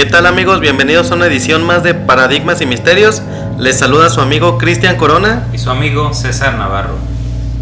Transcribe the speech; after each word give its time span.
¿Qué 0.00 0.06
tal 0.06 0.24
amigos? 0.24 0.60
Bienvenidos 0.60 1.10
a 1.10 1.14
una 1.14 1.26
edición 1.26 1.62
más 1.62 1.82
de 1.82 1.92
Paradigmas 1.92 2.62
y 2.62 2.64
Misterios. 2.64 3.20
Les 3.58 3.78
saluda 3.78 4.08
su 4.08 4.22
amigo 4.22 4.56
Cristian 4.56 4.96
Corona. 4.96 5.46
Y 5.52 5.58
su 5.58 5.68
amigo 5.70 6.14
César 6.14 6.54
Navarro. 6.54 6.94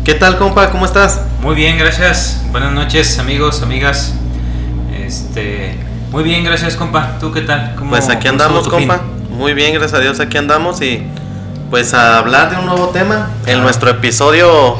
¿Qué 0.04 0.14
tal 0.14 0.38
compa? 0.38 0.70
¿Cómo 0.70 0.86
estás? 0.86 1.22
Muy 1.42 1.56
bien, 1.56 1.76
gracias. 1.78 2.40
Buenas 2.52 2.70
noches 2.70 3.18
amigos, 3.18 3.60
amigas. 3.62 4.14
Este, 5.04 5.80
muy 6.12 6.22
bien, 6.22 6.44
gracias 6.44 6.76
compa. 6.76 7.18
¿Tú 7.18 7.32
qué 7.32 7.40
tal? 7.40 7.74
¿Cómo, 7.76 7.90
pues 7.90 8.08
aquí 8.08 8.28
andamos 8.28 8.68
compa. 8.68 9.00
Muy 9.30 9.52
bien, 9.52 9.74
gracias 9.74 9.98
a 9.98 10.00
Dios 10.00 10.20
aquí 10.20 10.38
andamos 10.38 10.80
y 10.80 11.02
pues 11.70 11.92
a 11.92 12.18
hablar 12.18 12.52
de 12.52 12.58
un 12.58 12.66
nuevo 12.66 12.90
tema 12.90 13.30
en 13.46 13.62
nuestro 13.62 13.90
episodio 13.90 14.76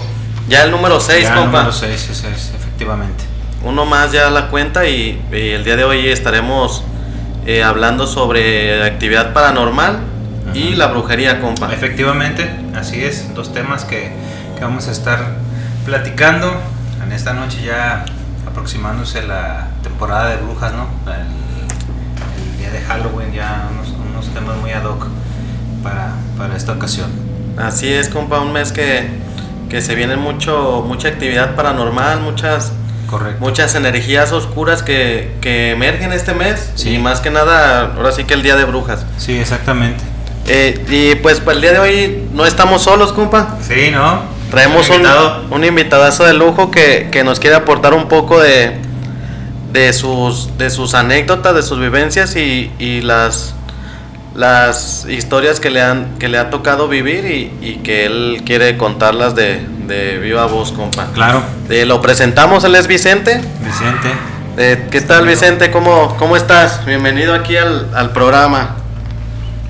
ya 0.49 0.63
el 0.63 0.71
número 0.71 1.01
6 1.01 1.29
compa. 1.31 1.65
Número 1.65 1.73
6, 1.73 2.23
efectivamente. 2.55 3.25
Uno 3.65 3.85
más 3.85 4.13
ya 4.13 4.31
la 4.31 4.47
cuenta 4.47 4.87
y 4.87 5.21
el 5.33 5.65
día 5.65 5.75
de 5.75 5.83
hoy 5.83 6.09
estaremos 6.09 6.85
eh, 7.49 7.63
hablando 7.63 8.07
sobre 8.07 8.85
actividad 8.85 9.33
paranormal 9.33 10.01
y 10.53 10.75
la 10.75 10.89
brujería, 10.89 11.41
compa. 11.41 11.73
Efectivamente, 11.73 12.47
así 12.77 13.03
es, 13.03 13.35
dos 13.35 13.55
temas 13.55 13.87
que, 13.87 14.13
que, 14.59 14.61
vamos 14.61 14.87
a 14.87 14.93
estar 14.93 15.19
platicando 15.87 16.53
en 17.03 17.11
esta 17.11 17.33
noche 17.33 17.63
ya 17.65 18.05
aproximándose 18.47 19.23
la 19.23 19.69
temporada 19.83 20.29
de 20.29 20.37
brujas, 20.37 20.75
¿no? 20.75 20.89
El, 21.11 22.59
día 22.59 22.71
de 22.71 22.81
Halloween, 22.83 23.33
ya 23.33 23.67
unos, 23.73 23.95
unos, 24.11 24.29
temas 24.35 24.59
muy 24.59 24.73
ad 24.73 24.85
hoc 24.85 25.07
para, 25.83 26.13
para 26.37 26.55
esta 26.55 26.73
ocasión. 26.73 27.11
Así 27.57 27.91
es, 27.91 28.11
compa, 28.11 28.41
un 28.41 28.53
mes 28.53 28.73
que, 28.73 29.09
que 29.71 29.81
se 29.81 29.95
viene 29.95 30.17
mucho, 30.17 30.85
mucha 30.87 31.09
actividad 31.09 31.55
paranormal, 31.55 32.21
muchas 32.21 32.73
Correcto. 33.09 33.41
muchas 33.41 33.75
energías 33.75 34.33
oscuras 34.33 34.83
que, 34.83 35.33
que 35.41 35.71
emergen 35.71 36.13
este 36.13 36.35
mes. 36.35 36.73
Sí. 36.75 36.95
Y 36.95 36.99
más 36.99 37.21
que 37.21 37.31
nada, 37.31 37.95
ahora 37.97 38.13
sí 38.13 38.25
que 38.25 38.35
el 38.35 38.43
Día 38.43 38.55
de 38.57 38.65
Brujas. 38.65 39.07
Sí, 39.17 39.37
exactamente. 39.37 40.05
Eh, 40.47 40.85
y 40.89 41.15
pues 41.17 41.41
para 41.41 41.57
el 41.57 41.61
día 41.61 41.73
de 41.73 41.79
hoy 41.79 42.29
no 42.33 42.47
estamos 42.47 42.83
solos, 42.83 43.13
compa. 43.13 43.59
Sí, 43.61 43.91
¿no? 43.93 44.23
Traemos 44.51 44.89
un, 44.89 45.03
un, 45.51 45.65
invitadazo 45.65 46.25
de 46.25 46.33
lujo 46.33 46.71
que, 46.71 47.09
que, 47.13 47.23
nos 47.23 47.39
quiere 47.39 47.57
aportar 47.57 47.93
un 47.93 48.09
poco 48.09 48.41
de, 48.41 48.79
de, 49.75 49.93
sus, 49.93 50.57
de 50.57 50.71
sus 50.71 50.95
anécdotas, 50.95 51.55
de 51.55 51.63
sus 51.63 51.79
vivencias 51.79 52.35
y, 52.35 52.73
y 52.79 53.03
las, 53.03 53.55
las 54.35 55.07
historias 55.07 55.61
que 55.61 55.69
le, 55.69 55.83
han, 55.83 56.17
que 56.19 56.29
le 56.29 56.39
ha 56.39 56.49
tocado 56.49 56.89
vivir 56.89 57.27
y, 57.27 57.53
y 57.61 57.75
que 57.83 58.07
él 58.07 58.43
quiere 58.47 58.79
contarlas 58.79 59.35
de, 59.35 59.61
de 59.89 60.19
viva 60.19 60.45
voz, 60.45 60.71
compa. 60.71 61.07
Claro. 61.15 61.43
Eh, 61.71 61.87
lo 61.87 62.01
presentamos, 62.03 62.63
él 62.65 62.75
es 62.75 62.87
Vicente. 62.87 63.41
Vicente. 63.65 64.13
Eh, 64.59 64.87
¿Qué 64.91 65.01
tal, 65.01 65.27
Vicente? 65.27 65.71
¿Cómo, 65.71 66.15
¿Cómo 66.19 66.37
estás? 66.37 66.85
Bienvenido 66.85 67.35
aquí 67.35 67.57
al, 67.57 67.89
al 67.95 68.11
programa. 68.11 68.77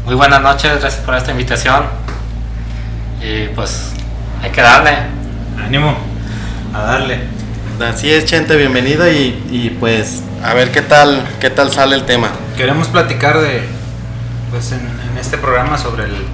Muy 0.04 0.16
buenas 0.16 0.42
noches, 0.42 0.80
gracias 0.80 1.04
por 1.04 1.14
esta 1.14 1.30
invitación. 1.30 1.84
Y 3.22 3.46
pues 3.54 3.92
hay 4.42 4.50
que 4.50 4.60
darle. 4.60 4.90
Ánimo, 5.64 5.96
a 6.74 6.80
darle. 6.82 7.20
Así 7.80 8.10
es, 8.10 8.24
Chente, 8.24 8.56
bienvenido 8.56 9.08
y, 9.08 9.40
y, 9.50 9.76
pues 9.78 10.22
a 10.42 10.52
ver 10.52 10.72
qué 10.72 10.82
tal, 10.82 11.24
qué 11.38 11.48
tal 11.48 11.70
sale 11.70 11.94
el 11.94 12.02
tema. 12.02 12.30
Queremos 12.56 12.88
platicar 12.88 13.38
de, 13.38 13.62
pues 14.50 14.72
en, 14.72 14.80
en 14.80 15.18
este 15.18 15.38
programa 15.38 15.78
sobre 15.78 16.04
el 16.04 16.26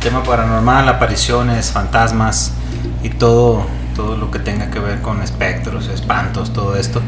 tema 0.00 0.22
paranormal, 0.22 0.88
apariciones, 0.88 1.70
fantasmas, 1.70 2.52
y 3.02 3.10
todo, 3.10 3.62
todo 3.94 4.16
lo 4.16 4.30
que 4.30 4.38
tenga 4.38 4.70
que 4.70 4.78
ver 4.78 5.00
con 5.00 5.22
espectros, 5.22 5.88
espantos, 5.88 6.52
todo 6.52 6.76
esto. 6.76 7.00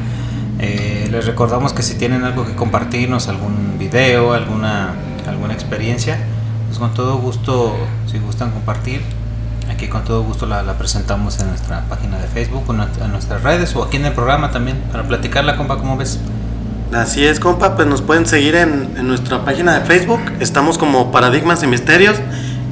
Eh, 0.58 1.08
les 1.10 1.26
recordamos 1.26 1.72
que 1.72 1.82
si 1.82 1.94
tienen 1.94 2.24
algo 2.24 2.44
que 2.44 2.54
compartirnos, 2.54 3.28
algún 3.28 3.76
video, 3.78 4.32
alguna, 4.32 4.94
alguna 5.28 5.54
experiencia, 5.54 6.18
pues 6.66 6.78
con 6.78 6.94
todo 6.94 7.18
gusto, 7.18 7.76
si 8.10 8.18
gustan 8.18 8.50
compartir, 8.50 9.02
aquí 9.70 9.86
con 9.86 10.04
todo 10.04 10.22
gusto 10.24 10.46
la, 10.46 10.62
la 10.62 10.76
presentamos 10.76 11.38
en 11.38 11.48
nuestra 11.48 11.84
página 11.88 12.18
de 12.18 12.26
Facebook, 12.26 12.64
en 13.00 13.12
nuestras 13.12 13.42
redes 13.42 13.76
o 13.76 13.84
aquí 13.84 13.98
en 13.98 14.06
el 14.06 14.12
programa 14.12 14.50
también, 14.50 14.78
para 14.90 15.04
platicarla, 15.04 15.56
compa, 15.56 15.78
¿cómo 15.78 15.96
ves? 15.96 16.18
Así 16.92 17.24
es, 17.24 17.38
compa, 17.38 17.76
pues 17.76 17.86
nos 17.86 18.02
pueden 18.02 18.26
seguir 18.26 18.56
en, 18.56 18.94
en 18.96 19.06
nuestra 19.06 19.44
página 19.44 19.78
de 19.78 19.86
Facebook, 19.86 20.20
estamos 20.40 20.78
como 20.78 21.12
Paradigmas 21.12 21.62
y 21.62 21.66
Misterios, 21.66 22.16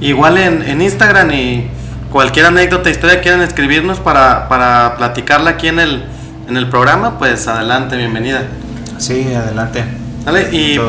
igual 0.01 0.39
en, 0.39 0.63
en 0.63 0.83
Instagram 0.83 1.31
y 1.31 1.71
cualquier 2.17 2.47
anécdota, 2.47 2.89
historia 2.89 3.21
quieran 3.21 3.43
escribirnos 3.43 4.01
para, 4.01 4.49
para 4.49 4.97
platicarla 4.97 5.51
aquí 5.51 5.69
en 5.69 5.79
el, 5.79 6.03
en 6.49 6.57
el 6.57 6.67
programa, 6.71 7.19
pues 7.19 7.47
adelante, 7.47 7.95
bienvenida. 7.95 8.45
Sí, 8.97 9.35
adelante. 9.35 9.85
Dale, 10.25 10.49
y 10.51 10.81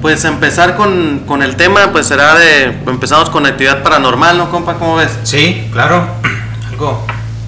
pues 0.00 0.24
empezar 0.24 0.76
con, 0.76 1.24
con, 1.26 1.42
el 1.42 1.56
tema, 1.56 1.90
pues 1.90 2.06
será 2.06 2.36
de, 2.36 2.66
empezamos 2.86 3.28
con 3.28 3.44
actividad 3.44 3.82
paranormal, 3.82 4.38
¿no, 4.38 4.52
compa? 4.52 4.74
¿Cómo 4.74 4.94
ves? 4.94 5.10
Sí, 5.24 5.68
claro, 5.72 6.06
algo, 6.70 7.04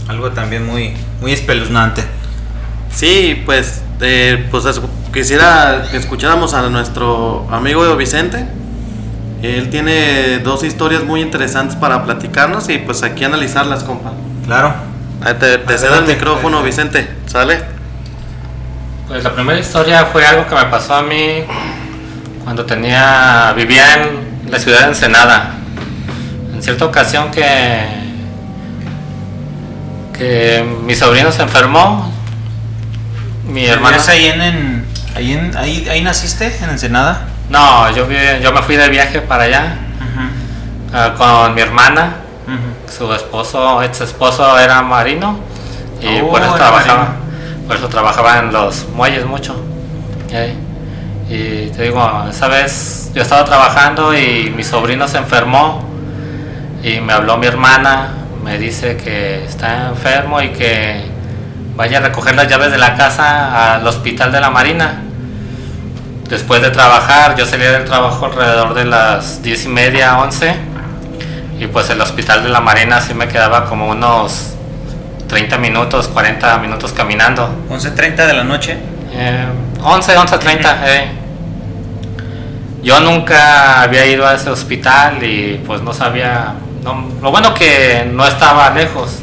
algo 0.09 0.33
también 0.33 0.67
muy, 0.67 0.95
muy 1.21 1.31
espeluznante. 1.31 2.03
Sí, 2.93 3.45
pues, 3.47 3.81
eh, 4.01 4.49
pues 4.51 4.65
quisiera 5.13 5.87
que 5.89 5.99
escucháramos 5.99 6.53
a 6.53 6.69
nuestro 6.69 7.47
amigo 7.53 7.97
Vicente. 7.97 8.45
Él 9.44 9.69
tiene 9.69 10.38
dos 10.38 10.65
historias 10.65 11.05
muy 11.05 11.21
interesantes 11.21 11.77
para 11.77 12.05
platicarnos 12.05 12.69
y 12.71 12.78
pues 12.78 13.03
aquí 13.03 13.25
analizarlas, 13.25 13.84
compa. 13.84 14.12
Claro. 14.47 14.75
Te, 15.38 15.59
te 15.59 15.78
cedo 15.78 15.99
el 15.99 16.06
micrófono, 16.06 16.62
Vicente. 16.62 17.09
¿Sale? 17.27 17.62
Pues 19.06 19.22
la 19.22 19.34
primera 19.34 19.59
historia 19.59 20.06
fue 20.06 20.25
algo 20.27 20.47
que 20.47 20.54
me 20.54 20.65
pasó 20.65 20.94
a 20.94 21.03
mí 21.03 21.44
cuando 22.43 22.65
tenía 22.65 23.53
vivía 23.54 23.84
en 23.94 24.50
la 24.50 24.59
ciudad 24.59 24.81
de 24.81 24.87
Ensenada. 24.87 25.54
En 26.54 26.62
cierta 26.62 26.87
ocasión 26.87 27.31
que 27.31 28.03
que 30.16 30.65
mi 30.84 30.94
sobrino 30.94 31.31
se 31.33 31.43
enfermó. 31.43 32.10
Mi 33.47 33.66
hermano. 33.66 33.99
ahí 34.09 34.27
en, 34.27 34.87
ahí 35.15 35.33
en 35.33 35.56
ahí, 35.56 35.88
ahí 35.91 36.00
naciste 36.00 36.56
en 36.62 36.71
Ensenada? 36.71 37.28
No, 37.54 37.88
yo, 37.92 38.04
yo 38.42 38.53
me 38.53 38.62
fui 38.62 38.75
de 38.75 38.88
viaje 38.88 39.20
para 39.20 39.44
allá 39.44 39.76
uh, 40.92 41.16
con 41.16 41.54
mi 41.54 41.60
hermana. 41.60 42.16
Su 42.91 43.12
esposo, 43.12 43.81
ex 43.81 44.00
esposo 44.00 44.59
era 44.59 44.82
marino 44.82 45.38
y 46.00 46.20
oh, 46.20 46.31
por, 46.31 46.42
eso 46.42 46.54
trabajaba, 46.54 47.15
por 47.66 47.76
eso 47.76 47.88
trabajaba 47.88 48.38
en 48.41 48.53
los 48.53 48.88
muelles 48.88 49.25
mucho. 49.25 49.54
Y 51.31 51.69
te 51.69 51.82
digo, 51.84 52.25
esa 52.28 52.48
vez 52.48 53.12
yo 53.15 53.22
estaba 53.22 53.44
trabajando 53.44 54.12
y 54.16 54.53
mi 54.54 54.65
sobrino 54.65 55.06
se 55.06 55.19
enfermó 55.19 55.88
y 56.82 57.00
me 57.00 57.12
habló 57.12 57.38
mi 57.38 57.47
hermana, 57.47 58.15
me 58.42 58.59
dice 58.59 58.97
que 58.97 59.44
está 59.44 59.91
enfermo 59.91 60.41
y 60.41 60.48
que 60.48 61.04
vaya 61.76 61.98
a 61.98 62.00
recoger 62.00 62.34
las 62.34 62.48
llaves 62.48 62.72
de 62.72 62.78
la 62.78 62.97
casa 62.97 63.76
al 63.76 63.86
hospital 63.86 64.32
de 64.32 64.41
la 64.41 64.50
Marina 64.50 65.03
después 66.34 66.61
de 66.61 66.71
trabajar, 66.71 67.37
yo 67.37 67.47
salía 67.47 67.71
del 67.71 67.84
trabajo 67.84 68.27
alrededor 68.27 68.75
de 68.75 68.84
las 68.84 69.41
10 69.41 69.67
y 69.67 69.69
media, 69.69 70.19
11, 70.19 70.56
y 71.61 71.69
pues 71.69 71.89
el 71.91 72.00
hospital 72.00 72.43
de 72.43 72.49
la 72.49 72.61
Marina 72.61 73.00
sí 73.00 73.15
me 73.15 73.28
quedaba 73.28 73.67
como 73.67 73.89
unos 73.89 74.55
30 75.28 75.59
minutos, 75.59 76.09
40 76.09 76.59
minutos 76.59 76.93
caminando. 76.93 77.49
¿11.30 77.71 78.27
de 78.27 78.33
la 78.33 78.43
noche? 78.43 78.77
Eh, 79.12 79.47
11, 79.81 80.17
11.30, 80.17 80.77
eh. 80.86 81.09
Yo 82.83 82.98
nunca 82.98 83.83
había 83.83 84.04
ido 84.04 84.27
a 84.27 84.34
ese 84.34 84.51
hospital 84.51 85.22
y 85.22 85.63
pues 85.65 85.83
no 85.83 85.92
sabía, 85.92 86.54
lo 87.22 87.31
bueno 87.31 87.54
que 87.54 88.10
no 88.13 88.27
estaba 88.27 88.71
lejos 88.71 89.21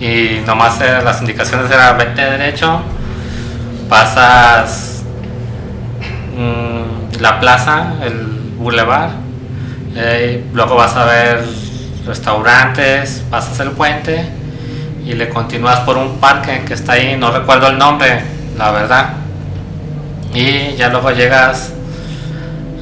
y 0.00 0.40
nomás 0.46 0.80
las 0.80 1.20
indicaciones 1.20 1.70
eran 1.70 1.98
vete 1.98 2.22
derecho, 2.22 2.80
pasas 3.90 4.95
Mm, 6.36 7.20
la 7.20 7.40
plaza, 7.40 7.94
el 8.02 8.26
boulevard. 8.58 9.10
Eh, 9.94 10.44
luego 10.52 10.74
vas 10.76 10.94
a 10.94 11.06
ver 11.06 11.42
restaurantes, 12.06 13.24
pasas 13.30 13.58
el 13.60 13.70
puente 13.70 14.28
y 15.04 15.14
le 15.14 15.28
continúas 15.30 15.80
por 15.80 15.96
un 15.96 16.18
parque 16.18 16.62
que 16.66 16.74
está 16.74 16.92
ahí, 16.92 17.16
no 17.16 17.30
recuerdo 17.30 17.68
el 17.68 17.78
nombre, 17.78 18.20
la 18.58 18.70
verdad. 18.70 19.14
Y 20.34 20.74
ya 20.76 20.90
luego 20.90 21.10
llegas 21.12 21.72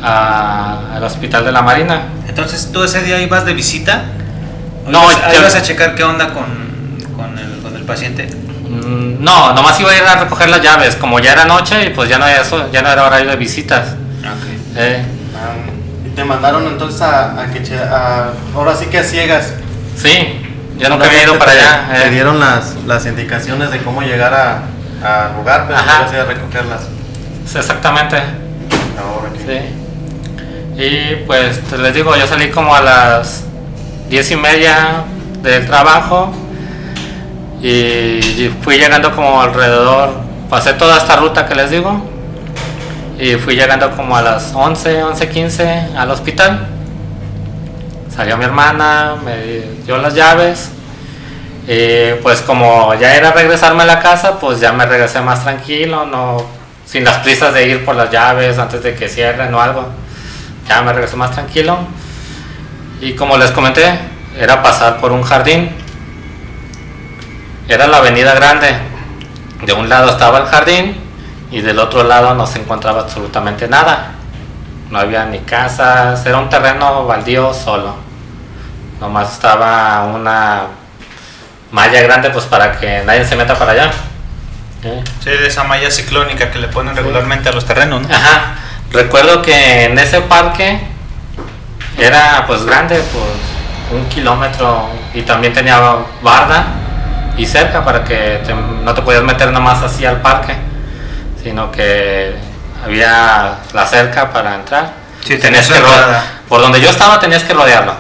al 0.03 1.03
hospital 1.05 1.45
de 1.45 1.53
la 1.53 1.63
Marina. 1.63 2.09
Entonces, 2.29 2.71
¿tú 2.73 2.83
ese 2.83 3.03
día 3.03 3.21
ibas 3.21 3.45
de 3.45 3.55
visita? 3.55 4.03
No, 4.89 5.01
ibas, 5.33 5.55
a 5.55 5.63
checar 5.63 5.95
qué 5.95 6.03
onda 6.03 6.35
con, 6.35 6.45
con, 7.17 7.39
el, 7.39 7.61
con 7.63 7.77
el 7.77 7.85
paciente? 7.85 8.29
Mm, 8.75 9.23
no, 9.23 9.53
nomás 9.53 9.79
iba 9.79 9.91
a 9.91 9.97
ir 9.97 10.03
a 10.03 10.17
recoger 10.17 10.51
las 10.51 10.61
llaves, 10.61 10.97
como 10.97 11.21
ya 11.21 11.33
era 11.33 11.45
noche 11.45 11.87
y 11.87 11.91
pues 11.91 12.09
ya 12.09 12.19
no, 12.19 12.27
eso, 12.27 12.71
ya 12.73 12.83
no 12.83 12.89
era 12.91 13.07
horario 13.07 13.31
de 13.31 13.37
visitas. 13.37 13.95
Eh. 14.77 15.05
¿Y 16.05 16.09
te 16.11 16.25
mandaron 16.25 16.67
entonces 16.67 17.01
a, 17.01 17.41
a 17.41 17.47
que 17.53 17.63
ahora 18.55 18.75
sí 18.75 18.87
que 18.87 18.99
a 18.99 19.05
ciegas? 19.05 19.53
Sí, 19.97 20.41
ya 20.77 20.89
nunca 20.89 21.07
había 21.07 21.23
ido 21.23 21.39
para 21.39 21.53
allá. 21.53 21.89
Te 21.93 22.09
eh. 22.09 22.11
dieron 22.11 22.41
las, 22.41 22.75
las 22.87 23.07
indicaciones 23.07 23.71
de 23.71 23.79
cómo 23.79 24.03
llegar 24.03 24.35
a, 24.35 24.63
a 25.05 25.33
lugar, 25.37 25.67
pero 25.69 25.79
no 25.81 26.21
a 26.21 26.25
recogerlas. 26.25 26.83
exactamente. 27.55 28.17
Ahora 28.17 29.31
Sí. 29.47 29.85
Y 30.77 31.25
pues 31.27 31.61
te 31.69 31.79
les 31.79 31.95
digo, 31.95 32.17
yo 32.17 32.27
salí 32.27 32.51
como 32.51 32.75
a 32.75 32.81
las 32.81 33.45
diez 34.09 34.29
y 34.33 34.37
media 34.37 35.05
del 35.43 35.67
trabajo 35.67 36.35
y 37.67 38.51
fui 38.63 38.77
llegando 38.77 39.15
como 39.15 39.41
alrededor, 39.41 40.11
pasé 40.51 40.75
toda 40.75 40.99
esta 40.99 41.17
ruta 41.17 41.47
que 41.47 41.55
les 41.55 41.71
digo 41.71 41.99
y 43.19 43.37
fui 43.37 43.57
llegando 43.57 43.91
como 43.97 44.15
a 44.15 44.21
las 44.21 44.53
11, 44.55 45.03
11, 45.03 45.29
15 45.31 45.89
al 45.97 46.11
hospital. 46.11 46.69
Salió 48.15 48.37
mi 48.37 48.45
hermana, 48.45 49.15
me 49.25 49.63
dio 49.83 49.97
las 49.97 50.15
llaves 50.15 50.73
y 51.67 52.21
pues 52.23 52.43
como 52.43 52.93
ya 52.97 53.15
era 53.17 53.33
regresarme 53.33 53.85
a 53.85 53.87
la 53.87 53.99
casa, 53.99 54.39
pues 54.39 54.61
ya 54.61 54.73
me 54.73 54.85
regresé 54.85 55.23
más 55.23 55.43
tranquilo, 55.43 56.05
no 56.05 56.45
sin 56.85 57.03
las 57.03 57.17
prisas 57.21 57.55
de 57.55 57.67
ir 57.67 57.83
por 57.83 57.97
las 57.97 58.11
llaves 58.11 58.59
antes 58.59 58.83
de 58.83 58.95
que 58.95 59.09
cierren 59.09 59.55
o 59.55 59.61
algo. 59.61 59.89
Ya 60.69 60.83
me 60.83 60.93
regresé 60.93 61.17
más 61.17 61.31
tranquilo. 61.31 61.79
Y 63.01 63.15
como 63.15 63.39
les 63.39 63.51
comenté, 63.53 63.99
era 64.39 64.63
pasar 64.63 64.99
por 64.99 65.13
un 65.13 65.23
jardín. 65.23 65.84
Era 67.67 67.87
la 67.87 67.99
avenida 67.99 68.35
grande. 68.35 68.75
De 69.65 69.73
un 69.73 69.89
lado 69.89 70.11
estaba 70.11 70.39
el 70.39 70.47
jardín 70.47 71.01
y 71.51 71.63
del 71.63 71.79
otro 71.79 72.03
lado 72.03 72.35
no 72.35 72.47
se 72.47 72.59
encontraba 72.59 73.03
absolutamente 73.03 73.69
nada. 73.69 74.13
No 74.91 74.99
había 74.99 75.25
ni 75.25 75.39
casas, 75.39 76.25
era 76.27 76.39
un 76.39 76.51
terreno 76.51 77.07
baldío 77.07 77.55
solo. 77.55 77.97
Nomás 79.01 79.33
estaba 79.33 80.05
una 80.05 80.65
malla 81.71 82.03
grande 82.03 82.31
pues 82.31 82.45
para 82.45 82.79
que 82.79 83.03
nadie 83.07 83.25
se 83.25 83.35
meta 83.35 83.55
para 83.55 83.73
allá. 83.73 83.91
¿Eh? 84.83 85.03
Sí, 85.21 85.31
de 85.31 85.47
esa 85.47 85.65
malla 85.65 85.91
ciclónica 85.91 86.51
que 86.51 86.59
le 86.59 86.69
ponen 86.69 86.95
regularmente 86.95 87.49
a 87.49 87.53
los 87.53 87.65
terrenos, 87.65 88.03
¿no? 88.03 88.15
Ajá. 88.15 88.57
Recuerdo 88.93 89.41
que 89.41 89.85
en 89.85 89.99
ese 89.99 90.21
parque 90.21 90.81
era 91.99 92.45
pues 92.47 92.65
grande, 92.65 92.97
pues 92.97 93.99
un 93.99 94.07
kilómetro 94.11 94.91
y 95.15 95.23
también 95.23 95.55
tenía 95.55 95.81
barda 96.23 96.84
y 97.37 97.47
cerca 97.47 97.85
para 97.85 98.05
que 98.05 98.41
te- 98.45 98.55
no 98.55 98.95
te 98.95 99.03
podías 99.03 99.23
meter 99.23 99.51
nomás 99.53 99.83
así 99.83 100.05
al 100.05 100.21
parque, 100.23 100.55
sino 101.43 101.71
que 101.71 102.35
había 102.85 103.57
la 103.73 103.87
cerca 103.87 104.31
para 104.33 104.55
entrar. 104.55 104.93
Sí, 105.25 105.39
tenías 105.39 105.67
que 105.67 105.79
ro- 105.81 105.89
cerrada. 105.89 106.25
por 106.49 106.61
donde 106.61 106.81
yo 106.81 106.91
estaba 106.91 107.19
tenías 107.19 107.43
que 107.45 107.55
rodearlo. 107.55 107.95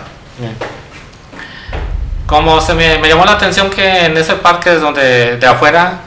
Como 2.26 2.60
se 2.60 2.74
me, 2.74 2.98
me 2.98 3.08
llamó 3.08 3.24
la 3.24 3.32
atención 3.32 3.68
que 3.70 4.06
en 4.06 4.16
ese 4.16 4.34
parque 4.34 4.74
es 4.74 4.80
donde 4.80 5.36
de 5.36 5.46
afuera 5.46 5.98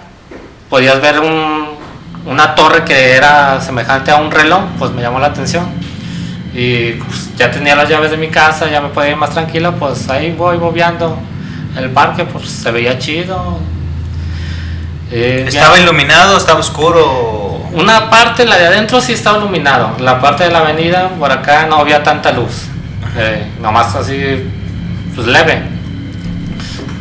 podías 0.70 1.00
ver 1.00 1.20
un, 1.20 1.76
una 2.26 2.56
torre 2.56 2.84
que 2.84 3.12
era 3.16 3.62
semejante 3.62 4.12
a 4.12 4.16
un 4.18 4.32
reloj, 4.32 4.62
pues 4.80 4.92
me 4.92 5.02
llamó 5.02 5.20
la 5.20 5.28
atención. 5.28 5.68
Y 6.54 6.94
pues, 6.94 7.36
ya 7.36 7.52
tenía 7.52 7.76
las 7.76 7.88
llaves 7.88 8.10
de 8.10 8.18
mi 8.18 8.30
casa, 8.30 8.68
ya 8.68 8.82
me 8.82 8.90
podía 8.90 9.12
ir 9.12 9.16
más 9.16 9.30
tranquilo, 9.30 9.74
pues 9.76 10.10
ahí 10.10 10.32
voy 10.32 10.58
bobeando 10.58 11.18
el 11.78 11.90
parque, 11.92 12.26
pues 12.26 12.50
se 12.50 12.72
veía 12.72 12.98
chido. 12.98 13.60
Eh, 15.12 15.46
¿Estaba 15.48 15.78
ya- 15.78 15.84
iluminado? 15.84 16.38
¿Estaba 16.38 16.60
oscuro? 16.60 17.46
una 17.74 18.10
parte, 18.10 18.46
la 18.46 18.58
de 18.58 18.66
adentro 18.68 19.00
sí 19.02 19.14
estaba 19.14 19.38
iluminado, 19.38 19.92
la 20.00 20.20
parte 20.20 20.46
de 20.46 20.50
la 20.52 20.60
avenida 20.60 21.10
por 21.20 21.32
acá 21.32 21.68
no 21.68 21.76
había 21.78 22.02
tanta 22.02 22.32
luz, 22.32 22.64
eh, 23.18 23.46
nomás 23.62 23.94
así, 23.94 24.50
pues 25.14 25.28
leve. 25.28 25.62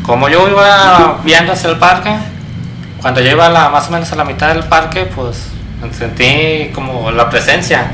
Como 0.03 0.29
yo 0.29 0.47
iba 0.47 1.19
viendo 1.23 1.53
hacia 1.53 1.71
el 1.71 1.77
parque, 1.77 2.11
cuando 3.01 3.21
yo 3.21 3.31
iba 3.31 3.47
a 3.47 3.49
la, 3.49 3.69
más 3.69 3.87
o 3.87 3.91
menos 3.91 4.11
a 4.11 4.15
la 4.17 4.23
mitad 4.23 4.49
del 4.49 4.65
parque, 4.65 5.05
pues 5.15 5.47
sentí 5.97 6.69
como 6.75 7.11
la 7.11 7.27
presencia 7.29 7.89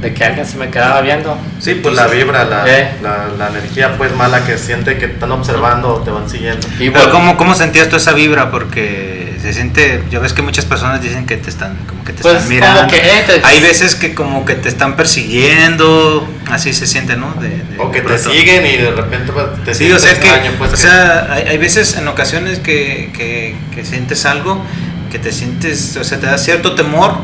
de 0.00 0.14
que 0.14 0.24
alguien 0.24 0.46
se 0.46 0.56
me 0.56 0.70
quedaba 0.70 1.00
viendo. 1.00 1.36
Sí, 1.60 1.74
pues 1.74 1.94
la 1.94 2.06
vibra, 2.06 2.44
la, 2.44 2.64
Eh. 2.68 2.90
la, 3.02 3.28
la 3.36 3.48
energía 3.48 3.96
pues 3.98 4.14
mala 4.14 4.44
que 4.46 4.56
siente 4.56 4.96
que 4.96 5.06
están 5.06 5.32
observando 5.32 5.88
o 5.94 5.98
te 6.00 6.10
van 6.12 6.30
siguiendo. 6.30 6.66
Y 6.78 6.90
Pero 6.90 7.10
¿cómo, 7.10 7.36
¿cómo 7.36 7.54
sentías 7.54 7.88
tú 7.88 7.96
esa 7.96 8.12
vibra? 8.12 8.50
Porque 8.50 9.36
se 9.42 9.52
siente, 9.52 10.02
ya 10.10 10.18
ves 10.20 10.32
que 10.32 10.42
muchas 10.42 10.64
personas 10.66 11.00
dicen 11.02 11.26
que 11.26 11.36
te 11.36 11.50
están, 11.50 11.76
como 11.88 12.04
que 12.04 12.12
te 12.12 12.22
Pues, 12.22 12.34
están 12.34 12.48
mirando. 12.48 12.80
como 12.80 12.90
que, 12.92 12.96
eh, 12.98 13.24
te- 13.26 13.40
Hay 13.44 13.60
veces 13.60 13.94
que 13.96 14.14
como 14.14 14.44
que 14.44 14.54
te 14.54 14.68
están 14.68 14.94
persiguiendo, 14.96 16.28
así 16.50 16.72
se 16.72 16.86
siente, 16.86 17.16
¿no? 17.16 17.32
De- 17.40 17.48
de- 17.48 17.78
O 17.78 17.90
que 17.90 18.00
te 18.00 18.18
siguen 18.18 18.66
y 18.66 18.76
de 18.76 18.90
repente 18.90 19.32
pues, 19.32 19.46
te 19.64 19.74
Sí, 19.74 19.90
o 19.92 19.98
sea 19.98 20.14
que, 20.18 20.50
pues, 20.58 20.70
o 20.70 20.74
que- 20.74 20.80
sea, 20.80 21.28
hay, 21.32 21.42
hay 21.48 21.58
veces 21.58 21.96
en 21.96 22.06
ocasiones 22.08 22.58
que, 22.60 23.10
que, 23.16 23.56
que 23.74 23.84
sientes 23.84 24.24
algo, 24.26 24.62
que 25.10 25.18
te 25.18 25.32
sientes, 25.32 25.96
o 25.96 26.04
sea, 26.04 26.18
te 26.20 26.26
da 26.26 26.38
cierto 26.38 26.74
temor 26.74 27.14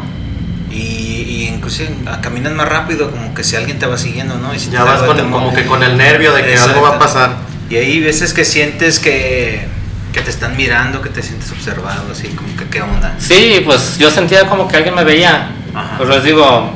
incluso 1.67 1.83
a- 2.07 2.21
caminas 2.21 2.53
más 2.53 2.69
rápido, 2.69 3.11
como 3.11 3.33
que 3.35 3.43
si 3.43 3.57
alguien 3.57 3.79
te 3.79 3.87
va 3.87 3.97
siguiendo, 3.97 4.37
¿no? 4.37 4.55
Y 4.55 4.59
si 4.59 4.71
ya 4.71 4.85
vas 4.85 5.03
con, 5.03 5.31
como 5.31 5.53
que 5.55 5.65
con 5.65 5.83
el 5.83 5.97
nervio 5.97 6.33
de 6.35 6.43
que 6.43 6.53
Exacto. 6.53 6.75
algo 6.75 6.83
va 6.83 6.97
a 6.97 6.99
pasar. 6.99 7.37
Y 7.71 7.77
hay 7.77 8.01
veces 8.01 8.35
que 8.35 8.45
sientes 8.45 8.99
que, 9.01 9.67
que 10.13 10.21
te 10.21 10.31
están 10.31 10.57
mirando, 10.57 11.01
que 11.01 11.09
te 11.09 11.23
sientes 11.23 11.51
observado, 11.51 12.05
así 12.13 12.29
como 12.29 12.55
que 12.57 12.67
qué 12.67 12.83
onda. 12.83 13.15
Sí, 13.19 13.63
pues 13.65 13.97
yo 13.99 14.11
sentía 14.11 14.47
como 14.47 14.69
que 14.69 14.77
alguien 14.77 14.95
me 14.95 15.05
veía. 15.05 15.51
Ajá. 15.75 15.95
Pues 15.97 16.09
les 16.11 16.25
digo, 16.25 16.71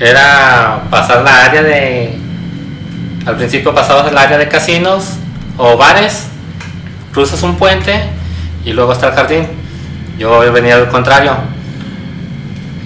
era 0.00 0.84
pasar 0.90 1.22
la 1.22 1.44
área 1.44 1.62
de. 1.62 2.18
Al 3.26 3.36
principio 3.36 3.74
pasabas 3.74 4.10
el 4.10 4.18
área 4.18 4.38
de 4.38 4.48
casinos 4.48 5.04
o 5.56 5.76
bares, 5.76 6.24
cruzas 7.12 7.42
un 7.42 7.56
puente 7.56 8.02
y 8.64 8.72
luego 8.72 8.92
está 8.92 9.08
el 9.08 9.14
jardín. 9.14 9.46
Yo 10.18 10.40
venía 10.52 10.76
al 10.76 10.88
contrario. 10.88 11.36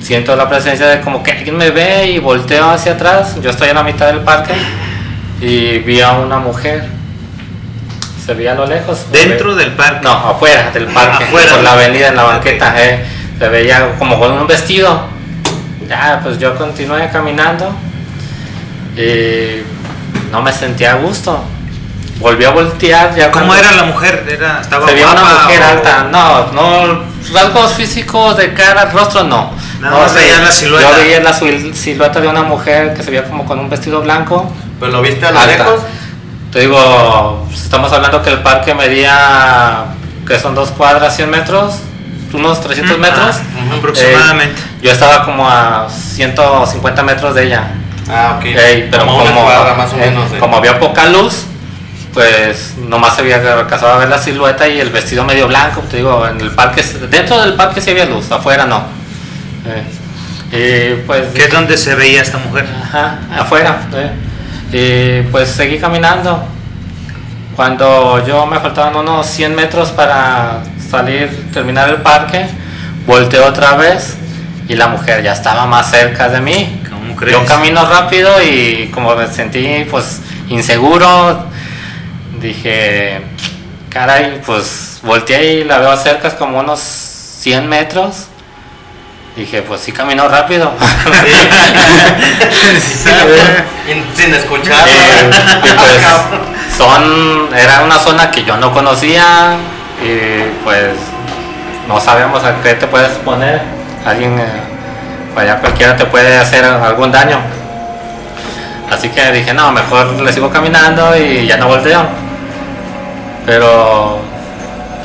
Siento 0.02 0.36
la 0.36 0.48
presencia 0.48 0.86
de 0.86 1.00
como 1.00 1.22
que 1.22 1.32
alguien 1.32 1.56
me 1.56 1.70
ve 1.70 2.06
y 2.08 2.18
volteo 2.18 2.70
hacia 2.70 2.92
atrás. 2.92 3.36
Yo 3.42 3.50
estoy 3.50 3.68
en 3.70 3.74
la 3.76 3.82
mitad 3.82 4.06
del 4.06 4.20
parque 4.20 4.54
y 5.40 5.78
vi 5.80 6.00
a 6.00 6.12
una 6.12 6.38
mujer. 6.38 6.84
Se 8.24 8.34
veía 8.34 8.52
a 8.52 8.54
lo 8.54 8.66
lejos. 8.66 9.10
Dentro 9.10 9.54
del 9.54 9.72
parque. 9.72 10.00
No, 10.04 10.10
afuera 10.12 10.70
del 10.72 10.86
parque, 10.86 11.24
Afuera. 11.24 11.54
por 11.54 11.62
la 11.64 11.72
avenida, 11.72 12.08
en 12.08 12.16
la 12.16 12.22
banqueta, 12.24 12.74
eh, 12.76 13.04
se 13.38 13.48
veía 13.48 13.94
como 13.98 14.18
con 14.18 14.32
un 14.32 14.46
vestido. 14.46 15.06
Ya, 15.88 16.20
pues 16.22 16.38
yo 16.38 16.56
continué 16.56 17.08
caminando 17.10 17.72
y 18.96 19.62
no 20.32 20.42
me 20.42 20.52
sentía 20.52 20.92
a 20.92 20.96
gusto. 20.96 21.42
Volví 22.18 22.44
a 22.44 22.50
voltear. 22.50 23.14
Ya 23.14 23.30
¿Cómo 23.30 23.54
era 23.54 23.72
la 23.72 23.84
mujer? 23.84 24.24
Era, 24.28 24.60
estaba 24.60 24.86
Se 24.86 24.94
veía 24.94 25.08
una 25.10 25.22
mujer 25.22 25.60
o- 25.62 25.66
alta. 25.66 26.02
No, 26.10 26.52
no, 26.52 27.02
rasgos 27.32 27.74
físicos 27.74 28.36
de 28.36 28.54
cara, 28.54 28.86
rostro, 28.90 29.22
no. 29.24 29.52
Nada 29.80 29.94
no 29.96 30.02
más 30.02 30.14
veías 30.14 30.40
la 30.40 30.50
silueta. 30.52 30.90
Yo 30.90 30.96
veía 30.96 31.20
la 31.20 31.32
sil- 31.36 31.72
silueta 31.74 32.20
de 32.20 32.28
una 32.28 32.42
mujer 32.42 32.94
que 32.94 33.02
se 33.02 33.10
veía 33.10 33.24
como 33.24 33.44
con 33.44 33.58
un 33.58 33.68
vestido 33.68 34.00
blanco. 34.00 34.50
Pero 34.80 34.92
lo 34.92 35.02
viste 35.02 35.26
a 35.26 35.32
lo 35.32 35.44
lejos. 35.46 35.80
Te 36.52 36.60
digo, 36.60 37.46
estamos 37.52 37.92
hablando 37.92 38.22
que 38.22 38.30
el 38.30 38.42
parque 38.42 38.74
medía, 38.74 39.84
que 40.26 40.38
son 40.38 40.54
dos 40.54 40.70
cuadras, 40.70 41.14
100 41.16 41.28
metros, 41.30 41.74
unos 42.32 42.60
300 42.60 42.96
Mm, 42.96 43.00
metros. 43.00 43.36
ah, 43.36 43.76
aproximadamente. 43.76 44.60
Eh, 44.60 44.78
yo 44.82 44.90
estaba 44.92 45.24
como 45.24 45.48
a 45.48 45.88
150 45.90 47.02
metros 47.02 47.34
de 47.34 47.44
ella. 47.44 47.68
Ah, 48.08 48.36
ok. 48.38 48.44
Pero 48.90 49.04
como, 49.06 49.18
como, 49.18 49.42
una 49.42 49.42
cuadra 49.54 49.74
más 49.74 49.92
o 49.92 49.96
eh, 49.96 50.10
menos. 50.10 50.32
eh. 50.32 50.38
como 50.38 50.56
había 50.56 50.78
poca 50.78 51.06
luz, 51.06 51.44
pues 52.14 52.74
nomás 52.78 53.14
se 53.16 53.20
había 53.22 53.36
alcanzado 53.58 53.92
a 53.92 53.96
ver 53.98 54.08
la 54.08 54.18
silueta 54.18 54.66
y 54.68 54.80
el 54.80 54.90
vestido 54.90 55.24
medio 55.24 55.48
blanco. 55.48 55.82
Te 55.90 55.98
digo, 55.98 56.26
en 56.26 56.40
el 56.40 56.52
parque, 56.52 56.82
dentro 57.10 57.40
del 57.40 57.54
parque 57.54 57.80
sí 57.80 57.90
había 57.90 58.06
luz, 58.06 58.30
afuera 58.30 58.64
no. 58.64 58.82
Eh, 60.52 61.02
pues 61.06 61.24
¿Qué 61.34 61.44
es 61.44 61.52
donde 61.52 61.76
se 61.76 61.94
veía 61.94 62.22
esta 62.22 62.38
mujer? 62.38 62.66
Ajá, 62.82 63.18
afuera. 63.36 63.82
¿eh? 63.94 65.22
Y 65.24 65.30
pues 65.30 65.48
seguí 65.48 65.78
caminando. 65.78 66.46
Cuando 67.54 68.24
yo 68.26 68.46
me 68.46 68.60
faltaban 68.60 68.96
unos 68.96 69.26
100 69.26 69.54
metros 69.54 69.90
para 69.90 70.62
salir, 70.90 71.50
terminar 71.52 71.88
el 71.88 71.96
parque, 72.02 72.46
volteé 73.06 73.40
otra 73.40 73.76
vez 73.76 74.16
y 74.68 74.74
la 74.74 74.88
mujer 74.88 75.22
ya 75.22 75.32
estaba 75.32 75.66
más 75.66 75.90
cerca 75.90 76.28
de 76.28 76.40
mí. 76.40 76.82
¿Cómo 76.90 77.16
crees? 77.16 77.36
Yo 77.36 77.44
camino 77.46 77.84
rápido 77.88 78.30
y 78.42 78.90
como 78.92 79.14
me 79.16 79.26
sentí 79.28 79.86
pues 79.90 80.20
inseguro, 80.48 81.46
dije, 82.40 83.22
caray, 83.88 84.40
pues 84.44 85.00
volteé 85.02 85.54
y 85.60 85.64
la 85.64 85.78
veo 85.78 85.96
cerca, 85.96 86.28
es 86.28 86.34
como 86.34 86.60
unos 86.60 86.80
100 86.80 87.68
metros. 87.68 88.26
Dije, 89.36 89.60
pues 89.60 89.82
sí 89.82 89.92
caminó 89.92 90.28
rápido. 90.28 90.72
Sí, 92.50 93.10
y 93.88 94.20
sin 94.20 94.34
escuchar. 94.34 94.88
Eh, 94.88 95.30
y 95.62 95.72
pues 95.72 96.00
son, 96.76 97.54
era 97.54 97.82
una 97.82 97.98
zona 97.98 98.30
que 98.30 98.42
yo 98.42 98.56
no 98.56 98.72
conocía 98.72 99.56
y 100.02 100.42
pues 100.64 100.92
no 101.86 102.00
sabemos 102.00 102.42
a 102.42 102.60
qué 102.62 102.74
te 102.74 102.86
puedes 102.86 103.12
poner. 103.18 103.60
Alguien, 104.04 104.40
eh, 104.40 104.46
allá 105.36 105.60
cualquiera 105.60 105.96
te 105.96 106.06
puede 106.06 106.36
hacer 106.36 106.64
algún 106.64 107.12
daño. 107.12 107.38
Así 108.90 109.08
que 109.10 109.30
dije, 109.32 109.52
no, 109.54 109.70
mejor 109.70 110.20
le 110.20 110.32
sigo 110.32 110.50
caminando 110.50 111.16
y 111.16 111.46
ya 111.46 111.56
no 111.58 111.68
volteo. 111.68 112.06
Pero 113.44 114.20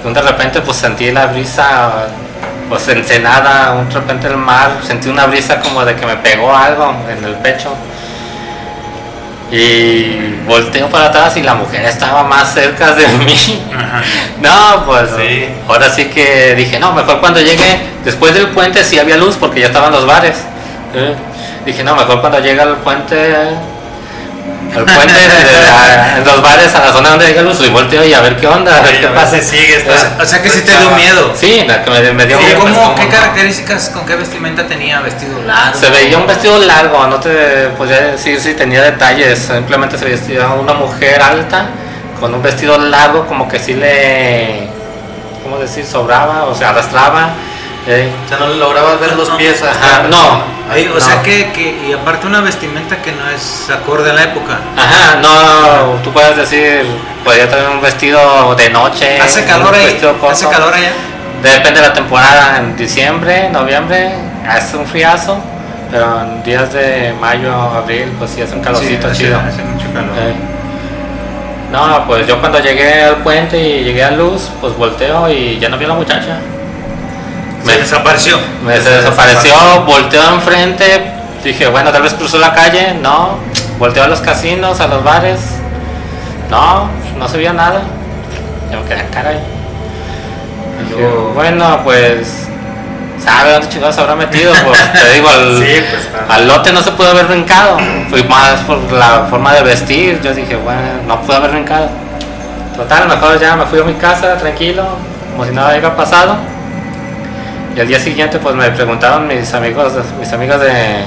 de 0.03 0.21
repente 0.21 0.61
pues 0.61 0.77
sentí 0.77 1.11
la 1.11 1.27
brisa 1.27 2.07
pues 2.71 2.87
ensenada, 2.87 3.73
un 3.73 3.91
repente 3.91 4.27
el 4.27 4.37
mar, 4.37 4.77
sentí 4.87 5.09
una 5.09 5.25
brisa 5.25 5.59
como 5.59 5.83
de 5.83 5.93
que 5.93 6.05
me 6.05 6.15
pegó 6.15 6.55
algo 6.55 6.95
en 7.09 7.21
el 7.25 7.35
pecho. 7.35 7.75
Y 9.51 10.35
volteo 10.47 10.87
para 10.87 11.07
atrás 11.07 11.35
y 11.35 11.41
la 11.43 11.53
mujer 11.55 11.83
estaba 11.83 12.23
más 12.23 12.53
cerca 12.53 12.93
de 12.93 13.05
mí. 13.25 13.61
No, 14.41 14.85
pues 14.85 15.09
Sí. 15.17 15.49
ahora 15.67 15.89
sí 15.89 16.05
que 16.05 16.55
dije, 16.55 16.79
no, 16.79 16.93
mejor 16.93 17.19
cuando 17.19 17.41
llegue, 17.41 17.81
después 18.05 18.33
del 18.33 18.47
puente 18.47 18.81
sí 18.85 18.97
había 18.97 19.17
luz 19.17 19.35
porque 19.35 19.59
ya 19.59 19.67
estaban 19.67 19.91
los 19.91 20.05
bares. 20.05 20.37
¿eh? 20.95 21.13
Dije, 21.65 21.83
no, 21.83 21.95
mejor 21.97 22.21
cuando 22.21 22.39
llegue 22.39 22.61
al 22.61 22.77
puente, 22.77 23.17
al 24.75 24.85
puente 24.85 25.13
de- 25.13 26.17
en 26.17 26.25
los 26.25 26.41
bares 26.41 26.73
a 26.75 26.79
la 26.79 26.91
zona 26.93 27.09
donde 27.11 27.27
llega 27.27 27.41
luz 27.41 27.59
y 27.61 27.69
volteo 27.69 28.03
y 28.05 28.13
a 28.13 28.21
ver 28.21 28.37
qué 28.37 28.47
onda, 28.47 28.77
a 28.77 28.81
ver 28.81 29.01
qué 29.01 29.07
pasa. 29.07 29.39
sigue 29.41 29.77
esta- 29.77 30.17
O 30.21 30.25
sea 30.25 30.41
que 30.41 30.49
sí 30.49 30.61
te 30.61 30.71
dio 30.77 30.89
miedo. 30.91 31.33
Sí, 31.37 31.63
la 31.67 31.83
que 31.83 31.89
me, 31.91 32.13
me 32.13 32.25
dio 32.25 32.39
¿Y 32.39 32.43
miedo, 32.45 32.59
pues, 32.61 32.73
cómo, 32.73 32.95
qué 32.95 33.05
no. 33.05 33.09
características, 33.11 33.89
con 33.89 34.05
qué 34.05 34.15
vestimenta 34.15 34.65
tenía? 34.67 34.99
¿Vestido 35.01 35.41
largo? 35.43 35.77
Se 35.79 35.89
veía 35.89 36.17
un 36.17 36.27
vestido 36.27 36.57
largo, 36.59 37.07
no 37.07 37.19
te 37.19 37.67
podría 37.77 38.01
decir 38.01 38.39
si 38.39 38.53
tenía 38.53 38.81
detalles, 38.81 39.39
simplemente 39.39 39.97
se 39.97 40.05
vestía 40.05 40.47
una 40.49 40.73
mujer 40.73 41.21
alta 41.21 41.65
con 42.19 42.33
un 42.33 42.41
vestido 42.41 42.77
largo 42.77 43.25
como 43.27 43.47
que 43.49 43.59
sí 43.59 43.73
le, 43.73 44.67
¿cómo 45.43 45.57
decir? 45.57 45.85
Sobraba, 45.85 46.45
o 46.45 46.55
sea, 46.55 46.69
arrastraba. 46.69 47.29
Eh. 47.87 48.09
O 48.25 48.29
sea, 48.29 48.37
no 48.39 48.47
lograbas 48.53 48.99
ver 48.99 49.15
los 49.15 49.29
pies 49.31 49.61
Ajá, 49.63 50.03
no. 50.09 50.61
Ay, 50.71 50.87
o 50.87 50.93
no. 50.95 50.99
sea 51.01 51.21
que, 51.21 51.51
que, 51.51 51.87
y 51.89 51.93
aparte 51.93 52.27
una 52.27 52.39
vestimenta 52.41 52.97
que 53.01 53.11
no 53.11 53.29
es 53.29 53.69
acorde 53.69 54.09
a 54.11 54.13
la 54.13 54.23
época. 54.23 54.59
Ajá, 54.77 55.17
no, 55.21 55.95
tú 56.03 56.11
puedes 56.11 56.37
decir, 56.37 56.85
podría 57.25 57.49
tener 57.49 57.67
un 57.69 57.81
vestido 57.81 58.55
de 58.55 58.69
noche. 58.69 59.19
¿Hace 59.19 59.43
calor 59.45 59.69
un 59.69 59.75
ahí? 59.75 59.85
vestido 59.85 60.13
corto. 60.13 60.29
¿Hace 60.31 60.47
calor 60.49 60.73
allá? 60.73 60.91
Depende 61.43 61.81
de 61.81 61.87
la 61.87 61.93
temporada, 61.93 62.57
en 62.59 62.77
diciembre, 62.77 63.49
noviembre, 63.49 64.11
hace 64.47 64.77
un 64.77 64.85
friazo, 64.85 65.37
pero 65.91 66.21
en 66.21 66.43
días 66.43 66.71
de 66.71 67.13
mayo, 67.19 67.51
abril, 67.53 68.13
pues 68.19 68.31
sí 68.31 68.41
hace 68.41 68.53
un 68.55 68.61
calorcito 68.61 69.07
Sí, 69.07 69.11
hace- 69.13 69.23
chido. 69.23 69.39
Hace 69.39 69.63
mucho 69.63 69.87
calor. 69.93 70.11
Eh, 70.17 70.33
No, 71.71 72.05
pues 72.05 72.27
yo 72.27 72.39
cuando 72.39 72.59
llegué 72.59 73.03
al 73.03 73.17
puente 73.17 73.57
y 73.57 73.83
llegué 73.83 74.03
a 74.03 74.11
luz, 74.11 74.49
pues 74.59 74.75
volteo 74.77 75.29
y 75.29 75.57
ya 75.59 75.67
no 75.69 75.77
vi 75.77 75.85
a 75.85 75.89
la 75.89 75.93
muchacha. 75.95 76.37
Se 77.65 77.77
desapareció. 77.77 78.37
Me 78.65 78.79
se 78.79 78.89
desapareció, 78.89 79.53
volteo 79.85 80.23
enfrente, 80.35 81.11
dije, 81.43 81.67
bueno, 81.67 81.91
tal 81.91 82.01
vez 82.01 82.13
cruzó 82.13 82.37
la 82.37 82.53
calle, 82.53 82.95
no, 83.01 83.37
volteo 83.77 84.03
a 84.03 84.07
los 84.07 84.19
casinos, 84.21 84.79
a 84.79 84.87
los 84.87 85.03
bares, 85.03 85.39
no, 86.49 86.89
no 87.17 87.27
se 87.27 87.37
veía 87.37 87.53
nada. 87.53 87.81
Yo 88.71 88.79
me 88.81 88.85
quedé, 88.87 89.05
caray. 89.11 89.39
Dije, 90.87 90.99
Luego- 91.01 91.31
bueno, 91.35 91.81
pues, 91.83 92.47
¿sabe 93.23 93.51
dónde 93.53 93.69
chingados 93.69 93.95
se 93.95 94.01
habrá 94.01 94.15
metido? 94.15 94.53
Pues 94.63 94.93
te 94.93 95.13
digo, 95.13 95.29
al, 95.29 95.57
Sí, 95.57 95.83
pues, 95.89 96.09
al 96.29 96.47
lote 96.47 96.71
no 96.73 96.81
se 96.81 96.91
pudo 96.91 97.09
haber 97.11 97.25
brincado. 97.25 97.77
Fui 98.09 98.23
más 98.23 98.59
por 98.61 98.79
la 98.91 99.27
forma 99.29 99.53
de 99.53 99.61
vestir. 99.63 100.19
Yo 100.23 100.33
dije, 100.33 100.55
bueno, 100.55 100.81
no 101.07 101.21
pude 101.21 101.35
haber 101.35 101.51
brincado. 101.51 101.89
Total, 102.75 103.07
mejor 103.07 103.39
ya 103.39 103.55
me 103.55 103.65
fui 103.65 103.79
a 103.79 103.83
mi 103.83 103.93
casa 103.93 104.37
tranquilo, 104.37 104.83
como 105.33 105.45
si 105.45 105.51
nada 105.51 105.69
hubiera 105.71 105.95
pasado. 105.95 106.37
Y 107.75 107.79
al 107.79 107.87
día 107.87 107.99
siguiente, 107.99 108.39
pues 108.39 108.55
me 108.55 108.69
preguntaron 108.71 109.27
mis 109.27 109.53
amigos, 109.53 109.93
mis 110.19 110.31
amigos 110.33 110.59
de 110.59 111.03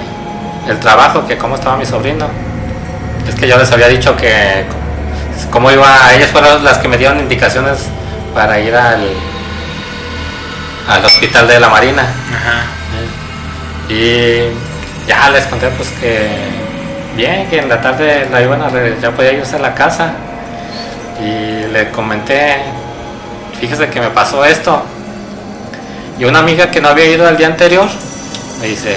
el 0.69 0.79
trabajo 0.81 1.27
que 1.27 1.37
cómo 1.37 1.57
estaba 1.57 1.77
mi 1.77 1.85
sobrino. 1.85 2.27
Es 3.29 3.35
que 3.35 3.47
yo 3.47 3.59
les 3.59 3.71
había 3.71 3.89
dicho 3.89 4.17
que 4.17 4.65
cómo 5.51 5.71
iba, 5.71 6.13
ellas 6.15 6.31
fueron 6.31 6.65
las 6.65 6.79
que 6.79 6.89
me 6.89 6.97
dieron 6.97 7.19
indicaciones 7.21 7.79
para 8.35 8.59
ir 8.61 8.75
al 8.75 9.01
al 10.89 11.05
hospital 11.05 11.49
de 11.49 11.61
la 11.61 11.69
Marina. 11.69 12.03
Ajá. 12.03 12.65
Y 13.89 14.49
ya 15.07 15.31
les 15.31 15.45
conté 15.47 15.69
pues 15.69 15.89
que 16.01 16.29
bien, 17.17 17.49
que 17.49 17.59
en 17.59 17.69
la 17.69 17.81
tarde 17.81 18.27
la 18.31 18.43
iban 18.43 18.63
a 18.63 18.71
ya 19.01 19.11
podía 19.11 19.33
irse 19.33 19.57
a 19.57 19.61
la 19.61 19.75
casa. 19.75 20.13
Y 21.21 21.73
le 21.73 21.91
comenté, 21.91 22.57
fíjese 23.61 23.89
que 23.89 24.01
me 24.01 24.11
pasó 24.11 24.45
esto. 24.45 24.83
Y 26.19 26.25
una 26.25 26.39
amiga 26.41 26.71
que 26.71 26.81
no 26.81 26.89
había 26.89 27.07
ido 27.07 27.29
el 27.29 27.37
día 27.37 27.49
anterior 27.49 27.87
me 28.61 28.69
dice, 28.69 28.97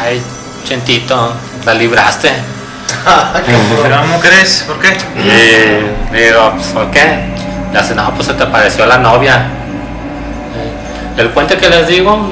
ay, 0.00 0.22
Chentito, 0.64 1.32
la 1.64 1.74
libraste. 1.74 2.30
¿Pero 3.82 4.00
cómo 4.02 4.20
crees? 4.20 4.64
¿Por 4.66 4.78
qué? 4.78 4.96
Y 5.16 6.12
le 6.14 6.26
digo, 6.26 6.52
pues, 6.54 6.66
¿por 6.68 6.90
qué? 6.90 7.20
Le 7.72 7.78
hace, 7.78 7.94
no, 7.94 8.12
pues 8.14 8.26
se 8.26 8.34
te 8.34 8.42
apareció 8.44 8.84
la 8.86 8.98
novia. 8.98 9.46
Eh, 10.56 11.20
El 11.20 11.30
puente 11.30 11.56
que 11.56 11.68
les 11.68 11.86
digo 11.86 12.30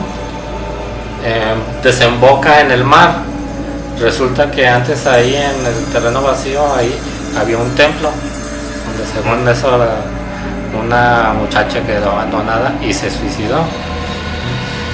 eh, 1.24 1.54
desemboca 1.82 2.60
en 2.60 2.70
el 2.72 2.84
mar. 2.84 3.14
Resulta 3.98 4.50
que 4.50 4.68
antes 4.68 5.06
ahí 5.06 5.34
en 5.34 5.64
el 5.66 5.84
terreno 5.92 6.20
vacío, 6.22 6.74
ahí 6.74 6.94
había 7.40 7.56
un 7.56 7.74
templo, 7.74 8.10
donde 8.10 9.12
según 9.12 9.48
eso 9.48 9.78
la- 9.78 10.14
una 10.78 11.32
muchacha 11.32 11.80
quedó 11.86 12.10
abandonada 12.12 12.72
y 12.82 12.92
se 12.92 13.10
suicidó. 13.10 13.60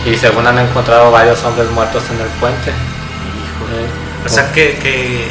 Y 0.05 0.17
según 0.17 0.47
han 0.47 0.59
encontrado 0.59 1.11
varios 1.13 1.43
hombres 1.45 1.71
muertos 1.71 2.03
en 2.11 2.21
el 2.21 2.29
puente. 2.41 2.71
Eh, 2.71 4.25
O 4.27 4.29
sea 4.29 4.51
que, 4.53 4.77
que 4.79 5.29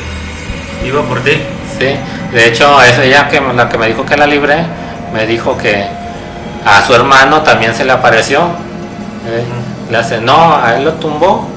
iba 0.85 1.01
por 1.03 1.19
ti. 1.21 1.31
Sí, 1.79 1.95
de 2.33 2.47
hecho, 2.47 2.81
es 2.81 2.97
ella 2.99 3.27
que 3.27 3.41
la 3.41 3.67
que 3.69 3.77
me 3.77 3.87
dijo 3.87 4.05
que 4.05 4.15
la 4.17 4.27
libré, 4.27 4.65
me 5.13 5.25
dijo 5.25 5.57
que 5.57 5.85
a 6.65 6.81
su 6.85 6.93
hermano 6.93 7.41
también 7.41 7.73
se 7.75 7.83
le 7.83 7.91
apareció. 7.91 8.39
¿eh? 9.27 9.43
Le 9.89 9.97
hace, 9.97 10.21
no, 10.21 10.55
a 10.55 10.75
él 10.75 10.85
lo 10.85 10.93
tumbó, 10.93 11.47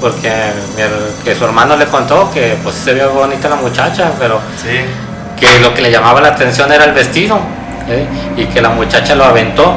porque 0.00 0.32
que 1.24 1.34
su 1.34 1.44
hermano 1.44 1.76
le 1.76 1.86
contó 1.86 2.30
que 2.32 2.56
pues 2.62 2.74
se 2.76 2.94
vio 2.94 3.10
bonita 3.10 3.48
la 3.48 3.56
muchacha, 3.56 4.10
pero 4.18 4.40
Sí. 4.62 4.78
que 5.38 5.58
lo 5.60 5.74
que 5.74 5.82
le 5.82 5.90
llamaba 5.90 6.20
la 6.20 6.28
atención 6.28 6.72
era 6.72 6.84
el 6.84 6.92
vestido, 6.92 7.38
¿eh? 7.88 8.06
y 8.36 8.46
que 8.46 8.60
la 8.62 8.70
muchacha 8.70 9.14
lo 9.14 9.24
aventó. 9.24 9.74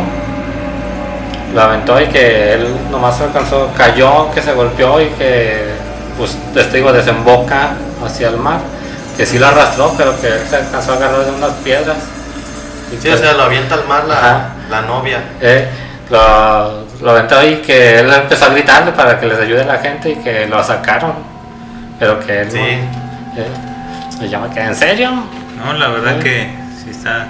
Lo 1.55 1.61
aventó 1.61 1.99
y 2.01 2.07
que 2.07 2.53
él 2.53 2.67
nomás 2.91 3.19
alcanzó, 3.21 3.71
cayó, 3.77 4.29
que 4.31 4.41
se 4.41 4.51
golpeó 4.51 4.99
y 5.01 5.05
que, 5.17 5.69
pues, 6.17 6.37
testigo, 6.53 6.91
desemboca 6.91 7.69
hacia 8.05 8.27
el 8.27 8.35
mar. 8.37 8.59
Que 9.15 9.25
sí 9.25 9.39
lo 9.39 9.47
arrastró, 9.47 9.93
pero 9.97 10.19
que 10.19 10.27
él 10.27 10.41
se 10.49 10.57
alcanzó 10.57 10.91
a 10.91 10.95
agarrar 10.95 11.23
de 11.25 11.31
unas 11.31 11.51
piedras. 11.63 11.95
Y 12.91 12.97
Sí, 12.97 13.03
que- 13.07 13.13
o 13.13 13.17
sea, 13.17 13.33
lo 13.33 13.43
avienta 13.43 13.75
al 13.75 13.87
mar 13.87 14.03
Ajá. 14.11 14.49
la, 14.69 14.81
la 14.81 14.87
novia. 14.87 15.19
eh, 15.41 15.67
lo, 16.09 16.83
lo 17.01 17.11
aventó 17.11 17.41
y 17.43 17.55
que 17.57 17.99
él 17.99 18.13
empezó 18.13 18.45
a 18.45 18.49
gritarle 18.49 18.91
para 18.91 19.17
que 19.19 19.25
les 19.25 19.39
ayude 19.39 19.63
la 19.65 19.77
gente 19.77 20.09
y 20.11 20.15
que 20.17 20.45
lo 20.47 20.61
sacaron. 20.63 21.13
Pero 21.97 22.19
que 22.19 22.41
él 22.41 22.51
Sí. 22.51 22.57
no. 22.57 23.41
eh, 23.41 23.47
y 24.21 24.29
yo 24.29 24.39
me 24.41 24.49
quedé, 24.49 24.65
¿en 24.65 24.75
serio? 24.75 25.09
No, 25.57 25.73
la 25.73 25.87
verdad 25.87 26.15
Sí. 26.17 26.23
que 26.23 26.49
sí 26.83 26.89
está. 26.91 27.27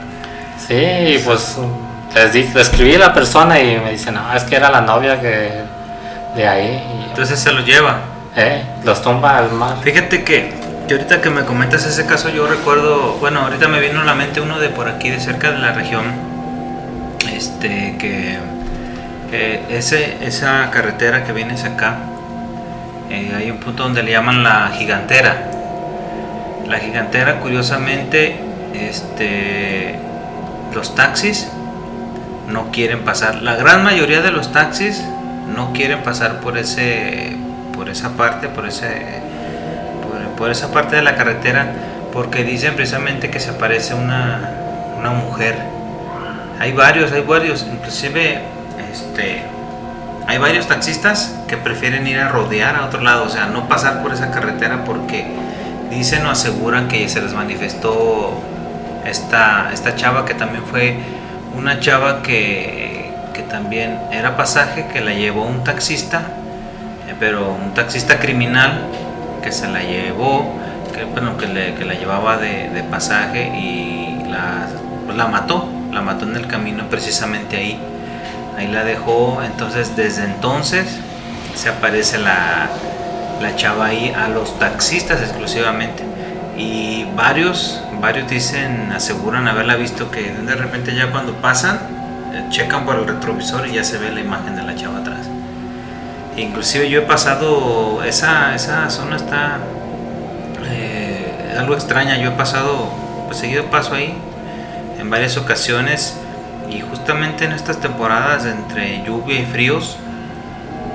Sí, 0.67 0.73
y 0.75 1.21
pues 1.23 1.57
les, 2.15 2.33
di, 2.33 2.43
le 2.53 2.61
escribí 2.61 2.95
a 2.95 2.99
la 2.99 3.13
persona 3.13 3.59
y 3.59 3.77
me 3.77 3.91
dice, 3.91 4.11
no, 4.11 4.33
es 4.33 4.43
que 4.43 4.55
era 4.55 4.69
la 4.71 4.81
novia 4.81 5.19
que 5.21 5.51
de 6.35 6.47
ahí. 6.47 6.81
Y, 6.99 7.09
Entonces 7.09 7.39
se 7.39 7.51
lo 7.51 7.61
lleva. 7.61 7.99
eh, 8.35 8.63
los 8.83 9.01
tumba 9.01 9.37
al 9.37 9.51
mar. 9.51 9.77
Fíjate 9.81 10.23
que, 10.23 10.53
que 10.87 10.93
ahorita 10.93 11.21
que 11.21 11.29
me 11.29 11.43
comentas 11.43 11.85
ese 11.85 12.05
caso, 12.05 12.29
yo 12.29 12.47
recuerdo, 12.47 13.17
bueno, 13.19 13.41
ahorita 13.41 13.67
me 13.67 13.79
vino 13.79 14.01
a 14.01 14.05
la 14.05 14.15
mente 14.15 14.41
uno 14.41 14.59
de 14.59 14.69
por 14.69 14.87
aquí, 14.89 15.09
de 15.09 15.19
cerca 15.19 15.51
de 15.51 15.59
la 15.59 15.71
región, 15.73 16.05
este, 17.33 17.95
que, 17.97 18.39
ese, 19.69 20.25
esa 20.25 20.69
carretera 20.71 21.25
que 21.25 21.33
viene 21.33 21.55
hacia 21.55 21.71
acá, 21.71 21.97
eh, 23.09 23.33
hay 23.37 23.51
un 23.51 23.57
punto 23.57 23.83
donde 23.83 24.03
le 24.03 24.11
llaman 24.11 24.43
la 24.43 24.69
gigantera. 24.77 25.51
La 26.67 26.79
gigantera, 26.79 27.39
curiosamente, 27.39 28.37
este, 28.73 29.95
los 30.73 30.95
taxis 30.95 31.47
no 32.47 32.71
quieren 32.71 33.03
pasar. 33.03 33.41
La 33.41 33.55
gran 33.55 33.83
mayoría 33.83 34.21
de 34.21 34.31
los 34.31 34.51
taxis 34.51 35.03
no 35.55 35.73
quieren 35.73 36.03
pasar 36.03 36.39
por 36.39 36.57
ese, 36.57 37.35
por 37.73 37.89
esa 37.89 38.09
parte, 38.11 38.47
por 38.47 38.67
ese, 38.67 39.21
por, 40.37 40.49
esa 40.49 40.71
parte 40.71 40.95
de 40.95 41.01
la 41.01 41.15
carretera, 41.15 41.73
porque 42.13 42.43
dicen 42.43 42.75
precisamente 42.75 43.29
que 43.29 43.39
se 43.39 43.51
aparece 43.51 43.93
una, 43.93 44.51
una 44.97 45.11
mujer. 45.11 45.55
Hay 46.59 46.71
varios, 46.71 47.11
hay 47.11 47.21
varios, 47.21 47.65
inclusive, 47.69 48.41
este, 48.91 49.43
hay 50.27 50.37
varios 50.37 50.67
taxistas 50.67 51.35
que 51.47 51.57
prefieren 51.57 52.07
ir 52.07 52.19
a 52.19 52.29
rodear 52.29 52.75
a 52.75 52.85
otro 52.85 53.01
lado, 53.01 53.25
o 53.25 53.29
sea, 53.29 53.47
no 53.47 53.67
pasar 53.67 54.01
por 54.01 54.13
esa 54.13 54.31
carretera 54.31 54.85
porque 54.85 55.25
dicen 55.89 56.25
o 56.25 56.31
aseguran 56.31 56.87
que 56.87 57.07
se 57.09 57.21
les 57.21 57.33
manifestó 57.33 58.41
esta, 59.05 59.69
esta 59.73 59.95
chava 59.95 60.25
que 60.25 60.33
también 60.33 60.63
fue 60.65 60.97
una 61.57 61.79
chava 61.79 62.21
que, 62.21 63.11
que 63.33 63.41
también 63.43 63.99
era 64.11 64.35
pasaje, 64.37 64.87
que 64.91 65.01
la 65.01 65.13
llevó 65.13 65.43
un 65.45 65.63
taxista, 65.63 66.21
eh, 67.07 67.15
pero 67.19 67.51
un 67.51 67.73
taxista 67.73 68.19
criminal 68.19 68.79
que 69.43 69.51
se 69.51 69.67
la 69.67 69.81
llevó, 69.83 70.51
que, 70.93 71.05
bueno, 71.05 71.37
que, 71.37 71.47
le- 71.47 71.73
que 71.75 71.85
la 71.85 71.93
llevaba 71.93 72.37
de, 72.37 72.69
de 72.69 72.83
pasaje 72.83 73.47
y 73.57 74.23
la, 74.29 74.67
pues 75.05 75.17
la 75.17 75.27
mató, 75.27 75.67
la 75.91 76.01
mató 76.01 76.25
en 76.25 76.35
el 76.35 76.47
camino 76.47 76.85
precisamente 76.89 77.57
ahí, 77.57 77.79
ahí 78.57 78.67
la 78.67 78.83
dejó, 78.83 79.41
entonces 79.43 79.95
desde 79.95 80.23
entonces 80.25 80.85
se 81.55 81.69
aparece 81.69 82.17
la, 82.17 82.67
la 83.41 83.55
chava 83.55 83.85
ahí 83.87 84.13
a 84.17 84.27
los 84.27 84.57
taxistas 84.59 85.21
exclusivamente. 85.21 86.03
Y 86.57 87.05
varios, 87.15 87.81
varios 88.01 88.29
dicen, 88.29 88.91
aseguran 88.91 89.47
haberla 89.47 89.75
visto 89.75 90.11
que 90.11 90.31
de 90.31 90.55
repente 90.55 90.95
ya 90.95 91.11
cuando 91.11 91.33
pasan, 91.33 91.79
eh, 92.33 92.45
checan 92.49 92.85
por 92.85 92.95
el 92.95 93.07
retrovisor 93.07 93.67
y 93.67 93.73
ya 93.73 93.83
se 93.83 93.97
ve 93.97 94.11
la 94.11 94.21
imagen 94.21 94.55
de 94.55 94.63
la 94.63 94.75
chava 94.75 94.99
atrás. 94.99 95.27
Inclusive 96.37 96.89
yo 96.89 96.99
he 96.99 97.03
pasado, 97.03 98.03
esa, 98.03 98.53
esa 98.55 98.89
zona 98.89 99.15
está 99.15 99.59
eh, 100.65 101.55
algo 101.57 101.73
extraña, 101.75 102.17
yo 102.17 102.29
he 102.29 102.33
pasado, 102.33 102.91
pues 103.27 103.37
seguido 103.37 103.65
paso 103.65 103.95
ahí 103.95 104.13
en 104.99 105.09
varias 105.09 105.37
ocasiones 105.37 106.17
y 106.69 106.81
justamente 106.81 107.45
en 107.45 107.51
estas 107.53 107.79
temporadas 107.79 108.45
entre 108.45 109.03
lluvia 109.03 109.39
y 109.39 109.45
fríos 109.45 109.97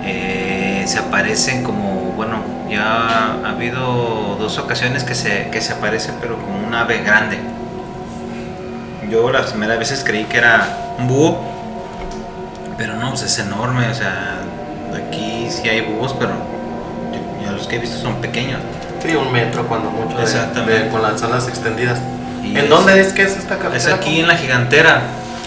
eh, 0.04 0.84
se 0.86 0.98
aparecen 0.98 1.62
como, 1.62 2.12
bueno, 2.16 2.38
ya 2.68 3.36
ha 3.44 3.50
habido 3.50 4.36
dos 4.38 4.58
ocasiones 4.58 5.04
que 5.04 5.14
se, 5.14 5.48
que 5.50 5.60
se 5.60 5.72
aparece 5.72 6.12
pero 6.20 6.36
como 6.36 6.59
un 6.70 6.74
ave 6.76 7.02
grande. 7.02 7.36
Yo 9.10 9.30
las 9.32 9.46
primeras 9.50 9.76
veces 9.78 10.04
creí 10.06 10.24
que 10.24 10.38
era 10.38 10.68
un 10.98 11.08
búho, 11.08 11.36
pero 12.78 12.94
no, 12.94 13.08
pues 13.10 13.22
es 13.22 13.38
enorme, 13.40 13.88
o 13.88 13.94
sea, 13.94 14.36
aquí 14.96 15.48
sí 15.50 15.68
hay 15.68 15.80
búhos, 15.80 16.14
pero 16.18 16.30
yo- 17.44 17.50
los 17.52 17.66
que 17.66 17.76
he 17.76 17.78
visto 17.80 17.98
son 17.98 18.20
pequeños. 18.20 18.60
Sí, 19.02 19.16
un 19.16 19.32
metro 19.32 19.66
cuando 19.66 19.90
mucho. 19.90 20.20
Exactamente. 20.20 20.84
de- 20.84 20.88
con 20.90 21.02
las 21.02 21.20
alas 21.24 21.48
extendidas. 21.48 21.98
Y 22.44 22.50
¿En 22.52 22.58
es- 22.64 22.68
dónde 22.70 23.00
es 23.00 23.12
que 23.12 23.22
es 23.24 23.36
esta 23.36 23.56
carretera? 23.58 23.76
Es 23.76 23.86
aquí 23.88 24.20
en 24.20 24.28
la 24.28 24.36
gigantera, 24.36 25.00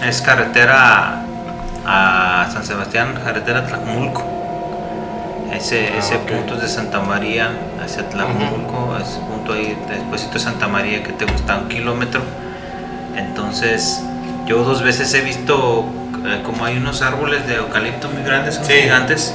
es 0.06 0.20
carretera 0.20 1.22
a 1.86 2.48
San 2.52 2.64
Sebastián, 2.66 3.14
carretera 3.24 3.64
Tlajumulco. 3.66 4.22
Ese, 5.56 5.88
Ah, 5.94 5.98
ese 5.98 6.16
punto 6.18 6.54
es 6.54 6.62
de 6.62 6.68
Santa 6.68 7.00
María 7.00 7.50
hacia 7.82 8.08
Tlajumulco, 8.08 8.96
es 9.00 9.08
punto 9.28 9.52
ahí 9.52 9.76
después 9.88 10.30
de 10.32 10.38
Santa 10.38 10.66
María 10.68 11.02
que 11.02 11.12
te 11.12 11.24
gusta 11.26 11.58
un 11.58 11.68
kilómetro. 11.68 12.22
Entonces, 13.16 14.02
yo 14.46 14.64
dos 14.64 14.82
veces 14.82 15.12
he 15.14 15.20
visto 15.20 15.84
eh, 16.26 16.40
como 16.44 16.64
hay 16.64 16.76
unos 16.76 17.02
árboles 17.02 17.46
de 17.46 17.56
eucalipto 17.56 18.08
muy 18.10 18.22
grandes, 18.22 18.60
Sí. 18.62 18.72
gigantes. 18.72 19.34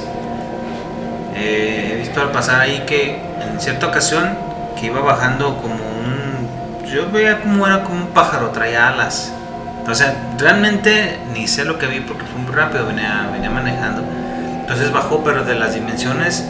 Eh, 1.36 1.92
he 1.94 1.96
visto 1.98 2.20
al 2.20 2.30
pasar 2.30 2.60
ahí 2.60 2.84
que 2.86 3.18
en 3.52 3.60
cierta 3.60 3.86
ocasión 3.86 4.36
que 4.78 4.86
iba 4.86 5.00
bajando 5.00 5.56
como 5.58 5.74
un 5.74 6.86
yo 6.90 7.08
veía 7.10 7.40
como 7.40 7.66
era 7.66 7.82
como 7.84 7.96
un 8.00 8.06
pájaro 8.08 8.48
traía 8.50 8.88
alas 8.88 9.32
o 9.88 9.94
sea 9.94 10.14
realmente 10.38 11.18
ni 11.32 11.46
sé 11.46 11.64
lo 11.64 11.78
que 11.78 11.86
vi 11.86 12.00
porque 12.00 12.24
fue 12.24 12.42
muy 12.42 12.52
rápido 12.52 12.86
venía 12.86 13.28
venía 13.32 13.48
manejando 13.48 14.02
entonces 14.70 14.92
bajó 14.92 15.24
pero 15.24 15.42
de 15.42 15.56
las 15.56 15.74
dimensiones 15.74 16.44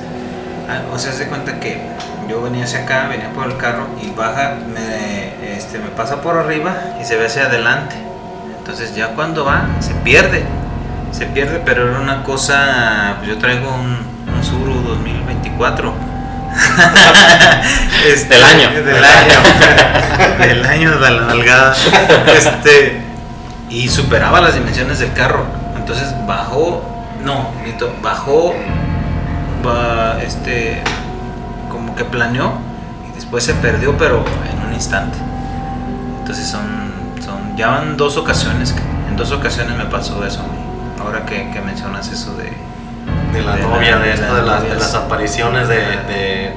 ah, 0.69 0.83
o 0.93 0.99
sea 0.99 1.11
se 1.12 1.27
cuenta 1.29 1.59
que 1.59 1.81
yo 2.29 2.43
venía 2.43 2.65
hacia 2.65 2.81
acá 2.81 3.09
venía 3.09 3.33
por 3.33 3.47
el 3.47 3.57
carro 3.57 3.87
y 4.03 4.11
baja 4.11 4.57
me 4.75 5.57
este 5.57 5.79
me 5.79 5.89
pasa 5.89 6.21
por 6.21 6.37
arriba 6.37 6.77
y 7.00 7.05
se 7.07 7.17
ve 7.17 7.27
hacia 7.27 7.47
adelante. 7.47 7.97
Entonces 8.59 8.95
ya 8.95 9.15
cuando 9.15 9.47
va 9.47 9.65
se 9.81 9.95
pierde 9.95 10.45
se 11.12 11.25
pierde 11.25 11.62
pero 11.65 11.89
era 11.89 11.99
una 11.99 12.23
cosa 12.23 13.15
pues 13.19 13.31
yo 13.31 13.39
traigo 13.39 13.73
un, 13.75 13.97
un 14.37 14.45
Suru 14.45 14.83
2024 14.83 15.95
Este, 18.07 18.35
Del 18.35 18.45
año. 18.45 18.71
del 18.71 18.85
Del 18.85 19.04
año 19.04 19.39
del 20.41 20.67
año 20.67 20.99
de 20.99 21.11
la 21.11 21.21
nalgada. 21.23 21.75
Este 22.37 23.02
y 23.71 23.89
superaba 23.89 24.43
las 24.43 24.54
dimensiones 24.54 24.99
del 24.99 25.15
carro. 25.15 25.47
Entonces 25.76 26.13
bajó 26.26 26.90
no 27.25 27.50
bajó 28.02 28.54
va, 29.67 30.19
este 30.23 30.83
como 31.71 31.95
que 31.95 32.04
planeó 32.04 32.52
y 33.09 33.15
después 33.15 33.45
se 33.45 33.54
perdió 33.54 33.97
pero 33.97 34.25
en 34.52 34.67
un 34.67 34.73
instante 34.75 35.19
entonces 36.21 36.47
son 36.49 36.93
son 37.25 37.56
ya 37.56 37.69
van 37.69 37.97
dos 37.97 38.17
ocasiones 38.17 38.73
que- 38.73 38.80
en 39.09 39.17
dos 39.17 39.33
ocasiones 39.33 39.76
me 39.76 39.85
pasó 39.87 40.25
eso 40.25 40.41
a 40.41 40.45
mí. 40.45 40.59
ahora 41.04 41.26
que, 41.26 41.50
que 41.50 41.61
mencionas 41.61 42.09
eso 42.09 42.35
de 42.37 42.52
De 43.33 43.43
la 43.43 43.56
de 43.56 43.63
novia, 43.63 43.99
de, 43.99 44.09
de 44.09 44.15
esto, 44.15 44.35
de, 44.35 44.43
las, 44.43 44.63
de 44.63 44.69
novias. 44.71 44.78
las 44.78 44.95
apariciones 44.95 45.69
de, 45.69 45.76
de, 45.76 46.54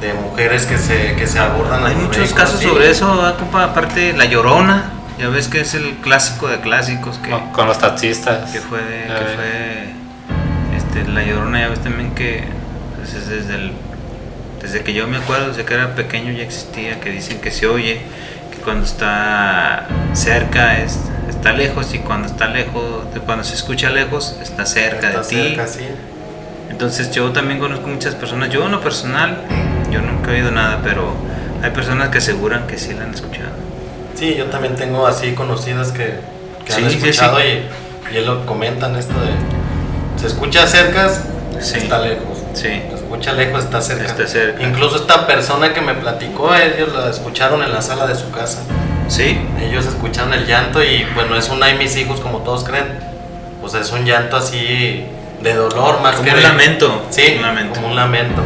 de 0.00 0.14
mujeres 0.14 0.66
que 0.66 0.76
se, 0.78 1.14
que 1.16 1.26
se 1.26 1.38
abordan. 1.38 1.84
Hay 1.86 1.94
muchos 1.96 2.32
casos 2.32 2.60
sobre 2.60 2.90
eso, 2.90 3.06
ah, 3.24 3.34
compa, 3.38 3.64
aparte 3.64 4.12
La 4.14 4.24
Llorona, 4.26 4.91
ya 5.22 5.28
ves 5.28 5.48
que 5.48 5.60
es 5.60 5.74
el 5.74 5.94
clásico 6.02 6.48
de 6.48 6.60
clásicos 6.60 7.18
que, 7.18 7.30
Con, 7.30 7.50
con 7.52 7.66
los 7.68 7.78
taxistas. 7.78 8.50
que 8.50 8.60
fue, 8.60 8.80
que 8.80 9.24
fue 9.36 10.76
este, 10.76 11.10
La 11.10 11.22
Llorona, 11.22 11.60
ya 11.60 11.68
ves 11.68 11.80
también 11.80 12.14
que 12.14 12.44
pues, 12.96 13.14
es 13.14 13.28
desde, 13.28 13.54
el- 13.54 13.72
desde 14.60 14.82
que 14.82 14.92
yo 14.92 15.06
me 15.06 15.16
acuerdo, 15.18 15.48
desde 15.48 15.64
que 15.64 15.74
era 15.74 15.94
pequeño 15.94 16.32
ya 16.32 16.42
existía, 16.42 17.00
que 17.00 17.10
dicen 17.10 17.40
que 17.40 17.50
se 17.50 17.66
oye, 17.66 18.00
que 18.50 18.58
cuando 18.64 18.84
está 18.84 19.86
cerca 20.14 20.78
es, 20.78 20.98
está 21.28 21.52
lejos 21.52 21.94
y 21.94 21.98
cuando 21.98 22.28
está 22.28 22.48
lejos, 22.48 23.04
cuando 23.24 23.44
se 23.44 23.54
escucha 23.54 23.90
lejos 23.90 24.36
está 24.42 24.66
cerca 24.66 25.08
Está 25.08 25.22
de 25.22 25.28
ti. 25.28 25.56
sí. 25.66 25.84
Entonces 26.70 27.10
yo 27.12 27.30
también 27.32 27.58
conozco 27.60 27.86
muchas 27.88 28.14
personas, 28.14 28.50
yo 28.50 28.64
en 28.66 28.72
lo 28.72 28.80
personal, 28.80 29.36
yo 29.90 30.00
nunca 30.00 30.30
he 30.30 30.34
oído 30.36 30.50
nada, 30.50 30.80
pero 30.82 31.14
hay 31.62 31.70
personas 31.70 32.08
que 32.08 32.18
aseguran 32.18 32.66
que 32.66 32.78
sí 32.78 32.94
la 32.94 33.04
han 33.04 33.14
escuchado. 33.14 33.50
Sí, 34.14 34.34
yo 34.36 34.46
también 34.46 34.76
tengo 34.76 35.06
así 35.06 35.32
conocidas 35.34 35.92
que, 35.92 36.14
que 36.64 36.72
Sí, 36.72 36.82
han 36.84 36.90
sí, 36.90 36.96
escuchado 36.98 37.38
sí. 37.38 37.44
Y, 37.44 38.14
y 38.14 38.18
ellos 38.18 38.26
lo 38.26 38.46
comentan 38.46 38.96
esto 38.96 39.14
de 39.14 39.30
se 40.20 40.26
escucha 40.28 40.66
cerca, 40.66 41.10
Sí. 41.60 41.78
está 41.78 41.98
lejos. 42.00 42.38
Sí. 42.54 42.68
Se 42.68 42.94
escucha 42.94 43.32
lejos, 43.32 43.64
está 43.64 43.80
cerca. 43.80 44.04
Está 44.06 44.26
cerca. 44.26 44.62
Incluso 44.62 44.96
esta 44.96 45.26
persona 45.26 45.72
que 45.72 45.80
me 45.80 45.94
platicó, 45.94 46.54
ellos 46.54 46.92
la 46.94 47.08
escucharon 47.10 47.62
en 47.62 47.72
la 47.72 47.82
sala 47.82 48.06
de 48.06 48.14
su 48.14 48.30
casa. 48.30 48.60
Sí, 49.08 49.38
Ellos 49.60 49.86
escucharon 49.86 50.32
el 50.34 50.46
llanto 50.46 50.82
y 50.82 51.04
bueno, 51.14 51.36
es 51.36 51.48
una 51.50 51.66
de 51.66 51.74
mis 51.74 51.96
hijos 51.96 52.20
como 52.20 52.38
todos 52.38 52.64
creen. 52.64 52.98
O 53.62 53.68
sea, 53.68 53.80
es 53.80 53.90
un 53.92 54.04
llanto 54.04 54.36
así 54.36 55.04
de 55.42 55.54
dolor 55.54 56.00
más 56.00 56.14
como 56.16 56.24
que 56.24 56.30
un 56.30 56.36
de- 56.36 56.42
lamento. 56.42 57.02
Sí, 57.10 57.34
un 57.36 57.42
lamento. 57.42 57.74
como 57.74 57.88
un 57.88 57.96
lamento. 57.96 58.42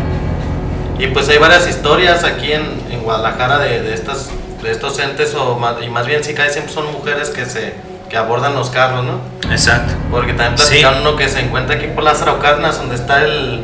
Y 0.99 1.09
pues 1.09 1.29
hay 1.29 1.39
varias 1.39 1.69
historias 1.69 2.25
aquí 2.25 2.53
en, 2.53 2.81
en 2.91 3.03
Guadalajara 3.03 3.59
de, 3.59 3.83
de 3.83 3.95
estas, 3.95 4.31
estos 4.65 4.99
entes, 4.99 5.35
o 5.35 5.57
más, 5.59 5.77
y 5.85 5.89
más 5.89 6.07
bien 6.07 6.25
sí 6.25 6.35
casi 6.35 6.53
siempre 6.55 6.73
son 6.73 6.93
mujeres 6.93 7.31
que, 7.31 7.45
se, 7.47 7.75
que 8.09 8.17
abordan 8.17 8.55
los 8.55 8.71
carros, 8.71 9.05
¿no? 9.05 9.21
Exacto. 9.51 9.95
Porque 10.11 10.33
también 10.33 10.57
Sí. 10.59 10.65
platicaron 10.67 11.01
uno 11.01 11.17
que 11.17 11.29
se 11.29 11.41
encuentra 11.41 11.77
aquí 11.77 11.87
por 11.89 12.03
Lázaro 12.05 12.39
Cárdenas, 12.41 12.79
donde 12.79 12.95
está 12.95 13.23
el, 13.25 13.63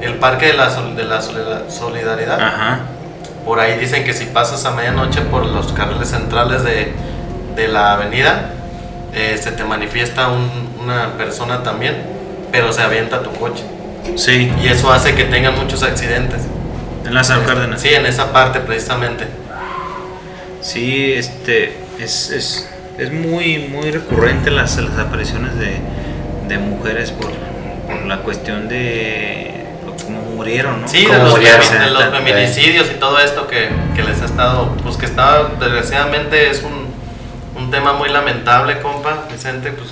el 0.00 0.14
Parque 0.14 0.46
de 0.48 0.52
la, 0.54 0.70
Sol- 0.70 0.96
de 0.96 1.04
la 1.04 1.20
Solida- 1.22 1.70
Solidaridad. 1.70 2.40
Ajá. 2.40 2.80
Por 3.44 3.58
ahí 3.60 3.78
dicen 3.78 4.04
que 4.04 4.12
si 4.12 4.26
pasas 4.26 4.64
a 4.66 4.70
medianoche 4.72 5.20
por 5.22 5.44
los 5.46 5.72
carriles 5.72 6.08
centrales 6.08 6.62
de, 6.64 6.92
de 7.56 7.68
la 7.68 7.92
avenida, 7.94 8.50
eh, 9.14 9.38
se 9.42 9.52
te 9.52 9.64
manifiesta 9.64 10.28
un- 10.28 10.70
una 10.82 11.12
persona 11.18 11.62
también, 11.62 12.02
pero 12.50 12.72
se 12.72 12.82
avienta 12.82 13.22
tu 13.22 13.32
coche. 13.32 13.64
Sí, 14.16 14.52
Y 14.62 14.68
eso 14.68 14.92
hace 14.92 15.14
que 15.14 15.24
tengan 15.24 15.56
muchos 15.56 15.82
accidentes. 15.82 16.42
en 17.04 17.14
Lázaro 17.14 17.44
Cárdenas. 17.44 17.80
Sí, 17.80 17.88
en 17.92 18.06
esa 18.06 18.32
parte 18.32 18.60
precisamente. 18.60 19.26
Sí, 20.62 21.12
este, 21.12 21.76
es, 21.98 22.30
es, 22.30 22.68
es 22.98 23.12
muy, 23.12 23.58
muy 23.68 23.90
recurrente 23.90 24.50
las, 24.50 24.76
las 24.78 24.98
apariciones 24.98 25.58
de, 25.58 25.76
de 26.48 26.58
mujeres 26.58 27.10
por, 27.10 27.30
por 27.86 28.02
la 28.06 28.18
cuestión 28.18 28.68
de 28.68 29.66
cómo 30.04 30.22
murieron, 30.22 30.82
¿no? 30.82 30.88
Sí, 30.88 31.04
de 31.04 31.18
los, 31.18 31.30
murieron. 31.30 31.60
de 31.60 31.90
los 31.90 32.04
feminicidios 32.04 32.88
y 32.90 32.94
todo 33.00 33.18
esto 33.18 33.46
que, 33.48 33.68
que 33.96 34.02
les 34.02 34.20
ha 34.22 34.24
estado, 34.26 34.74
pues 34.82 34.96
que 34.96 35.06
está, 35.06 35.48
desgraciadamente 35.60 36.48
es 36.50 36.62
un, 36.62 36.92
un 37.60 37.70
tema 37.70 37.92
muy 37.92 38.08
lamentable, 38.08 38.80
compa, 38.80 39.26
Vicente, 39.30 39.72
pues 39.72 39.90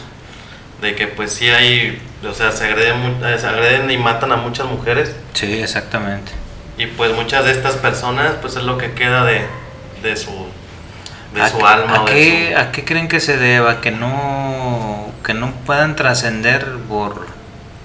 de 0.80 0.94
que 0.94 1.08
pues 1.08 1.32
sí 1.32 1.48
hay, 1.50 2.00
o 2.26 2.32
sea, 2.32 2.52
se 2.52 2.64
agreden, 2.64 3.18
eh, 3.24 3.36
se 3.38 3.46
agreden 3.46 3.90
y 3.90 3.98
matan 3.98 4.32
a 4.32 4.36
muchas 4.36 4.66
mujeres 4.66 5.14
Sí, 5.34 5.60
exactamente. 5.60 6.32
y 6.78 6.86
pues 6.86 7.12
muchas 7.12 7.44
de 7.44 7.50
estas 7.50 7.74
personas 7.74 8.32
pues 8.40 8.56
es 8.56 8.62
lo 8.62 8.78
que 8.78 8.92
queda 8.92 9.24
de, 9.26 9.42
de 10.02 10.16
su, 10.16 10.30
de 11.34 11.42
¿A 11.42 11.48
su 11.48 11.58
qué- 11.58 11.64
alma 11.64 11.96
¿A 11.96 12.02
o 12.02 12.04
de 12.06 12.12
qué, 12.12 12.52
su- 12.54 12.58
¿A 12.60 12.72
qué 12.72 12.84
creen 12.84 13.08
que 13.08 13.20
se 13.20 13.36
deba? 13.36 13.80
Que 13.80 13.90
no, 13.90 15.06
que 15.24 15.34
no 15.34 15.52
puedan 15.66 15.96
trascender 15.96 16.66
por, 16.88 17.26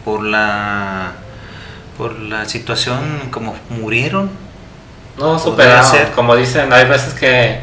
por 0.03 0.23
la 0.23 1.11
por 1.97 2.19
la 2.19 2.45
situación 2.45 2.99
como 3.31 3.55
murieron. 3.69 4.29
No, 5.17 5.39
superaron. 5.39 5.85
ser. 5.89 6.11
Como 6.11 6.35
dicen, 6.35 6.73
hay 6.73 6.85
veces 6.85 7.13
que 7.13 7.61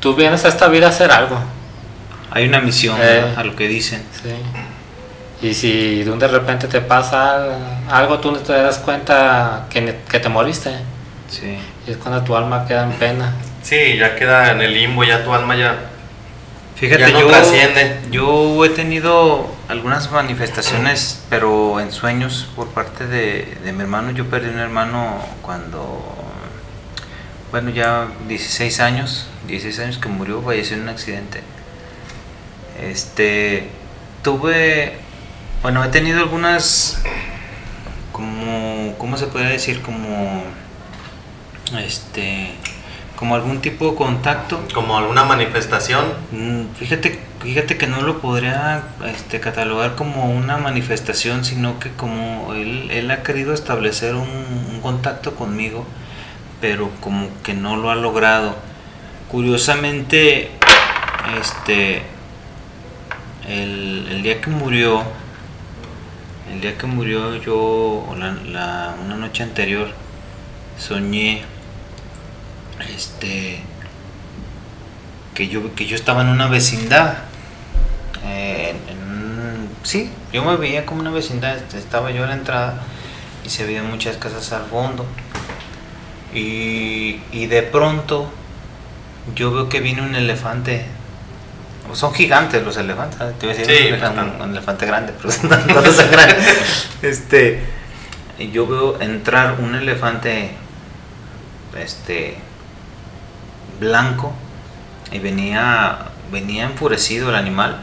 tú 0.00 0.14
vienes 0.14 0.44
a 0.44 0.48
esta 0.48 0.68
vida 0.68 0.86
a 0.86 0.90
hacer 0.90 1.10
algo. 1.10 1.38
Hay 2.30 2.46
una 2.46 2.60
misión 2.60 2.98
Eh. 3.00 3.32
a 3.36 3.42
lo 3.44 3.56
que 3.56 3.66
dicen. 3.66 4.02
Sí. 4.22 4.34
Y 5.46 5.54
si 5.54 6.02
de 6.04 6.10
un 6.10 6.18
de 6.18 6.28
repente 6.28 6.68
te 6.68 6.80
pasa 6.82 7.46
algo, 7.90 8.18
tú 8.20 8.30
no 8.32 8.38
te 8.38 8.52
das 8.52 8.78
cuenta 8.78 9.66
que, 9.70 10.00
que 10.08 10.20
te 10.20 10.28
moriste. 10.28 10.70
Sí. 11.30 11.56
Y 11.86 11.92
es 11.92 11.96
cuando 11.96 12.22
tu 12.22 12.36
alma 12.36 12.66
queda 12.66 12.84
en 12.84 12.92
pena. 12.92 13.32
Sí, 13.64 13.96
ya 13.96 14.14
queda 14.14 14.52
en 14.52 14.60
el 14.60 14.74
limbo, 14.74 15.04
ya 15.04 15.24
tu 15.24 15.32
alma 15.32 15.56
ya, 15.56 15.90
Fíjate, 16.76 17.00
ya 17.00 17.08
no 17.08 17.20
yo, 17.20 17.28
trasciende. 17.28 17.98
yo 18.10 18.62
he 18.62 18.68
tenido 18.68 19.50
algunas 19.68 20.10
manifestaciones, 20.12 21.22
pero 21.30 21.80
en 21.80 21.90
sueños 21.90 22.46
por 22.54 22.68
parte 22.68 23.06
de, 23.06 23.56
de 23.64 23.72
mi 23.72 23.80
hermano. 23.80 24.10
Yo 24.10 24.28
perdí 24.28 24.50
un 24.50 24.58
hermano 24.58 25.16
cuando, 25.40 26.04
bueno, 27.50 27.70
ya 27.70 28.08
16 28.28 28.80
años, 28.80 29.28
16 29.46 29.78
años 29.78 29.98
que 29.98 30.08
murió, 30.10 30.42
falleció 30.42 30.76
en 30.76 30.82
un 30.82 30.88
accidente. 30.90 31.40
Este, 32.82 33.70
tuve, 34.22 34.98
bueno, 35.62 35.82
he 35.82 35.88
tenido 35.88 36.18
algunas, 36.18 37.02
como, 38.12 38.94
¿cómo 38.98 39.16
se 39.16 39.26
puede 39.28 39.48
decir? 39.48 39.80
Como, 39.80 40.42
este, 41.78 42.50
como 43.16 43.34
algún 43.36 43.60
tipo 43.60 43.90
de 43.90 43.96
contacto 43.96 44.60
Como 44.74 44.98
alguna 44.98 45.24
manifestación. 45.24 46.04
Mm, 46.32 46.74
Fíjate, 46.76 47.20
fíjate 47.40 47.76
que 47.78 47.86
no 47.86 48.02
lo 48.02 48.20
podría 48.20 48.82
este, 49.06 49.40
catalogar 49.40 49.94
como 49.94 50.30
una 50.30 50.56
manifestación, 50.58 51.44
sino 51.44 51.78
que 51.78 51.90
como 51.92 52.52
él, 52.54 52.90
él 52.90 53.10
ha 53.10 53.22
querido 53.22 53.54
establecer 53.54 54.14
un, 54.14 54.28
un 54.28 54.80
contacto 54.82 55.34
conmigo, 55.36 55.86
pero 56.60 56.90
como 57.00 57.28
que 57.42 57.54
no 57.54 57.76
lo 57.76 57.90
ha 57.90 57.94
logrado. 57.94 58.56
Curiosamente, 59.30 60.50
este, 61.40 62.02
el, 63.48 64.06
el 64.10 64.22
día 64.22 64.40
que 64.40 64.50
murió, 64.50 65.02
el 66.52 66.60
día 66.60 66.76
que 66.78 66.86
murió 66.86 67.36
yo, 67.36 68.06
la, 68.18 68.32
la- 68.50 68.94
una 69.04 69.16
noche 69.16 69.42
anterior, 69.42 69.88
soñé, 70.78 71.42
este, 72.94 73.60
que 75.34 75.48
yo, 75.48 75.74
que 75.74 75.86
yo 75.86 75.96
estaba 75.96 76.22
en 76.22 76.28
una 76.28 76.48
vecindad. 76.48 77.18
eh, 78.26 78.74
en- 78.88 78.96
en 78.96 79.02
un- 79.04 79.68
sí, 79.82 80.10
yo 80.32 80.44
me 80.44 80.56
veía 80.56 80.86
como 80.86 81.00
una 81.00 81.10
vecindad. 81.10 81.56
este, 81.56 81.78
Estaba 81.78 82.10
yo 82.10 82.24
a 82.24 82.26
la 82.26 82.34
entrada 82.34 82.80
y 83.44 83.50
se 83.50 83.64
veían 83.66 83.90
muchas 83.90 84.16
casas 84.16 84.50
al 84.52 84.64
fondo. 84.64 85.04
Y, 86.32 87.20
y 87.32 87.46
de 87.46 87.62
pronto 87.62 88.28
yo 89.34 89.52
veo 89.52 89.68
que 89.68 89.80
viene 89.80 90.02
un 90.02 90.14
elefante. 90.16 90.86
Son 91.92 92.12
gigantes 92.14 92.62
los 92.64 92.76
elefantes. 92.76 93.18
Te 93.38 93.46
iba 93.46 93.54
a 93.54 93.56
decir 93.56 93.66
Sí, 93.76 93.82
un, 93.82 93.88
elefante, 93.88 94.16
bastante. 94.16 94.42
un 94.44 94.50
elefante 94.50 94.86
grande, 94.86 95.12
pero 95.20 95.34
no, 95.42 95.74
no 95.80 95.90
tan 95.90 96.10
grande. 96.10 96.36
Este, 97.02 97.62
yo 98.52 98.66
veo 98.66 99.00
entrar 99.00 99.60
un 99.60 99.74
elefante 99.74 100.50
este 101.78 102.36
blanco 103.84 104.32
y 105.12 105.18
venía 105.18 105.98
venía 106.32 106.64
enfurecido 106.64 107.30
el 107.30 107.36
animal. 107.36 107.76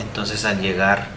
Entonces 0.00 0.44
al 0.44 0.60
llegar 0.60 1.08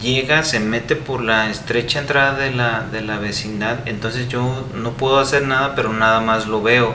llega 0.00 0.42
se 0.42 0.60
mete 0.60 0.96
por 0.96 1.22
la 1.22 1.48
estrecha 1.50 1.98
entrada 1.98 2.38
de 2.38 2.52
la, 2.52 2.80
de 2.90 3.02
la 3.02 3.18
vecindad. 3.18 3.86
Entonces 3.86 4.28
yo 4.28 4.66
no 4.74 4.92
puedo 4.92 5.18
hacer 5.18 5.46
nada 5.46 5.74
pero 5.74 5.92
nada 5.92 6.20
más 6.20 6.46
lo 6.46 6.62
veo. 6.62 6.94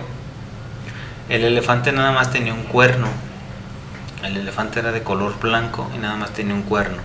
El 1.30 1.44
elefante 1.44 1.92
nada 1.92 2.12
más 2.12 2.32
tenía 2.32 2.54
un 2.54 2.64
cuerno. 2.64 3.08
El 4.24 4.38
elefante 4.38 4.80
era 4.80 4.92
de 4.92 5.04
color 5.04 5.40
blanco 5.40 5.90
y 5.96 5.98
nada 5.98 6.16
más 6.16 6.32
tenía 6.32 6.54
un 6.54 6.64
cuerno. 6.64 7.02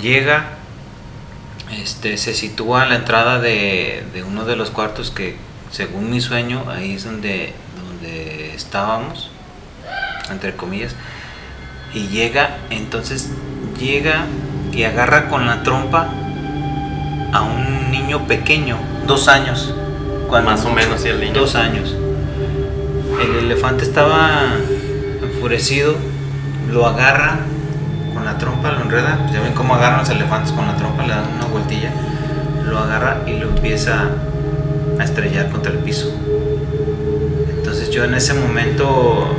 Llega 0.00 0.58
este, 1.72 2.16
se 2.16 2.34
sitúa 2.34 2.82
a 2.82 2.86
la 2.86 2.96
entrada 2.96 3.40
de, 3.40 4.04
de 4.12 4.22
uno 4.22 4.44
de 4.44 4.56
los 4.56 4.70
cuartos 4.70 5.10
que, 5.10 5.36
según 5.70 6.10
mi 6.10 6.20
sueño, 6.20 6.64
ahí 6.68 6.94
es 6.94 7.04
donde, 7.04 7.52
donde 7.76 8.54
estábamos, 8.54 9.30
entre 10.30 10.54
comillas, 10.54 10.94
y 11.94 12.08
llega, 12.08 12.58
entonces 12.70 13.30
llega 13.78 14.26
y 14.72 14.84
agarra 14.84 15.28
con 15.28 15.46
la 15.46 15.62
trompa 15.62 16.08
a 17.32 17.42
un 17.42 17.90
niño 17.90 18.26
pequeño, 18.26 18.78
dos 19.06 19.28
años, 19.28 19.74
cuando 20.28 20.50
Más 20.50 20.64
o 20.64 20.70
menos, 20.70 21.04
el 21.04 21.20
niño. 21.20 21.32
dos 21.32 21.54
años. 21.54 21.96
El 23.22 23.36
elefante 23.36 23.84
estaba 23.84 24.42
enfurecido, 25.22 25.96
lo 26.70 26.86
agarra 26.86 27.38
con 28.14 28.24
la 28.24 28.36
trompa, 28.36 28.72
lo 28.72 28.82
enreda. 28.82 29.18
pues 29.22 29.32
ya 29.32 29.40
ven 29.40 29.54
cómo 29.54 29.74
agarran 29.74 30.00
los 30.00 30.10
elefantes 30.10 30.52
con 30.52 30.66
la 30.66 30.76
trompa, 30.76 31.02
le 31.02 31.14
dan 31.14 31.32
una 31.36 31.46
vueltilla, 31.46 31.90
lo 32.64 32.78
agarra 32.78 33.22
y 33.26 33.38
lo 33.38 33.48
empieza 33.48 34.10
a 34.98 35.04
estrellar 35.04 35.50
contra 35.50 35.72
el 35.72 35.78
piso. 35.78 36.12
Entonces 37.50 37.90
yo 37.90 38.04
en 38.04 38.14
ese 38.14 38.34
momento 38.34 39.34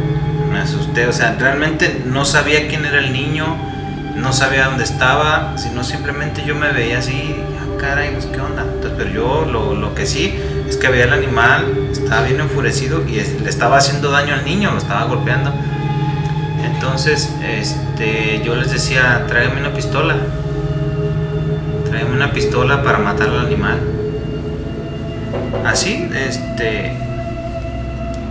me 0.52 0.60
asusté, 0.60 1.08
o 1.08 1.14
sea, 1.14 1.36
realmente 1.40 2.04
no 2.06 2.26
sabía 2.26 2.68
quién 2.68 2.86
era 2.86 3.00
el 3.00 3.14
niño, 3.14 3.58
no 4.16 4.34
sabía 4.34 4.66
dónde 4.66 4.84
estaba, 4.84 5.58
sino 5.58 5.84
simplemente 5.84 6.44
yo 6.46 6.56
me 6.56 6.72
veía 6.72 7.00
así, 7.00 7.36
ah, 7.60 7.78
caray, 7.80 8.12
pues, 8.14 8.26
¿qué 8.26 8.42
onda? 8.42 8.64
Entonces, 8.64 8.94
pero 8.98 9.10
yo 9.10 9.46
lo, 9.50 9.74
lo 9.76 9.96
que 9.96 10.06
sí 10.06 10.34
es 10.68 10.78
que 10.78 10.90
veía 10.90 11.06
el 11.06 11.14
animal, 11.14 11.90
estaba 11.92 12.24
bien 12.24 12.40
enfurecido 12.40 13.04
y 13.08 13.16
le 13.16 13.50
estaba 13.50 13.78
haciendo 13.78 14.12
daño 14.12 14.34
al 14.34 14.46
niño, 14.46 14.72
lo 14.72 14.78
estaba 14.78 15.06
golpeando. 15.06 15.54
Entonces, 16.64 17.30
este, 17.44 18.42
yo 18.44 18.56
les 18.56 18.72
decía, 18.72 19.26
tráigame 19.28 19.62
una 19.62 19.74
pistola, 19.74 20.16
tráigame 21.90 22.16
una 22.16 22.32
pistola 22.32 22.84
para 22.84 23.00
matar 23.00 23.30
al 23.30 23.40
animal. 23.40 23.80
Así, 25.66 26.10
este, 26.16 26.94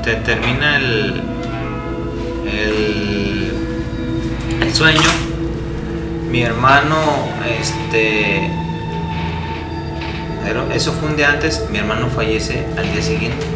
te 0.02 0.14
termina 0.16 0.76
el, 0.76 1.22
el, 4.60 4.74
sueño. 4.74 5.08
Mi 6.30 6.42
hermano, 6.42 6.96
este, 7.60 8.50
pero 10.44 10.70
eso 10.72 10.92
fue 10.92 11.08
un 11.10 11.16
día 11.16 11.30
antes, 11.30 11.64
mi 11.70 11.78
hermano 11.78 12.08
fallece 12.08 12.66
al 12.76 12.92
día 12.92 13.02
siguiente. 13.02 13.46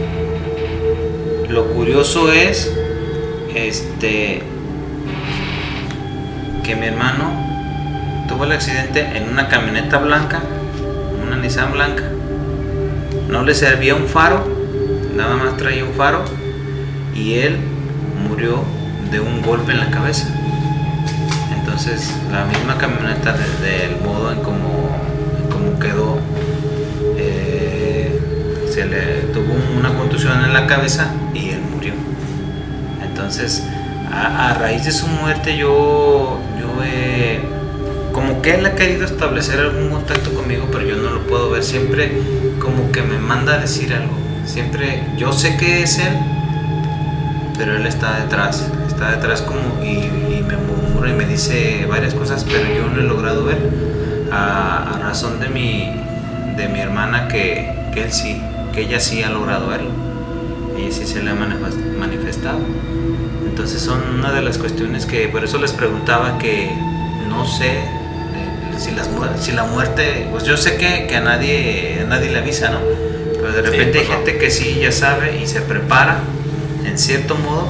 Lo 1.48 1.66
curioso 1.66 2.32
es, 2.32 2.72
este, 3.54 4.42
que 6.64 6.76
mi 6.76 6.86
hermano 6.86 8.26
tuvo 8.28 8.44
el 8.44 8.52
accidente 8.52 9.00
en 9.16 9.28
una 9.28 9.48
camioneta 9.48 9.98
blanca, 9.98 10.40
una 11.26 11.36
Nissan 11.36 11.72
blanca. 11.72 12.04
No 13.32 13.42
le 13.42 13.54
servía 13.54 13.94
un 13.94 14.08
faro, 14.08 14.44
nada 15.16 15.36
más 15.36 15.56
traía 15.56 15.84
un 15.84 15.94
faro 15.94 16.22
y 17.14 17.36
él 17.36 17.56
murió 18.28 18.62
de 19.10 19.20
un 19.20 19.40
golpe 19.40 19.72
en 19.72 19.80
la 19.80 19.90
cabeza. 19.90 20.28
Entonces 21.58 22.14
la 22.30 22.44
misma 22.44 22.76
camioneta 22.76 23.32
desde 23.32 23.86
el 23.86 24.02
modo 24.02 24.32
en 24.32 24.40
cómo 24.40 25.78
quedó, 25.80 26.18
eh, 27.16 28.20
se 28.70 28.84
le 28.84 29.22
tuvo 29.32 29.54
una 29.78 29.94
contusión 29.94 30.44
en 30.44 30.52
la 30.52 30.66
cabeza 30.66 31.10
y 31.32 31.48
él 31.48 31.62
murió. 31.74 31.94
Entonces 33.02 33.64
a, 34.12 34.52
raíz 34.60 34.84
de 34.84 34.92
su 34.92 35.06
muerte 35.06 35.56
yo, 35.56 36.38
yo 36.60 36.68
como 38.12 38.42
que 38.42 38.56
él 38.56 38.66
ha 38.66 38.74
querido 38.74 39.06
establecer 39.06 39.58
algún 39.58 39.88
contacto 39.88 40.34
conmigo, 40.34 40.68
pero 40.70 40.84
yo 40.84 40.96
no 40.96 41.10
lo 41.10 41.22
puedo 41.22 41.48
ver. 41.50 41.64
Siempre 41.64 42.12
como 42.72 42.90
que 42.92 43.02
me 43.02 43.18
manda 43.18 43.54
a 43.54 43.58
decir 43.58 43.92
algo. 43.94 44.14
Siempre, 44.46 45.04
yo 45.16 45.32
sé 45.32 45.56
que 45.56 45.82
es 45.82 45.98
él, 45.98 46.14
pero 47.56 47.76
él 47.76 47.86
está 47.86 48.20
detrás. 48.20 48.66
Está 48.88 49.12
detrás 49.12 49.42
como 49.42 49.60
y, 49.82 49.88
y 50.38 50.44
me 50.46 50.56
murmura 50.56 51.10
y 51.10 51.12
me 51.14 51.24
dice 51.24 51.86
varias 51.88 52.14
cosas, 52.14 52.44
pero 52.44 52.64
yo 52.74 52.88
no 52.88 53.00
he 53.00 53.04
logrado 53.04 53.44
ver. 53.44 53.58
A, 54.32 54.94
a 54.94 54.98
razón 55.00 55.40
de 55.40 55.48
mi, 55.48 55.92
de 56.56 56.68
mi 56.68 56.80
hermana 56.80 57.28
que, 57.28 57.70
que 57.92 58.04
él 58.04 58.12
sí, 58.12 58.40
que 58.72 58.82
ella 58.82 58.98
sí 59.00 59.22
ha 59.22 59.28
logrado 59.28 59.68
verlo. 59.68 59.90
Ella 60.78 60.90
sí 60.90 61.04
se 61.06 61.22
le 61.22 61.30
ha 61.30 61.34
manifest- 61.34 61.98
manifestado. 61.98 62.60
Entonces 63.46 63.82
son 63.82 64.00
una 64.18 64.32
de 64.32 64.40
las 64.42 64.56
cuestiones 64.56 65.04
que 65.04 65.28
por 65.28 65.44
eso 65.44 65.58
les 65.58 65.72
preguntaba 65.72 66.38
que 66.38 66.70
no 67.28 67.44
sé 67.46 67.80
si, 68.78 68.90
las, 68.92 69.10
muer- 69.10 69.36
si 69.38 69.52
la 69.52 69.64
muerte, 69.64 70.26
pues 70.30 70.44
yo 70.44 70.56
sé 70.56 70.76
que, 70.76 71.06
que 71.06 71.16
a, 71.16 71.20
nadie, 71.20 72.00
a 72.02 72.08
nadie 72.08 72.30
le 72.30 72.38
avisa, 72.38 72.70
¿no? 72.70 72.78
Pero 73.34 73.52
de 73.52 73.62
Sí, 73.62 73.70
repente 73.70 73.98
hay 74.00 74.04
pues 74.06 74.16
gente 74.18 74.38
que 74.38 74.50
sí 74.50 74.78
ya 74.80 74.92
sabe 74.92 75.38
y 75.42 75.46
se 75.46 75.60
prepara 75.60 76.18
en 76.84 76.98
cierto 76.98 77.34
modo, 77.36 77.68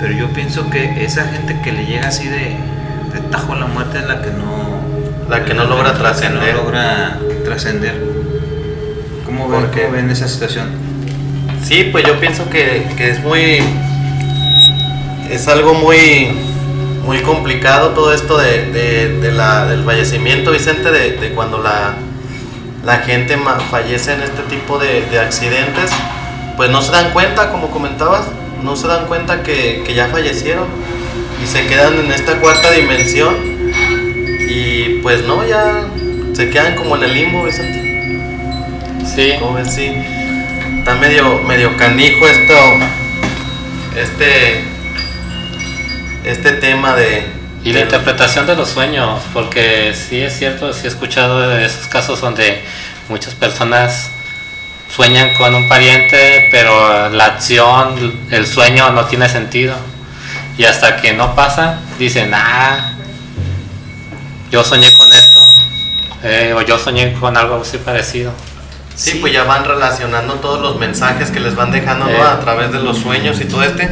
pero 0.00 0.12
yo 0.14 0.28
pienso 0.32 0.68
que 0.70 1.04
esa 1.04 1.24
gente 1.26 1.56
que 1.62 1.72
le 1.72 1.86
llega 1.86 2.08
así 2.08 2.28
de, 2.28 2.56
de 3.12 3.20
tajo 3.30 3.52
a 3.52 3.56
la 3.56 3.66
muerte 3.66 3.98
es 3.98 4.06
la 4.06 4.22
que 4.22 4.30
no... 4.30 4.82
La 5.28 5.44
que 5.44 5.54
no 5.54 5.64
logra 5.64 5.94
trascender. 5.94 6.54
No 6.54 6.62
logra 6.64 7.18
trascender. 7.44 7.94
¿Cómo 9.24 9.48
ven, 9.48 9.70
ven 9.92 10.10
esa 10.10 10.28
situación? 10.28 10.66
Sí, 11.64 11.88
pues 11.90 12.04
yo 12.04 12.18
pienso 12.20 12.50
que, 12.50 12.84
que 12.96 13.10
es 13.10 13.20
muy. 13.20 13.58
Es 15.30 15.48
algo 15.48 15.74
muy. 15.74 16.28
Muy 17.04 17.18
complicado 17.22 17.90
todo 17.90 18.12
esto 18.14 18.38
de, 18.38 18.66
de- 18.70 19.18
de 19.20 19.32
la, 19.32 19.66
del 19.66 19.84
fallecimiento, 19.84 20.52
Vicente, 20.52 20.90
de, 20.90 21.12
de 21.16 21.30
cuando 21.34 21.58
la, 21.58 21.94
la 22.84 22.98
gente 22.98 23.36
fallece 23.70 24.12
en 24.14 24.22
este 24.22 24.42
tipo 24.42 24.78
de, 24.78 25.02
de 25.10 25.18
accidentes. 25.18 25.90
Pues 26.56 26.70
no 26.70 26.80
se 26.80 26.92
dan 26.92 27.10
cuenta, 27.12 27.50
como 27.50 27.70
comentabas, 27.70 28.26
no 28.62 28.76
se 28.76 28.86
dan 28.86 29.06
cuenta 29.06 29.42
que, 29.42 29.82
que 29.84 29.94
ya 29.94 30.06
fallecieron 30.08 30.66
y 31.42 31.46
se 31.46 31.66
quedan 31.66 31.94
en 31.98 32.12
esta 32.12 32.36
cuarta 32.38 32.70
dimensión 32.70 33.34
y 34.48 35.00
pues 35.02 35.24
no, 35.24 35.44
ya 35.46 35.80
se 36.34 36.50
quedan 36.50 36.76
como 36.76 36.94
en 36.96 37.02
el 37.04 37.14
limbo, 37.14 37.44
Vicente. 37.44 38.20
Sí. 39.14 39.32
¿Cómo 39.40 39.54
ves? 39.54 39.74
Sí. 39.74 39.92
Está 40.78 40.94
medio, 40.96 41.40
medio 41.42 41.76
canijo 41.76 42.26
esto, 42.28 42.54
este, 43.96 44.64
este 46.32 46.52
tema 46.52 46.94
de... 46.94 47.26
Y 47.64 47.72
la 47.72 47.80
interpretación 47.80 48.46
de 48.46 48.56
los 48.56 48.70
sueños, 48.70 49.22
porque 49.32 49.94
sí 49.94 50.20
es 50.20 50.36
cierto, 50.36 50.72
sí 50.72 50.86
he 50.86 50.88
escuchado 50.88 51.48
de 51.48 51.64
esos 51.64 51.86
casos 51.86 52.20
donde 52.20 52.60
muchas 53.08 53.34
personas 53.34 54.10
sueñan 54.94 55.32
con 55.34 55.54
un 55.54 55.68
pariente, 55.68 56.48
pero 56.50 57.08
la 57.10 57.26
acción, 57.26 58.20
el 58.30 58.46
sueño 58.46 58.90
no 58.90 59.04
tiene 59.04 59.28
sentido. 59.28 59.76
Y 60.58 60.64
hasta 60.64 60.96
que 60.96 61.12
no 61.12 61.36
pasa, 61.36 61.78
dicen, 61.98 62.32
ah, 62.34 62.94
yo 64.50 64.62
soñé 64.64 64.92
con 64.96 65.12
esto, 65.12 65.40
eh, 66.24 66.54
o 66.56 66.62
yo 66.62 66.78
soñé 66.78 67.14
con 67.14 67.36
algo 67.36 67.62
así 67.62 67.78
parecido. 67.78 68.32
Sí, 68.94 69.18
pues 69.20 69.32
ya 69.32 69.44
van 69.44 69.64
relacionando 69.64 70.34
todos 70.34 70.60
los 70.60 70.78
mensajes 70.78 71.30
que 71.30 71.40
les 71.40 71.54
van 71.54 71.70
dejando 71.70 72.04
¿no? 72.04 72.10
Eh. 72.10 72.20
a 72.20 72.40
través 72.40 72.72
de 72.72 72.80
los 72.80 72.98
sueños 72.98 73.40
y 73.40 73.46
todo 73.46 73.62
este. 73.62 73.88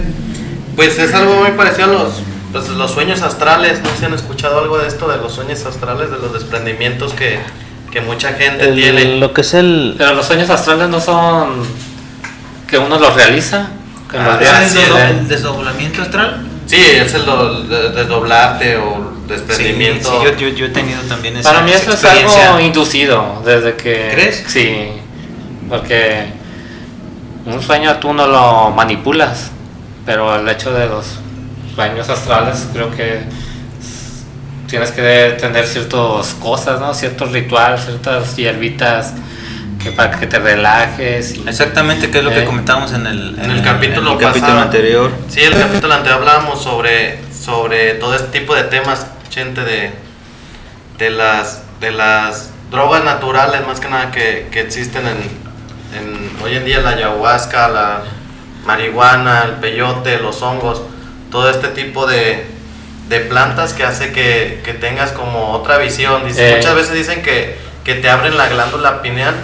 Pues 0.76 0.98
es 0.98 1.14
algo 1.14 1.36
muy 1.36 1.52
parecido 1.52 1.84
a 1.84 1.88
los, 1.88 2.22
pues, 2.52 2.68
los 2.70 2.90
sueños 2.90 3.22
astrales. 3.22 3.80
No 3.80 3.90
sé 3.90 3.96
si 3.98 4.04
han 4.06 4.14
escuchado 4.14 4.58
algo 4.60 4.78
de 4.78 4.88
esto, 4.88 5.08
de 5.08 5.16
los 5.18 5.32
sueños 5.32 5.64
astrales, 5.64 6.10
de 6.10 6.18
los 6.18 6.32
desprendimientos 6.32 7.12
que, 7.14 7.38
que 7.90 8.00
mucha 8.00 8.32
gente 8.34 8.68
El- 8.68 8.74
tiene. 8.74 9.16
lo 9.18 9.32
que 9.32 9.40
es 9.42 9.54
el. 9.54 9.94
Pero 9.98 10.14
los 10.14 10.26
sueños 10.26 10.50
astrales 10.50 10.88
no 10.88 11.00
son 11.00 11.62
que 12.68 12.78
uno 12.78 12.98
los 12.98 13.14
realiza. 13.14 13.68
Que 14.10 14.18
Ah, 14.18 14.38
los 14.40 14.42
¿es 14.42 14.74
el 14.76 14.94
de- 14.94 15.10
el 15.10 15.28
desdoblamiento 15.28 16.02
astral? 16.02 16.46
Sí, 16.66 16.76
es 16.80 17.14
el 17.14 17.24
do- 17.24 17.62
de- 17.64 17.90
desdoblarte 17.90 18.76
o 18.76 19.12
desprendimiento. 19.28 20.08
Sí, 20.10 20.24
yo, 20.24 20.36
yo, 20.36 20.48
yo 20.56 20.66
he 20.66 20.68
tenido 20.70 21.00
también 21.02 21.36
esa 21.36 21.50
Para 21.52 21.62
mí 21.64 21.70
eso 21.72 21.90
es 21.92 22.02
experiencia. 22.02 22.48
algo 22.48 22.60
inducido, 22.60 23.42
desde 23.44 23.74
que... 23.76 24.10
¿Crees? 24.12 24.44
Sí, 24.48 24.88
porque 25.68 26.26
un 27.46 27.60
sueño 27.62 27.96
tú 27.96 28.12
no 28.12 28.26
lo 28.26 28.70
manipulas, 28.70 29.50
pero 30.06 30.36
el 30.36 30.48
hecho 30.48 30.72
de 30.72 30.86
los 30.88 31.06
sueños 31.74 32.08
astrales 32.08 32.66
creo 32.72 32.90
que 32.90 33.20
tienes 34.66 34.90
que 34.92 35.36
tener 35.40 35.66
ciertas 35.66 36.34
cosas, 36.40 36.80
¿no? 36.80 36.94
Ciertos 36.94 37.32
rituales, 37.32 37.84
ciertas 37.84 38.36
hierbitas 38.36 39.12
que 39.82 39.90
para 39.92 40.18
que 40.18 40.26
te 40.26 40.38
relajes. 40.38 41.36
y- 41.36 41.48
Exactamente, 41.48 42.10
que 42.10 42.18
es 42.18 42.24
lo 42.24 42.30
que 42.30 42.42
Eh, 42.42 42.44
comentábamos 42.44 42.92
en 42.92 43.06
el, 43.06 43.38
en 43.38 43.50
el 43.50 43.62
capítulo 43.62 44.12
en 44.12 44.16
el 44.18 44.22
capítulo 44.24 44.46
pasado. 44.46 44.60
anterior. 44.60 45.10
Sí, 45.28 45.40
el 45.40 45.56
capítulo 45.58 45.94
anterior 45.94 46.20
hablábamos 46.20 46.62
sobre, 46.62 47.18
sobre 47.32 47.94
todo 47.94 48.14
este 48.14 48.38
tipo 48.40 48.54
de 48.54 48.64
temas, 48.64 49.06
gente, 49.30 49.62
de, 49.62 49.90
de, 50.98 51.10
las, 51.10 51.62
de 51.80 51.90
las 51.92 52.50
drogas 52.70 53.02
naturales, 53.04 53.66
más 53.66 53.80
que 53.80 53.88
nada, 53.88 54.10
que, 54.12 54.46
que 54.52 54.60
existen 54.60 55.02
en, 55.06 55.16
en- 55.98 56.30
hoy 56.44 56.54
en 56.56 56.64
día, 56.64 56.80
la 56.80 56.90
ayahuasca, 56.90 57.68
la 57.68 58.02
marihuana, 58.66 59.42
el 59.46 59.52
peyote, 59.54 60.18
los 60.18 60.40
hongos, 60.42 60.82
todo 61.30 61.48
este 61.50 61.68
tipo 61.68 62.06
de, 62.06 62.46
de 63.08 63.20
plantas 63.20 63.72
que 63.72 63.84
hace 63.84 64.12
que, 64.12 64.60
que 64.64 64.74
tengas 64.74 65.12
como 65.12 65.52
otra 65.52 65.78
visión. 65.78 66.26
Dice, 66.26 66.52
Eh. 66.52 66.56
Muchas 66.56 66.74
veces 66.74 66.94
dicen 66.94 67.22
que, 67.22 67.56
que 67.84 67.94
te 67.94 68.08
abren 68.10 68.36
la 68.36 68.48
glándula 68.48 69.02
pineal, 69.02 69.34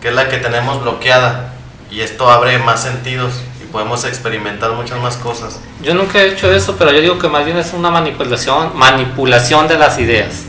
que 0.00 0.08
es 0.08 0.14
la 0.14 0.28
que 0.28 0.38
tenemos 0.38 0.82
bloqueada, 0.82 1.52
y 1.90 2.00
esto 2.00 2.30
abre 2.30 2.58
más 2.58 2.82
sentidos 2.82 3.32
y 3.62 3.66
podemos 3.66 4.04
experimentar 4.04 4.72
muchas 4.72 4.98
más 5.00 5.16
cosas. 5.16 5.58
Yo 5.82 5.94
nunca 5.94 6.18
he 6.20 6.28
hecho 6.32 6.52
eso, 6.52 6.76
pero 6.76 6.92
yo 6.92 7.00
digo 7.00 7.18
que 7.18 7.28
más 7.28 7.44
bien 7.44 7.56
es 7.56 7.72
una 7.72 7.90
manipulación, 7.90 8.72
manipulación 8.76 9.68
de 9.68 9.78
las 9.78 9.98
ideas. 9.98 10.42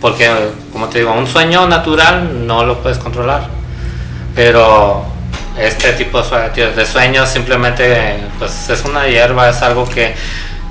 Porque, 0.00 0.30
como 0.72 0.88
te 0.88 0.98
digo, 0.98 1.12
un 1.12 1.26
sueño 1.26 1.66
natural 1.66 2.46
no 2.46 2.64
lo 2.64 2.80
puedes 2.80 2.98
controlar. 2.98 3.48
Pero 4.34 5.04
este 5.60 5.92
tipo 5.92 6.20
de 6.22 6.28
sue- 6.28 6.72
de 6.74 6.86
sueños 6.86 7.28
simplemente 7.28 8.18
pues 8.38 8.68
es 8.68 8.84
una 8.84 9.06
hierba, 9.06 9.48
es 9.48 9.60
algo 9.62 9.88
que 9.88 10.14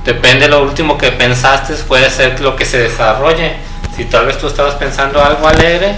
depende 0.06 0.46
de 0.46 0.50
lo 0.50 0.62
último 0.64 0.98
que 0.98 1.12
pensaste, 1.12 1.74
puede 1.88 2.10
ser 2.10 2.40
lo 2.42 2.56
que 2.56 2.66
se 2.66 2.78
desarrolle. 2.80 3.56
Si 3.96 4.06
tal 4.06 4.26
vez 4.28 4.38
tú 4.38 4.48
estabas 4.48 4.76
pensando 4.76 5.24
algo 5.24 5.48
alegre, 5.48 5.96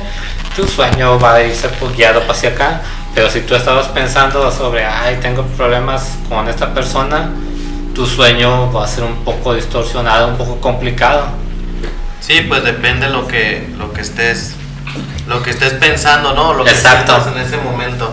tu 0.56 0.66
sueño 0.68 1.20
va 1.20 1.36
a 1.36 1.44
irse 1.44 1.68
pues, 1.70 1.96
guiado 1.96 2.22
hacia 2.30 2.50
acá. 2.50 2.82
Pero 3.14 3.30
si 3.30 3.42
tú 3.42 3.56
estabas 3.56 3.88
pensando 3.88 4.50
sobre, 4.52 4.86
ay, 4.86 5.18
tengo 5.22 5.44
problemas 5.44 6.18
con 6.30 6.48
esta 6.48 6.74
persona, 6.74 7.30
tu 7.94 8.06
sueño 8.06 8.72
va 8.72 8.86
a 8.86 8.88
ser 8.88 9.04
un 9.04 9.24
poco 9.26 9.54
distorsionado, 9.54 10.28
un 10.28 10.38
poco 10.38 10.62
complicado. 10.62 11.26
Sí, 12.22 12.42
pues 12.48 12.64
depende 12.64 13.10
lo 13.10 13.28
que 13.28 13.68
lo 13.78 13.92
que 13.94 14.02
estés 14.02 14.56
lo 15.28 15.44
que 15.44 15.52
estés 15.52 15.74
pensando, 15.74 16.34
¿no? 16.34 16.54
Lo 16.54 16.64
que 16.64 16.72
Exacto. 16.72 17.24
en 17.36 17.40
ese 17.42 17.58
momento. 17.58 18.12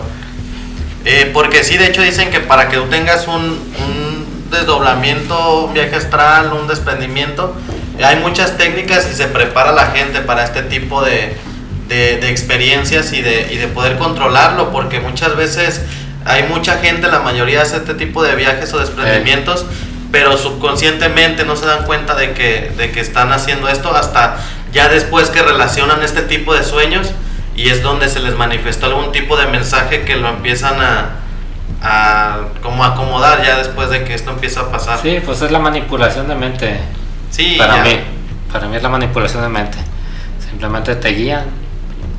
Eh, 1.09 1.31
porque 1.33 1.63
sí, 1.63 1.77
de 1.77 1.87
hecho 1.87 2.01
dicen 2.01 2.31
que 2.31 2.41
para 2.41 2.67
que 2.67 2.75
tú 2.75 2.83
tengas 2.87 3.29
un, 3.29 3.65
desdoblamiento, 4.51 5.63
un 5.63 5.73
viaje 5.73 5.95
astral, 5.95 6.51
un 6.51 6.67
desprendimiento, 6.67 7.55
hay 8.03 8.17
muchas 8.17 8.57
técnicas 8.57 9.07
y 9.09 9.15
se 9.15 9.27
prepara 9.27 9.71
la 9.71 9.87
gente 9.91 10.19
para 10.19 10.43
este 10.43 10.63
tipo 10.63 11.01
de, 11.01 11.37
experiencias 11.89 13.13
y 13.13 13.21
de, 13.21 13.69
poder 13.73 13.97
controlarlo, 13.97 14.69
porque 14.73 14.99
muchas 14.99 15.37
veces 15.37 15.81
hay 16.25 16.43
mucha 16.43 16.77
gente, 16.79 17.07
la 17.07 17.19
mayoría 17.19 17.61
hace 17.61 17.77
este 17.77 17.93
tipo 17.93 18.21
de 18.21 18.35
viajes 18.35 18.73
o 18.73 18.79
desprendimientos, 18.79 19.65
pero 20.11 20.35
subconscientemente 20.35 21.45
no 21.45 21.55
se 21.55 21.67
dan 21.67 21.85
cuenta 21.85 22.15
de 22.15 22.33
que 22.33 22.99
están 22.99 23.31
haciendo 23.31 23.69
esto 23.69 23.95
hasta 23.95 24.39
ya 24.73 24.89
después 24.89 25.29
que 25.29 25.41
relacionan 25.41 26.03
este 26.03 26.23
tipo 26.23 26.53
de 26.53 26.65
sueños 26.65 27.13
y 27.57 27.69
es 27.69 27.81
donde 27.81 28.07
se 28.07 28.19
les 28.19 28.35
manifestó 28.37 28.85
algún 28.85 29.11
tipo 29.11 29.35
de 29.35 29.47
mensaje 29.47 30.03
que 30.03 30.15
lo 30.15 30.29
empiezan 30.29 30.79
a, 30.79 31.09
a 31.81 32.37
como 32.61 32.83
acomodar 32.83 33.43
ya 33.43 33.57
después 33.57 33.89
de 33.89 34.03
que 34.03 34.13
esto 34.13 34.29
empieza 34.29 34.61
a 34.61 34.71
pasar. 34.71 34.99
Sí, 35.01 35.17
pues 35.25 35.41
es 35.41 35.51
la 35.51 35.59
manipulación 35.59 36.27
de 36.27 36.35
mente. 36.35 36.79
Sí, 37.31 37.55
para 37.57 37.77
ya. 37.77 37.83
mí, 37.83 37.99
para 38.53 38.67
mí 38.67 38.75
es 38.77 38.83
la 38.83 38.89
manipulación 38.89 39.41
de 39.41 39.49
mente. 39.49 39.79
Simplemente 40.47 40.95
te 40.95 41.09
guían, 41.09 41.45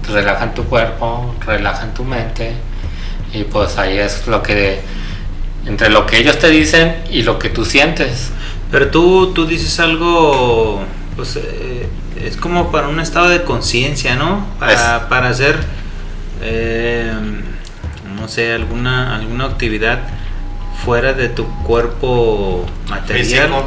te 0.04 0.12
relajan 0.12 0.54
tu 0.54 0.64
cuerpo, 0.64 1.34
relajan 1.46 1.94
tu 1.94 2.04
mente 2.04 2.54
y 3.32 3.44
pues 3.44 3.78
ahí 3.78 3.96
es 3.96 4.26
lo 4.26 4.42
que 4.42 4.80
entre 5.66 5.88
lo 5.90 6.04
que 6.06 6.18
ellos 6.18 6.38
te 6.38 6.48
dicen 6.48 6.96
y 7.10 7.22
lo 7.22 7.38
que 7.38 7.48
tú 7.48 7.64
sientes. 7.64 8.32
Pero 8.72 8.88
tú, 8.88 9.32
tú 9.34 9.46
dices 9.46 9.78
algo, 9.78 10.82
pues 11.14 11.36
eh, 11.36 11.77
es 12.24 12.36
como 12.36 12.70
para 12.72 12.88
un 12.88 13.00
estado 13.00 13.28
de 13.28 13.42
conciencia, 13.44 14.16
¿no? 14.16 14.44
Para, 14.58 15.08
para 15.08 15.28
hacer, 15.28 15.56
eh, 16.42 17.12
no 18.16 18.28
sé, 18.28 18.52
alguna, 18.52 19.16
alguna 19.16 19.44
actividad 19.46 20.00
fuera 20.84 21.12
de 21.12 21.28
tu 21.28 21.46
cuerpo 21.64 22.64
material 22.88 23.24
Físico. 23.26 23.64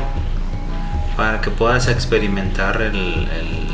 para 1.18 1.42
que 1.42 1.50
puedas 1.52 1.88
experimentar 1.88 2.82
el, 2.82 2.96
el- 2.96 3.68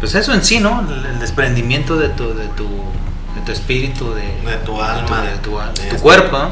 pues 0.00 0.14
eso 0.16 0.32
en 0.34 0.42
sí, 0.42 0.58
¿no? 0.58 0.80
El, 0.88 1.18
desprendimiento 1.20 1.96
de 1.96 2.08
tu, 2.08 2.34
de 2.34 2.46
tu, 2.48 2.64
de 2.64 3.40
tu 3.44 3.52
espíritu, 3.52 4.12
de, 4.14 4.22
De 4.22 4.56
tu 4.64 4.80
alma, 4.82 5.22
de 5.22 5.36
tu, 5.38 5.56
de 5.58 5.64
tu 5.74 5.82
esto. 5.82 6.02
cuerpo, 6.02 6.38
¿no? 6.38 6.50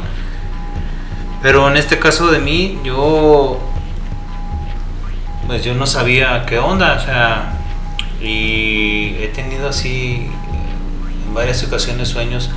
Pero 1.42 1.68
en 1.68 1.76
este 1.76 1.98
caso 1.98 2.28
de 2.30 2.38
mí, 2.38 2.78
yo 2.84 3.58
pues 5.50 5.64
yo 5.64 5.74
no 5.74 5.84
sabía 5.84 6.44
qué 6.46 6.60
onda, 6.60 6.94
o 6.94 7.04
sea, 7.04 7.54
y 8.22 9.16
he 9.18 9.32
tenido 9.34 9.68
así 9.68 10.30
en 11.26 11.34
varias 11.34 11.64
ocasiones 11.64 12.06
sueños 12.06 12.50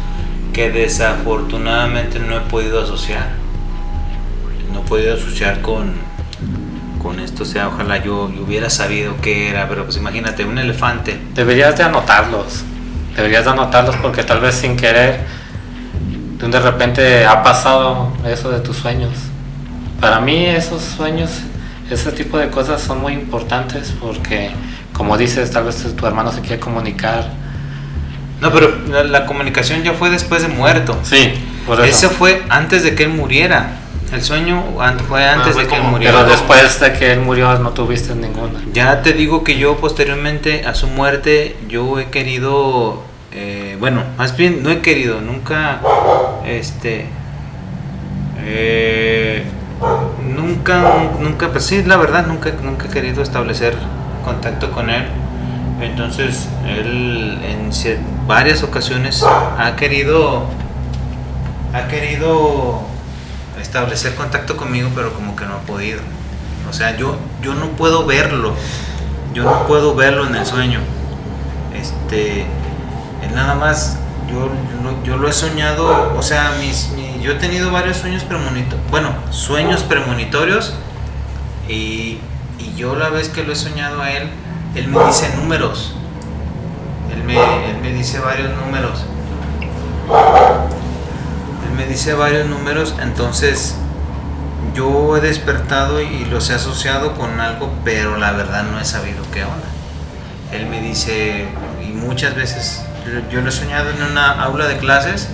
que 0.53 0.69
desafortunadamente 0.69 2.19
no 2.19 2.37
he 2.37 2.41
podido 2.41 2.83
asociar. 2.83 3.29
No 4.71 4.81
he 4.81 4.83
podido 4.83 5.15
asociar 5.15 5.63
con, 5.63 5.95
con 7.01 7.19
esto, 7.19 7.41
o 7.41 7.45
sea, 7.47 7.69
ojalá 7.69 7.97
yo, 7.97 8.31
hubiera 8.45 8.69
sabido 8.69 9.15
qué 9.23 9.49
era, 9.49 9.67
pero 9.67 9.85
pues 9.85 9.97
imagínate, 9.97 10.45
un 10.45 10.59
elefante. 10.59 11.19
Deberías 11.33 11.75
de 11.75 11.85
anotarlos. 11.85 12.63
Deberías 13.15 13.43
de 13.45 13.49
anotarlos 13.49 13.95
porque 14.03 14.23
tal 14.23 14.39
vez 14.39 14.53
sin 14.53 14.77
querer 14.77 15.21
de 16.37 16.59
repente 16.59 17.25
ha 17.25 17.41
pasado 17.41 18.11
eso 18.23 18.51
de 18.51 18.59
tus 18.59 18.77
sueños. 18.77 19.13
Para 19.99 20.19
mí 20.19 20.45
esos 20.45 20.83
sueños, 20.83 21.39
ese 21.89 22.11
tipo 22.11 22.37
de 22.37 22.49
cosas 22.49 22.81
son 22.81 23.01
muy 23.01 23.13
importantes 23.13 23.93
porque 23.99 24.51
como 24.93 25.17
dices, 25.17 25.49
tal 25.51 25.65
vez 25.65 25.83
tu 25.95 26.05
hermano 26.05 26.31
se 26.31 26.41
quiere 26.41 26.59
comunicar. 26.59 27.31
No, 28.41 28.51
pero 28.51 28.71
la, 28.89 29.03
la 29.03 29.25
comunicación 29.25 29.83
ya 29.83 29.93
fue 29.93 30.09
después 30.09 30.41
de 30.41 30.49
muerto. 30.49 30.97
Sí, 31.03 31.33
por 31.65 31.79
eso. 31.79 32.07
Ese 32.07 32.09
fue 32.09 32.43
antes 32.49 32.83
de 32.83 32.93
que 32.93 33.03
él 33.03 33.09
muriera. 33.09 33.79
El 34.11 34.21
sueño 34.21 34.63
fue 35.07 35.25
antes 35.25 35.47
Ah, 35.47 35.53
fue 35.53 35.63
de 35.63 35.69
que 35.69 35.75
él 35.75 35.83
muriera. 35.83 36.17
Pero 36.19 36.29
después 36.29 36.79
de 36.79 36.93
que 36.93 37.13
él 37.13 37.21
murió 37.21 37.57
no 37.59 37.71
tuviste 37.71 38.13
ninguna. 38.13 38.59
Ya 38.71 39.01
te 39.01 39.13
digo 39.13 39.43
que 39.43 39.57
yo 39.57 39.77
posteriormente 39.77 40.65
a 40.67 40.75
su 40.75 40.87
muerte 40.87 41.55
yo 41.67 41.99
he 41.99 42.11
querido, 42.11 43.01
eh, 43.31 43.75
bueno, 43.79 44.03
más 44.17 44.37
bien 44.37 44.61
no 44.61 44.69
he 44.69 44.81
querido, 44.81 45.21
nunca, 45.21 45.79
este, 46.45 47.07
Eh, 48.45 49.43
nunca, 50.35 51.09
nunca, 51.19 51.49
pues 51.51 51.65
sí, 51.65 51.83
la 51.83 51.97
verdad, 51.97 52.25
nunca, 52.27 52.51
nunca 52.61 52.85
he 52.87 52.89
querido 52.89 53.21
establecer 53.21 53.75
contacto 54.23 54.71
con 54.71 54.89
él. 54.89 55.05
Entonces, 55.81 56.47
él 56.67 57.39
en 57.43 57.69
varias 58.27 58.63
ocasiones 58.63 59.23
ha 59.23 59.75
querido, 59.75 60.43
ha 61.73 61.87
querido 61.87 62.81
establecer 63.61 64.15
contacto 64.15 64.55
conmigo, 64.55 64.89
pero 64.95 65.13
como 65.13 65.35
que 65.35 65.45
no 65.45 65.55
ha 65.55 65.59
podido. 65.59 65.99
O 66.69 66.73
sea, 66.73 66.95
yo, 66.95 67.17
yo 67.41 67.53
no 67.55 67.67
puedo 67.69 68.05
verlo, 68.05 68.53
yo 69.33 69.43
no 69.43 69.67
puedo 69.67 69.93
verlo 69.95 70.25
en 70.27 70.35
el 70.35 70.45
sueño. 70.45 70.79
Este, 71.75 72.41
él 72.41 73.35
nada 73.35 73.55
más, 73.55 73.97
yo, 74.29 74.49
yo, 75.03 75.17
lo- 75.17 75.27
he 75.27 75.33
soñado, 75.33 76.13
o 76.17 76.21
sea, 76.21 76.53
mis, 76.59 76.89
mi- 76.95 77.02
yo 77.23 77.31
he 77.31 77.35
tenido 77.35 77.71
varios 77.71 77.97
sueños 77.97 78.23
premonitorios, 78.23 78.79
bueno, 78.91 79.09
sueños 79.31 79.81
premonitorios, 79.83 80.73
y, 81.67 82.19
y 82.59 82.73
yo 82.75 82.95
la 82.95 83.09
vez 83.09 83.29
que 83.29 83.43
lo 83.43 83.53
he 83.53 83.55
soñado 83.55 84.01
a 84.01 84.11
él, 84.11 84.29
él 84.75 84.87
me 84.89 85.03
dice 85.05 85.33
números, 85.37 85.93
él 87.13 87.23
me, 87.23 87.35
él 87.35 87.77
me 87.81 87.91
dice 87.93 88.19
varios 88.19 88.51
números, 88.57 89.05
él 91.67 91.71
me 91.77 91.85
dice 91.85 92.13
varios 92.13 92.47
números, 92.47 92.93
entonces 93.01 93.75
yo 94.75 95.15
he 95.17 95.21
despertado 95.21 96.01
y 96.01 96.25
los 96.25 96.49
he 96.49 96.53
asociado 96.55 97.13
con 97.15 97.39
algo, 97.39 97.71
pero 97.83 98.17
la 98.17 98.31
verdad 98.31 98.63
no 98.63 98.79
he 98.79 98.85
sabido 98.85 99.23
qué 99.31 99.43
onda. 99.43 99.67
Él 100.51 100.67
me 100.67 100.81
dice, 100.81 101.47
y 101.83 101.87
muchas 101.93 102.35
veces, 102.35 102.83
yo- 103.31 103.41
lo 103.41 103.49
he 103.49 103.51
soñado 103.51 103.89
en 103.91 104.01
una 104.11 104.31
aula 104.43 104.67
de 104.67 104.77
clases, 104.77 105.29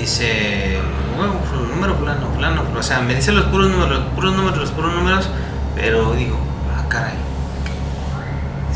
dice, 0.00 0.78
"Bueno, 1.16 1.34
ful- 1.50 1.68
número 1.68 1.94
fulano, 1.96 2.28
fulano, 2.34 2.62
o 2.76 2.82
sea, 2.82 3.00
me 3.00 3.14
dice 3.14 3.32
los 3.32 3.44
puros 3.46 3.68
números, 3.70 3.90
los 3.90 4.08
puros 4.14 4.34
números, 4.34 4.58
los 4.58 4.70
puros 4.70 4.92
números, 4.94 5.28
pero 5.76 6.12
digo, 6.14 6.38
ah, 6.76 6.84
caray, 6.88 7.14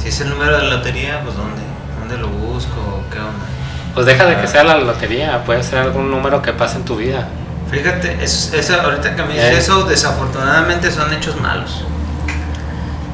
si 0.00 0.08
es 0.08 0.20
el 0.20 0.30
número 0.30 0.56
de 0.56 0.64
la 0.64 0.76
lotería, 0.76 1.20
pues 1.22 1.36
¿dónde? 1.36 1.62
¿Dónde 2.00 2.18
lo 2.18 2.28
busco? 2.28 3.02
¿Qué 3.10 3.18
onda? 3.18 3.46
Pues 3.94 4.06
deja 4.06 4.24
de 4.26 4.36
que 4.36 4.42
Ah. 4.44 4.46
sea 4.48 4.64
la 4.64 4.76
lotería, 4.76 5.44
puede 5.44 5.62
ser 5.62 5.78
algún 5.78 6.10
número 6.10 6.42
que 6.42 6.52
pase 6.52 6.76
en 6.76 6.84
tu 6.84 6.96
vida. 6.96 7.28
Fíjate, 7.70 8.22
eso, 8.22 8.54
eso- 8.56 8.80
ahorita 8.80 9.16
que 9.16 9.22
me 9.22 9.34
dices 9.34 9.52
Eh. 9.54 9.58
eso, 9.58 9.84
desafortunadamente 9.84 10.90
son 10.90 11.12
hechos 11.12 11.40
malos. 11.40 11.84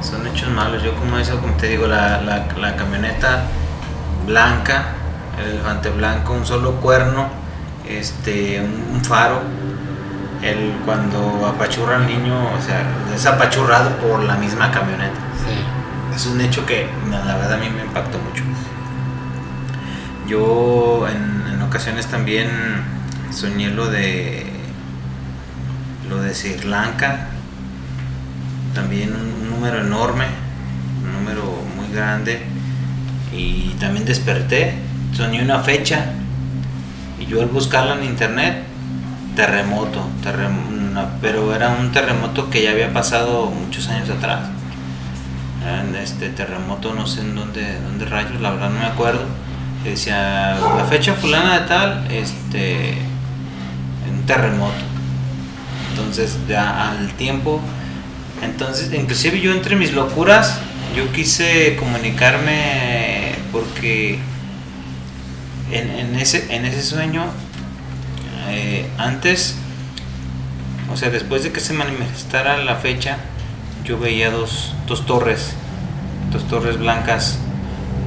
Son 0.03 0.27
hechos 0.27 0.49
malos. 0.51 0.83
Yo 0.83 0.95
como 0.97 1.19
eso, 1.19 1.39
como 1.39 1.53
te 1.55 1.69
digo, 1.69 1.87
la, 1.87 2.21
la, 2.23 2.47
la 2.59 2.75
camioneta 2.77 3.43
blanca, 4.27 4.85
el 5.39 5.53
elefante 5.55 5.91
blanco, 5.91 6.33
un 6.33 6.45
solo 6.47 6.73
cuerno, 6.77 7.29
este, 7.99 8.61
un, 8.61 8.95
un 8.95 9.05
faro. 9.05 9.41
El, 10.43 10.73
cuando 10.87 11.47
apachurra 11.47 11.97
al 11.97 12.07
niño, 12.07 12.35
o 12.35 12.63
sea, 12.63 12.83
es 13.15 13.27
apachurrado 13.27 13.91
por 13.99 14.23
la 14.23 14.37
misma 14.37 14.71
camioneta. 14.71 15.21
Sí. 15.45 16.17
Es 16.17 16.27
un 16.27 16.41
hecho 16.41 16.65
que 16.65 16.87
la 17.11 17.37
verdad 17.37 17.55
a 17.55 17.57
mí 17.59 17.69
me 17.69 17.85
impactó 17.85 18.19
mucho. 18.19 18.43
Yo 20.27 21.07
en, 21.09 21.55
en 21.55 21.63
ocasiones 21.63 22.07
también 22.07 22.49
soñé 23.31 23.69
lo 23.71 23.91
de 23.91 24.47
lo 26.09 26.21
de 26.23 26.35
Sri 26.35 26.59
Lanka, 26.65 27.29
también 28.75 29.13
un, 29.15 29.43
un 29.43 29.51
número 29.51 29.81
enorme, 29.81 30.25
un 31.05 31.13
número 31.13 31.43
muy 31.77 31.95
grande 31.95 32.43
y 33.33 33.77
también 33.79 34.05
desperté, 34.05 34.75
soñé 35.13 35.43
una 35.43 35.61
fecha 35.61 36.07
yo 37.31 37.41
al 37.41 37.47
buscarla 37.49 37.95
en 37.95 38.05
internet 38.05 38.65
terremoto, 39.37 40.03
terrem- 40.25 41.07
pero 41.23 41.55
era 41.55 41.69
un 41.71 41.93
terremoto 41.93 42.51
que 42.51 42.63
ya 42.63 42.73
había 42.73 42.93
pasado 42.93 43.47
muchos 43.47 43.87
años 43.89 44.11
atrás 44.11 44.41
este 45.95 46.31
terremoto, 46.31 46.95
no 46.95 47.07
sé 47.07 47.21
en 47.21 47.35
dónde, 47.37 47.79
dónde 47.83 48.07
rayos, 48.07 48.41
la 48.41 48.51
verdad 48.51 48.71
no 48.71 48.81
me 48.81 48.87
acuerdo. 48.87 49.25
Decía, 49.85 50.57
la 50.77 50.85
fecha 50.85 51.15
fulana 51.15 51.61
de 51.61 51.67
tal, 51.67 52.07
este, 52.11 52.95
un 54.11 54.27
terremoto. 54.27 54.75
Entonces, 55.91 56.39
ya 56.49 56.91
al 56.91 57.13
tiempo, 57.13 57.61
entonces, 58.43 58.93
inclusive 58.93 59.41
yo 59.41 59.53
entre 59.53 59.77
mis 59.77 59.93
locuras, 59.93 60.59
yo 60.97 61.13
quise 61.13 61.77
comunicarme 61.77 63.35
porque 63.53 64.19
en, 65.73 66.17
ese, 66.17 66.55
en 66.55 66.65
ese 66.65 66.83
sueño, 66.83 67.25
eh, 68.49 68.89
antes, 68.99 69.57
o 70.93 70.97
sea, 70.97 71.11
después 71.11 71.43
de 71.45 71.53
que 71.53 71.61
se 71.61 71.73
manifestara 71.73 72.57
la 72.59 72.77
fecha, 72.77 73.19
yo 73.85 73.99
veía 73.99 74.31
dos, 74.31 74.75
dos 74.87 75.07
torres, 75.07 75.53
dos 76.33 76.47
torres 76.49 76.79
blancas 76.79 77.39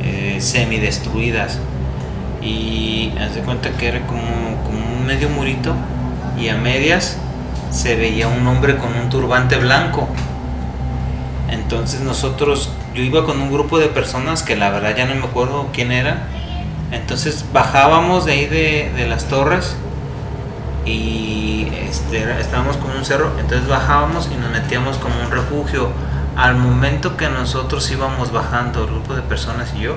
eh, 0.04 0.38
semidestruidas. 0.40 1.60
Y 2.42 3.14
haz 3.20 3.38
cuenta 3.46 3.72
que 3.72 3.88
era 3.88 4.06
como, 4.06 4.62
como 4.66 4.98
un 4.98 5.06
medio 5.06 5.30
murito 5.30 5.74
y 6.38 6.50
a 6.50 6.58
medias 6.58 7.18
se 7.72 7.96
veía 7.96 8.28
un 8.28 8.46
hombre 8.48 8.78
con 8.78 8.94
un 8.96 9.10
turbante 9.10 9.56
blanco. 9.58 10.10
Entonces 11.50 12.02
nosotros, 12.02 12.70
yo 12.94 13.02
iba 13.02 13.26
con 13.26 13.42
un 13.42 13.52
grupo 13.52 13.80
de 13.80 13.88
personas 13.88 14.44
que 14.44 14.56
la 14.56 14.70
verdad 14.70 14.96
ya 14.96 15.06
no 15.06 15.16
me 15.16 15.26
acuerdo 15.26 15.70
quién 15.74 15.92
era. 15.92 16.28
Entonces 16.92 17.46
bajábamos 17.52 18.26
de 18.26 18.32
ahí 18.34 18.46
de, 18.46 18.92
de 18.96 19.08
las 19.08 19.26
torres 19.26 19.76
y 20.86 21.68
este, 21.90 22.40
estábamos 22.40 22.78
con 22.78 22.92
un 22.92 23.06
cerro, 23.06 23.32
entonces 23.40 23.68
bajábamos 23.68 24.30
y 24.32 24.36
nos 24.36 24.52
metíamos 24.52 24.98
como 24.98 25.16
un 25.22 25.32
refugio. 25.32 25.90
Al 26.36 26.56
momento 26.56 27.16
que 27.16 27.30
nosotros 27.30 27.90
íbamos 27.92 28.32
bajando, 28.32 28.82
el 28.82 28.88
grupo 28.88 29.14
de 29.16 29.22
personas 29.22 29.74
y 29.78 29.82
yo, 29.82 29.96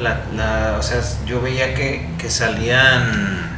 la, 0.00 0.20
la- 0.34 0.76
o 0.78 0.82
sea, 0.82 1.00
yo 1.26 1.40
veía 1.40 1.74
que, 1.74 2.10
que 2.18 2.28
salían, 2.30 3.50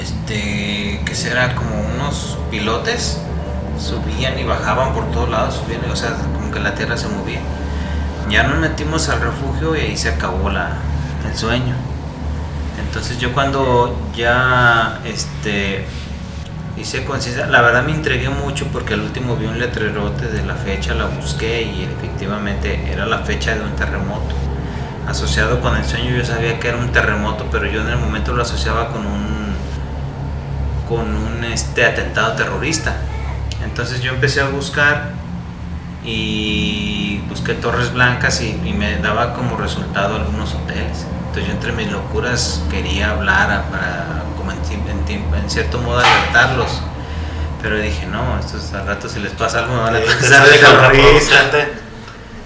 este, 0.00 1.00
que 1.04 1.14
será 1.14 1.54
como 1.54 1.70
unos 1.94 2.38
pilotes, 2.50 3.18
subían 3.78 4.38
y 4.38 4.44
bajaban 4.44 4.92
por 4.94 5.10
todos 5.10 5.28
lados, 5.28 5.54
subían, 5.62 5.90
o 5.90 5.96
sea, 5.96 6.12
como 6.34 6.50
que 6.50 6.60
la 6.60 6.74
tierra 6.74 6.96
se 6.96 7.08
movía. 7.08 7.40
Ya 8.30 8.42
nos 8.44 8.58
metimos 8.58 9.08
al 9.08 9.20
refugio 9.20 9.76
y 9.76 9.80
ahí 9.80 9.96
se 9.96 10.08
acabó 10.10 10.50
la, 10.50 10.72
sueño. 11.36 11.74
Entonces 12.86 13.18
yo 13.18 13.32
cuando 13.32 13.96
ya 14.16 15.00
este 15.04 15.84
hice 16.76 17.04
conciencia, 17.04 17.46
la 17.46 17.62
verdad 17.62 17.84
me 17.84 17.92
entregué 17.92 18.28
mucho 18.28 18.66
porque 18.66 18.94
al 18.94 19.00
último 19.00 19.36
vi 19.36 19.46
un 19.46 19.58
letrerote 19.58 20.26
de 20.28 20.44
la 20.44 20.54
fecha, 20.54 20.94
la 20.94 21.06
busqué 21.06 21.62
y 21.62 21.84
efectivamente 21.84 22.90
era 22.90 23.06
la 23.06 23.18
fecha 23.18 23.54
de 23.54 23.62
un 23.62 23.72
terremoto. 23.76 24.34
Asociado 25.08 25.60
con 25.60 25.76
el 25.76 25.84
sueño 25.84 26.16
yo 26.16 26.24
sabía 26.24 26.58
que 26.58 26.68
era 26.68 26.78
un 26.78 26.90
terremoto, 26.92 27.46
pero 27.50 27.66
yo 27.66 27.80
en 27.80 27.88
el 27.88 27.98
momento 27.98 28.32
lo 28.34 28.42
asociaba 28.42 28.88
con 28.88 29.06
un 29.06 29.46
con 30.88 31.16
un 31.16 31.44
este 31.44 31.84
atentado 31.84 32.34
terrorista. 32.34 32.96
Entonces 33.64 34.00
yo 34.00 34.12
empecé 34.12 34.40
a 34.40 34.48
buscar 34.48 35.10
y 36.04 37.20
busqué 37.28 37.54
torres 37.54 37.92
blancas 37.92 38.40
y 38.40 38.72
me 38.72 38.96
daba 38.98 39.34
como 39.34 39.56
resultado 39.56 40.16
algunos 40.16 40.54
hoteles. 40.54 41.06
Entonces 41.36 41.46
yo 41.48 41.52
entre 41.52 41.72
mis 41.72 41.92
locuras 41.92 42.62
quería 42.70 43.10
hablar 43.10 43.50
a- 43.50 43.62
para, 43.70 44.22
como 44.38 44.52
en, 44.52 44.58
en 44.58 45.34
en 45.34 45.50
cierto 45.50 45.78
modo 45.78 45.98
alertarlos. 45.98 46.80
Pero 47.62 47.76
dije, 47.78 48.06
no, 48.06 48.38
estos 48.38 48.72
al 48.72 48.86
rato 48.86 49.08
si 49.08 49.20
les 49.20 49.32
pasa 49.32 49.58
algo 49.60 49.74
me 49.74 49.80
van 49.80 49.96
a 49.96 49.98
pensar 50.20 50.46
de. 50.46 50.58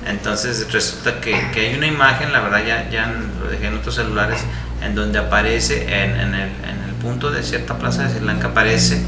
Entonces 0.06 0.72
resulta 0.72 1.20
que, 1.20 1.50
que 1.52 1.68
hay 1.68 1.74
una 1.76 1.86
imagen, 1.86 2.32
la 2.32 2.40
verdad 2.40 2.64
ya, 2.66 2.88
ya 2.90 3.06
lo 3.40 3.48
dejé 3.48 3.66
en 3.68 3.76
otros 3.76 3.94
celulares, 3.94 4.40
en 4.82 4.94
donde 4.94 5.18
aparece 5.18 5.82
en, 5.84 6.18
en 6.18 6.34
el, 6.34 6.48
en 6.48 6.82
el 6.88 6.94
punto 7.00 7.30
de 7.30 7.42
cierta 7.42 7.78
plaza 7.78 8.04
de 8.04 8.10
Sri 8.16 8.24
Lanka 8.26 8.48
aparece 8.48 9.02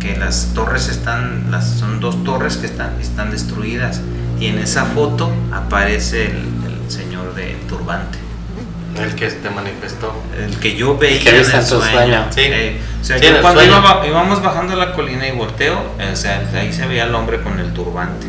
que 0.00 0.16
las 0.16 0.48
torres 0.54 0.88
están, 0.88 1.50
las, 1.50 1.78
son 1.78 2.00
dos 2.00 2.22
torres 2.24 2.56
que 2.58 2.66
están, 2.66 3.00
están 3.00 3.30
destruidas 3.30 4.00
y 4.38 4.46
en 4.48 4.58
esa 4.58 4.84
foto 4.86 5.30
aparece 5.52 6.26
el, 6.26 6.36
el 6.66 6.90
señor 6.90 7.34
de 7.34 7.54
turbante, 7.68 8.18
El 9.04 9.14
que 9.14 9.28
te 9.28 9.50
manifestó. 9.50 10.12
el 10.38 10.58
que 10.58 10.76
yo 10.76 10.96
veía 10.98 11.20
que 11.20 11.30
en 11.30 11.36
el 11.36 11.44
sueño. 11.44 11.90
sueño. 11.92 12.26
Sí. 12.30 12.40
Eh, 12.42 12.80
o 13.00 13.04
sea, 13.04 13.18
Sí, 13.18 13.26
yo 13.26 13.40
cuando 13.42 13.62
iba- 13.64 14.02
íbamos 14.06 14.42
bajando 14.42 14.76
la 14.76 14.92
colina 14.92 15.26
y 15.28 15.32
volteo, 15.32 15.78
o 16.12 16.16
sea, 16.16 16.42
ahí 16.54 16.72
se 16.72 16.86
veía 16.86 17.04
el 17.04 17.14
hombre 17.14 17.40
con 17.42 17.58
el 17.60 17.72
turbante 17.72 18.26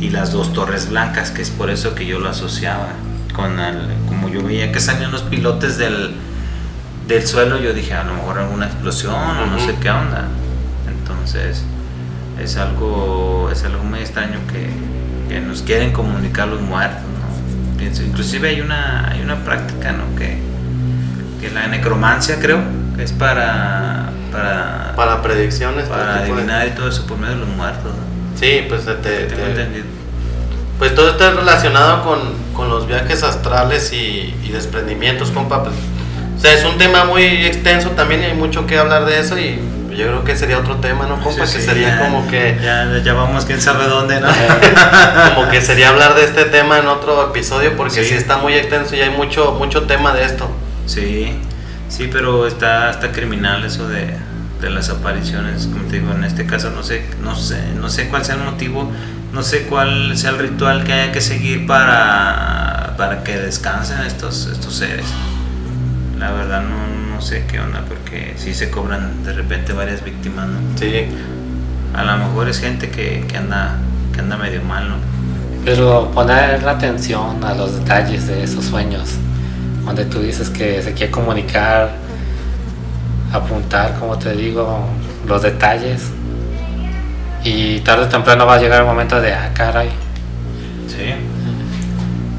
y 0.00 0.10
las 0.10 0.32
dos 0.32 0.52
torres 0.52 0.88
blancas, 0.90 1.30
que 1.30 1.42
es 1.42 1.50
por 1.50 1.70
eso 1.70 1.94
que 1.94 2.06
yo 2.06 2.18
lo 2.20 2.28
asociaba 2.28 2.88
con 3.34 3.58
el, 3.60 3.88
como 4.08 4.28
yo 4.28 4.42
veía 4.42 4.72
que 4.72 4.80
salían 4.80 5.10
los 5.12 5.22
pilotes 5.22 5.76
del, 5.78 6.14
del 7.06 7.26
suelo, 7.26 7.58
yo 7.58 7.72
dije 7.72 7.94
a 7.94 8.04
lo 8.04 8.14
mejor 8.14 8.38
alguna 8.38 8.66
explosión 8.66 9.14
o 9.14 9.46
no 9.46 9.58
sé 9.58 9.74
qué 9.80 9.90
onda. 9.90 10.28
Entonces 10.88 11.62
es 12.42 12.56
algo, 12.56 13.48
es 13.52 13.64
algo 13.64 13.82
muy 13.84 14.00
extraño 14.00 14.38
que, 14.52 14.68
que 15.32 15.40
nos 15.40 15.62
quieren 15.62 15.92
comunicar 15.92 16.48
los 16.48 16.60
muertos. 16.60 17.02
Pienso, 17.78 18.02
inclusive 18.02 18.48
hay 18.48 18.60
una, 18.60 19.08
hay 19.10 19.20
una 19.20 19.36
práctica, 19.44 19.92
¿no? 19.92 20.16
Que, 20.16 20.38
que 21.40 21.50
la 21.52 21.66
necromancia 21.68 22.36
creo 22.40 22.60
que 22.96 23.02
es 23.04 23.12
para, 23.12 24.10
para, 24.32 24.94
Para 24.96 25.22
predicciones. 25.22 25.88
para 25.88 26.22
de- 26.22 26.32
adivinar 26.32 26.66
y 26.66 26.70
todo 26.70 26.88
eso 26.88 27.06
por 27.06 27.18
medio 27.18 27.34
de 27.34 27.40
los 27.40 27.48
muertos. 27.50 27.92
¿no? 27.94 28.38
Sí, 28.38 28.64
pues 28.68 28.84
te, 28.84 28.94
te- 28.94 29.24
Tengo 29.26 29.42
te- 29.42 29.50
entendido. 29.50 29.84
Pues 30.78 30.94
todo 30.94 31.10
está 31.10 31.30
relacionado 31.30 32.02
con, 32.04 32.18
con 32.54 32.68
los 32.68 32.86
viajes 32.86 33.22
astrales 33.22 33.92
y, 33.92 34.34
y 34.44 34.50
desprendimientos, 34.52 35.30
compa. 35.30 35.62
Pues, 35.62 35.74
o 36.36 36.40
sea, 36.40 36.52
es 36.52 36.64
un 36.66 36.76
tema 36.76 37.04
muy 37.04 37.22
extenso 37.46 37.90
también 37.90 38.22
y 38.22 38.24
hay 38.24 38.34
mucho 38.34 38.66
que 38.66 38.76
hablar 38.78 39.06
de 39.06 39.18
eso 39.20 39.38
y 39.38 39.58
yo 39.96 40.06
creo 40.06 40.24
que 40.24 40.36
sería 40.36 40.58
otro 40.58 40.76
tema, 40.76 41.06
¿no, 41.06 41.20
compa? 41.20 41.46
Sí, 41.46 41.54
que 41.54 41.60
sí, 41.60 41.66
sería 41.66 41.88
ya- 41.96 41.98
como 42.00 42.28
que 42.28 42.58
Ya, 42.62 42.98
ya 43.02 43.12
vamos, 43.14 43.44
quién 43.44 43.60
sabe 43.60 43.86
dónde, 43.86 44.20
¿no? 44.20 44.28
como 45.34 45.48
que 45.50 45.60
sería 45.60 45.88
hablar 45.90 46.14
de 46.14 46.24
este 46.24 46.44
tema 46.44 46.78
en 46.78 46.86
otro 46.88 47.28
episodio 47.30 47.76
porque 47.76 48.02
Sí. 48.04 48.10
sí, 48.10 48.14
está 48.14 48.36
muy 48.38 48.54
extenso 48.54 48.94
y 48.96 49.00
hay 49.00 49.10
mucho 49.10 49.52
mucho 49.58 49.82
tema 49.84 50.12
de 50.12 50.24
esto. 50.24 50.48
Sí, 50.86 51.36
sí, 51.88 52.08
pero 52.12 52.46
está, 52.46 52.90
está 52.90 53.10
criminal 53.12 53.64
eso 53.64 53.88
de, 53.88 54.14
de 54.60 54.70
las 54.70 54.88
apariciones, 54.90 55.66
como 55.66 55.84
te 55.84 56.00
digo, 56.00 56.12
en 56.12 56.24
este 56.24 56.46
caso 56.46 56.70
no 56.70 56.82
sé, 56.82 57.04
no 57.22 57.34
sé, 57.34 57.58
no 57.80 57.88
sé 57.88 58.08
cuál 58.08 58.24
sea 58.24 58.36
el 58.36 58.42
motivo, 58.42 58.90
no 59.32 59.42
sé 59.42 59.62
cuál 59.62 60.16
sea 60.16 60.30
el 60.30 60.38
ritual 60.38 60.84
que 60.84 60.92
haya 60.92 61.12
que 61.12 61.20
seguir 61.20 61.66
para, 61.66 62.94
para 62.96 63.22
que 63.24 63.36
descansen 63.38 64.00
estos, 64.02 64.46
estos 64.46 64.74
seres. 64.76 65.06
La 66.18 66.30
verdad 66.32 66.62
no, 66.62 66.76
no 67.16 67.22
sé 67.22 67.44
qué 67.50 67.58
onda, 67.58 67.82
porque 67.88 68.34
sí 68.36 68.52
se 68.52 68.70
cobran 68.70 69.24
de 69.24 69.32
repente 69.32 69.72
varias 69.72 70.04
víctimas, 70.04 70.48
¿no? 70.48 70.58
Sí. 70.78 71.06
A 71.94 72.04
lo 72.04 72.18
mejor 72.18 72.46
es 72.46 72.60
gente 72.60 72.90
que, 72.90 73.24
que 73.26 73.38
anda, 73.38 73.78
que 74.12 74.20
anda 74.20 74.36
medio 74.36 74.62
mal, 74.62 74.86
¿no? 74.86 74.96
Pero 75.64 76.10
poner 76.10 76.62
la 76.62 76.72
atención 76.72 77.42
a 77.42 77.54
los 77.54 77.78
detalles 77.78 78.26
de 78.26 78.44
esos 78.44 78.66
sueños, 78.66 79.14
donde 79.86 80.04
tú 80.04 80.20
dices 80.20 80.50
que 80.50 80.82
se 80.82 80.92
quiere 80.92 81.10
comunicar, 81.10 81.92
apuntar, 83.32 83.98
como 83.98 84.18
te 84.18 84.34
digo, 84.34 84.86
los 85.26 85.40
detalles. 85.40 86.10
Y 87.44 87.80
tarde 87.80 88.04
o 88.04 88.08
temprano 88.08 88.44
va 88.44 88.56
a 88.56 88.58
llegar 88.58 88.80
el 88.82 88.86
momento 88.86 89.18
de, 89.22 89.32
ah, 89.32 89.52
caray, 89.54 89.88
Sí. 90.86 91.14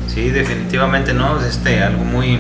Sí, 0.08 0.30
definitivamente, 0.30 1.14
¿no? 1.14 1.40
Es 1.40 1.46
Este, 1.48 1.82
algo 1.82 2.04
muy 2.04 2.40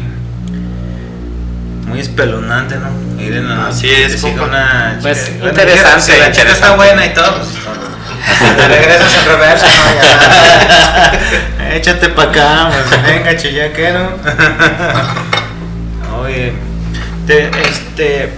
muy 1.88 2.00
espeluznante, 2.02 2.78
¿no? 2.78 3.22
Ir 3.22 3.34
en 3.34 3.50
la 3.50 3.68
Así 3.68 3.88
noche 3.88 4.00
y 4.00 4.04
es, 4.04 4.12
decir 4.12 4.32
compa. 4.32 4.46
una 4.46 5.00
Pues, 5.02 5.32
interesante, 5.42 6.02
si 6.02 6.20
la 6.20 6.32
chica 6.32 6.52
está 6.52 6.76
buena 6.76 7.06
y 7.06 7.14
todo, 7.14 7.38
pues, 7.38 7.48
te 8.58 8.68
regresas 8.68 9.16
en 9.16 9.26
reversa, 9.26 9.68
¿no? 11.60 11.66
Échate 11.74 12.10
para 12.10 12.30
acá, 12.30 12.70
pues, 12.72 13.04
venga, 13.08 13.38
chillaquero. 13.38 14.12
Oye, 16.22 16.54
te, 17.26 17.50
este, 17.62 18.34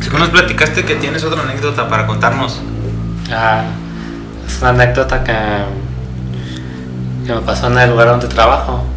según 0.00 0.20
nos 0.20 0.30
platicaste 0.30 0.84
que 0.84 0.94
tienes 0.96 1.22
otra 1.22 1.42
anécdota 1.42 1.88
para 1.88 2.06
contarnos. 2.06 2.60
Ah, 3.30 3.64
es 4.46 4.58
una 4.60 4.70
anécdota 4.70 5.22
que, 5.22 5.36
que 7.26 7.32
me 7.34 7.40
pasó 7.42 7.66
en 7.66 7.78
el 7.78 7.90
lugar 7.90 8.08
donde 8.08 8.28
trabajo. 8.28 8.89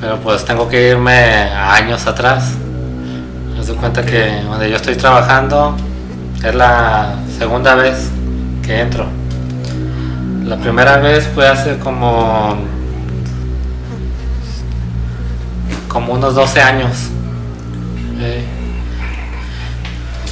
Pero 0.00 0.16
pues 0.20 0.44
tengo 0.44 0.68
que 0.68 0.90
irme 0.90 1.12
años 1.12 2.06
atrás. 2.06 2.52
Me 3.56 3.64
doy 3.64 3.76
cuenta 3.76 4.04
que 4.04 4.42
donde 4.42 4.70
yo 4.70 4.76
estoy 4.76 4.94
trabajando 4.94 5.76
es 6.42 6.54
la 6.54 7.16
segunda 7.36 7.74
vez 7.74 8.10
que 8.62 8.80
entro. 8.80 9.06
La 10.44 10.56
primera 10.56 10.98
vez 10.98 11.28
fue 11.34 11.48
hace 11.48 11.78
como 11.78 12.56
como 15.88 16.12
unos 16.12 16.34
12 16.34 16.60
años. 16.60 16.96
Eh, 18.20 18.44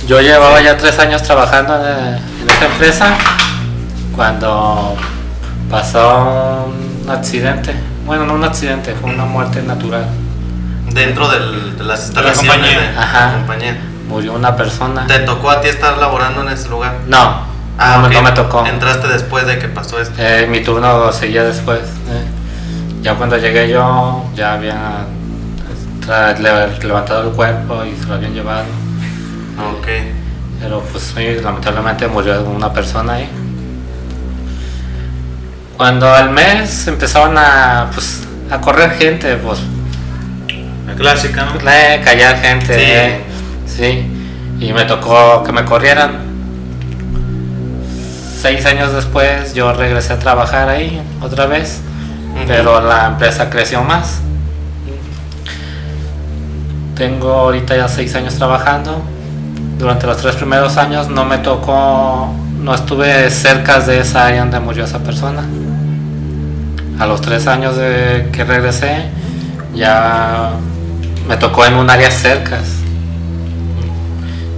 yo 0.06 0.20
llevaba 0.20 0.60
ya 0.60 0.76
tres 0.76 0.98
años 1.00 1.22
trabajando 1.22 1.74
en, 1.76 2.14
en 2.42 2.48
esta 2.48 2.66
empresa 2.66 3.16
cuando 4.14 4.94
pasó 5.68 6.66
un 7.02 7.10
accidente. 7.10 7.74
Bueno, 8.06 8.24
no 8.24 8.34
un 8.34 8.44
accidente, 8.44 8.94
fue 8.94 9.10
una 9.10 9.24
muerte 9.24 9.62
natural. 9.62 10.06
Dentro 10.92 11.28
del- 11.28 11.76
de 11.76 11.84
las 11.84 12.08
De 12.14 12.22
la 12.22 12.30
instalaciones 12.30 12.52
compañía. 12.52 12.80
de 12.92 12.98
Ajá. 12.98 13.32
compañía. 13.32 13.76
Murió 14.08 14.32
una 14.34 14.54
persona. 14.56 15.06
¿Te 15.06 15.18
tocó 15.20 15.50
a 15.50 15.60
ti 15.60 15.68
estar 15.68 15.98
laborando 15.98 16.42
en 16.42 16.48
ese 16.50 16.68
lugar? 16.68 16.94
No, 17.08 17.42
Ah, 17.78 17.96
no, 17.96 18.02
me- 18.02 18.06
ok. 18.08 18.12
no 18.14 18.22
me 18.22 18.32
tocó. 18.32 18.64
Entraste 18.64 19.08
después 19.08 19.46
de 19.46 19.58
que 19.58 19.68
pasó 19.68 20.00
esto. 20.00 20.14
Eh, 20.18 20.46
mi 20.48 20.60
turno 20.62 21.12
seguía 21.12 21.42
después. 21.42 21.80
eh. 21.80 22.24
Ya 23.02 23.14
cuando 23.14 23.36
llegué 23.36 23.68
yo, 23.68 24.24
ya 24.34 24.54
habían 24.54 25.06
le- 26.40 26.78
levantado 26.86 27.28
el 27.28 27.34
cuerpo 27.34 27.84
y 27.84 28.00
se 28.00 28.06
lo 28.06 28.14
habían 28.14 28.32
llevado. 28.32 28.64
Ok. 29.78 29.86
Pero 30.60 30.80
pues 30.92 31.14
lamentablemente 31.42 32.06
murió 32.08 32.40
una 32.42 32.72
persona 32.72 33.14
ahí. 33.14 33.28
Cuando 35.76 36.08
al 36.12 36.30
mes 36.30 36.86
empezaron 36.88 37.36
a, 37.36 37.90
pues, 37.92 38.22
a 38.50 38.60
correr 38.60 38.92
gente, 38.92 39.36
pues 39.36 39.58
La 40.86 40.94
clásica, 40.94 41.44
¿no? 41.46 41.58
callar 41.58 42.40
gente, 42.40 42.74
Sí. 42.74 42.80
eh, 42.86 43.20
sí. 43.66 44.12
Y 44.64 44.72
me 44.72 44.84
tocó 44.84 45.42
que 45.44 45.52
me 45.52 45.64
corrieran. 45.64 46.24
Seis 48.40 48.64
años 48.64 48.92
después 48.94 49.54
yo 49.54 49.72
regresé 49.72 50.14
a 50.14 50.18
trabajar 50.18 50.68
ahí 50.68 51.00
otra 51.20 51.46
vez, 51.46 51.80
pero 52.46 52.80
la 52.80 53.06
empresa 53.08 53.50
creció 53.50 53.82
más. 53.82 54.20
Tengo 56.94 57.30
ahorita 57.32 57.76
ya 57.76 57.88
seis 57.88 58.14
años 58.14 58.36
trabajando. 58.36 59.02
Durante 59.78 60.06
los 60.06 60.16
tres 60.16 60.36
primeros 60.36 60.76
años 60.78 61.08
no 61.08 61.24
me 61.26 61.38
tocó, 61.38 62.32
no 62.66 62.74
estuve 62.74 63.30
cerca 63.30 63.78
de 63.78 64.00
esa 64.00 64.26
área 64.26 64.40
donde 64.40 64.58
murió 64.58 64.82
esa 64.82 64.98
persona. 64.98 65.44
A 66.98 67.06
los 67.06 67.20
tres 67.20 67.46
años 67.46 67.76
de 67.76 68.28
que 68.32 68.42
regresé, 68.42 69.04
ya 69.72 70.50
me 71.28 71.36
tocó 71.36 71.64
en 71.64 71.74
un 71.74 71.88
área 71.88 72.10
cercas. 72.10 72.64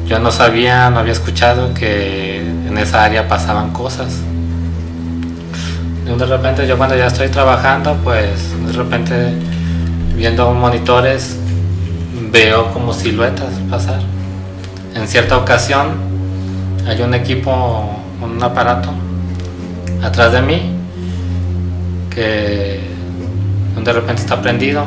Yo 0.06 0.18
no 0.20 0.30
sabía, 0.30 0.88
no 0.88 1.00
había 1.00 1.12
escuchado 1.12 1.74
que 1.74 2.40
en 2.40 2.78
esa 2.78 3.04
área 3.04 3.28
pasaban 3.28 3.74
cosas. 3.74 4.08
De 6.06 6.24
repente 6.24 6.66
yo 6.66 6.78
cuando 6.78 6.96
ya 6.96 7.08
estoy 7.08 7.28
trabajando, 7.28 7.94
pues 8.02 8.30
de 8.66 8.72
repente 8.72 9.34
viendo 10.16 10.54
monitores 10.54 11.36
veo 12.32 12.72
como 12.72 12.94
siluetas 12.94 13.52
pasar. 13.70 14.00
En 14.94 15.06
cierta 15.06 15.36
ocasión 15.36 16.08
hay 16.88 17.02
un 17.02 17.12
equipo, 17.12 17.97
un 18.38 18.44
aparato 18.44 18.90
atrás 20.02 20.30
de 20.32 20.40
mí 20.42 20.72
que 22.14 22.80
de 23.82 23.92
repente 23.92 24.22
está 24.22 24.40
prendido. 24.40 24.84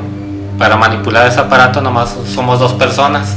Para 0.57 0.77
manipular 0.77 1.27
ese 1.27 1.39
aparato 1.39 1.81
nomás 1.81 2.15
somos 2.33 2.59
dos 2.59 2.73
personas. 2.73 3.35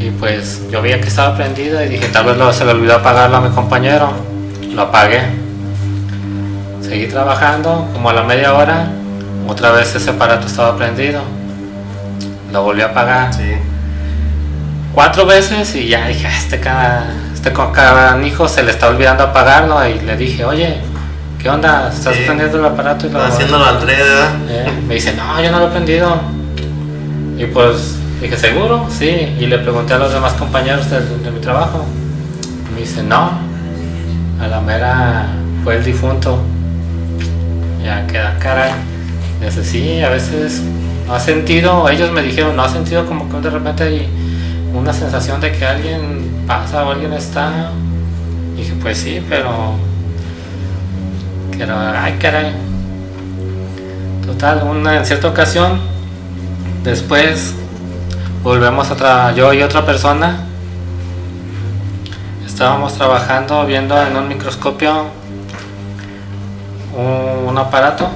Y 0.00 0.10
pues 0.10 0.62
yo 0.70 0.82
veía 0.82 1.00
que 1.00 1.08
estaba 1.08 1.34
prendido 1.36 1.82
y 1.82 1.88
dije, 1.88 2.08
tal 2.08 2.26
vez 2.26 2.36
lo- 2.36 2.52
se 2.52 2.64
le 2.64 2.72
olvidó 2.72 2.96
apagarlo 2.96 3.36
a 3.38 3.40
mi 3.40 3.48
compañero. 3.50 4.12
Lo 4.74 4.82
apagué. 4.82 5.22
Seguí 6.82 7.06
trabajando, 7.06 7.88
como 7.92 8.10
a 8.10 8.12
la 8.12 8.22
media 8.24 8.52
hora, 8.54 8.88
otra 9.48 9.70
vez 9.72 9.94
ese 9.94 10.10
aparato 10.10 10.46
estaba 10.46 10.76
prendido. 10.76 11.22
Lo 12.52 12.62
volví 12.62 12.82
a 12.82 12.86
apagar 12.86 13.32
Sí. 13.32 13.52
cuatro 14.92 15.24
veces 15.26 15.74
y 15.76 15.88
ya 15.88 16.06
dije, 16.08 16.26
"Ah, 16.26 16.36
este 16.36 16.60
cada, 16.60 17.06
este 17.44 17.52
canijo 17.72 18.48
se 18.48 18.62
le 18.62 18.70
está 18.70 18.88
olvidando 18.88 19.24
apagarlo 19.24 19.86
y 19.86 20.00
le 20.00 20.16
dije, 20.16 20.44
oye, 20.44 20.76
¿qué 21.40 21.50
onda? 21.50 21.90
¿Estás 21.92 22.14
Sí. 22.16 22.22
prendiendo 22.24 22.58
el 22.58 22.64
aparato? 22.64 23.06
Y 23.06 23.10
lo- 23.10 23.22
haciéndolo 23.22 23.64
al. 23.66 23.76
Eh, 23.88 24.72
me 24.88 24.94
dice, 24.94 25.14
no, 25.14 25.42
yo 25.42 25.50
no 25.52 25.58
lo 25.60 25.66
he 25.66 25.70
prendido. 25.70 26.16
Y 27.36 27.44
pues 27.46 27.96
dije, 28.22 28.36
¿seguro? 28.38 28.86
Sí. 28.90 29.36
Y 29.38 29.46
le 29.46 29.58
pregunté 29.58 29.92
a 29.94 29.98
los 29.98 30.12
demás 30.12 30.32
compañeros 30.34 30.88
de, 30.90 31.00
de 31.00 31.30
mi 31.30 31.40
trabajo. 31.40 31.84
Y 32.70 32.74
me 32.74 32.80
dice, 32.80 33.02
no, 33.02 33.30
a 34.40 34.46
la 34.48 34.60
mera 34.60 35.26
fue 35.64 35.76
el 35.76 35.84
difunto. 35.84 36.38
Ya 37.84 38.06
queda 38.06 38.36
caray. 38.38 38.72
Dice, 39.44 39.62
sí, 39.62 40.00
a 40.02 40.08
veces 40.08 40.62
no 41.06 41.14
ha 41.14 41.20
sentido, 41.20 41.86
ellos 41.90 42.10
me 42.10 42.22
dijeron, 42.22 42.56
no 42.56 42.62
ha 42.62 42.68
sentido 42.70 43.04
como 43.04 43.28
que 43.28 43.36
de 43.38 43.50
repente 43.50 43.82
hay 43.84 44.08
una 44.72 44.92
sensación 44.94 45.38
de 45.42 45.52
que 45.52 45.66
alguien 45.66 46.32
pasa 46.46 46.88
alguien 46.88 47.12
está. 47.12 47.70
Dije, 48.56 48.74
pues 48.80 48.98
sí, 48.98 49.24
pero... 49.28 49.74
Pero, 51.56 51.76
ay, 51.78 52.14
caray. 52.20 52.52
Total, 54.26 54.62
una, 54.64 54.96
en 54.96 55.04
cierta 55.04 55.28
ocasión, 55.28 55.78
después 56.82 57.54
volvemos 58.42 58.90
a 58.90 58.96
trabajar, 58.96 59.34
yo 59.34 59.52
y 59.52 59.62
otra 59.62 59.84
persona, 59.86 60.46
estábamos 62.46 62.94
trabajando 62.94 63.64
viendo 63.66 64.00
en 64.00 64.16
un 64.16 64.28
microscopio 64.28 65.06
un, 66.96 67.48
un 67.48 67.58
aparato 67.58 68.08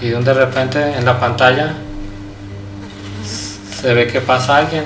y 0.00 0.08
de 0.08 0.34
repente 0.34 0.96
en 0.96 1.04
la 1.04 1.18
pantalla 1.18 1.74
se 3.24 3.94
ve 3.94 4.06
que 4.06 4.20
pasa 4.20 4.58
alguien 4.58 4.84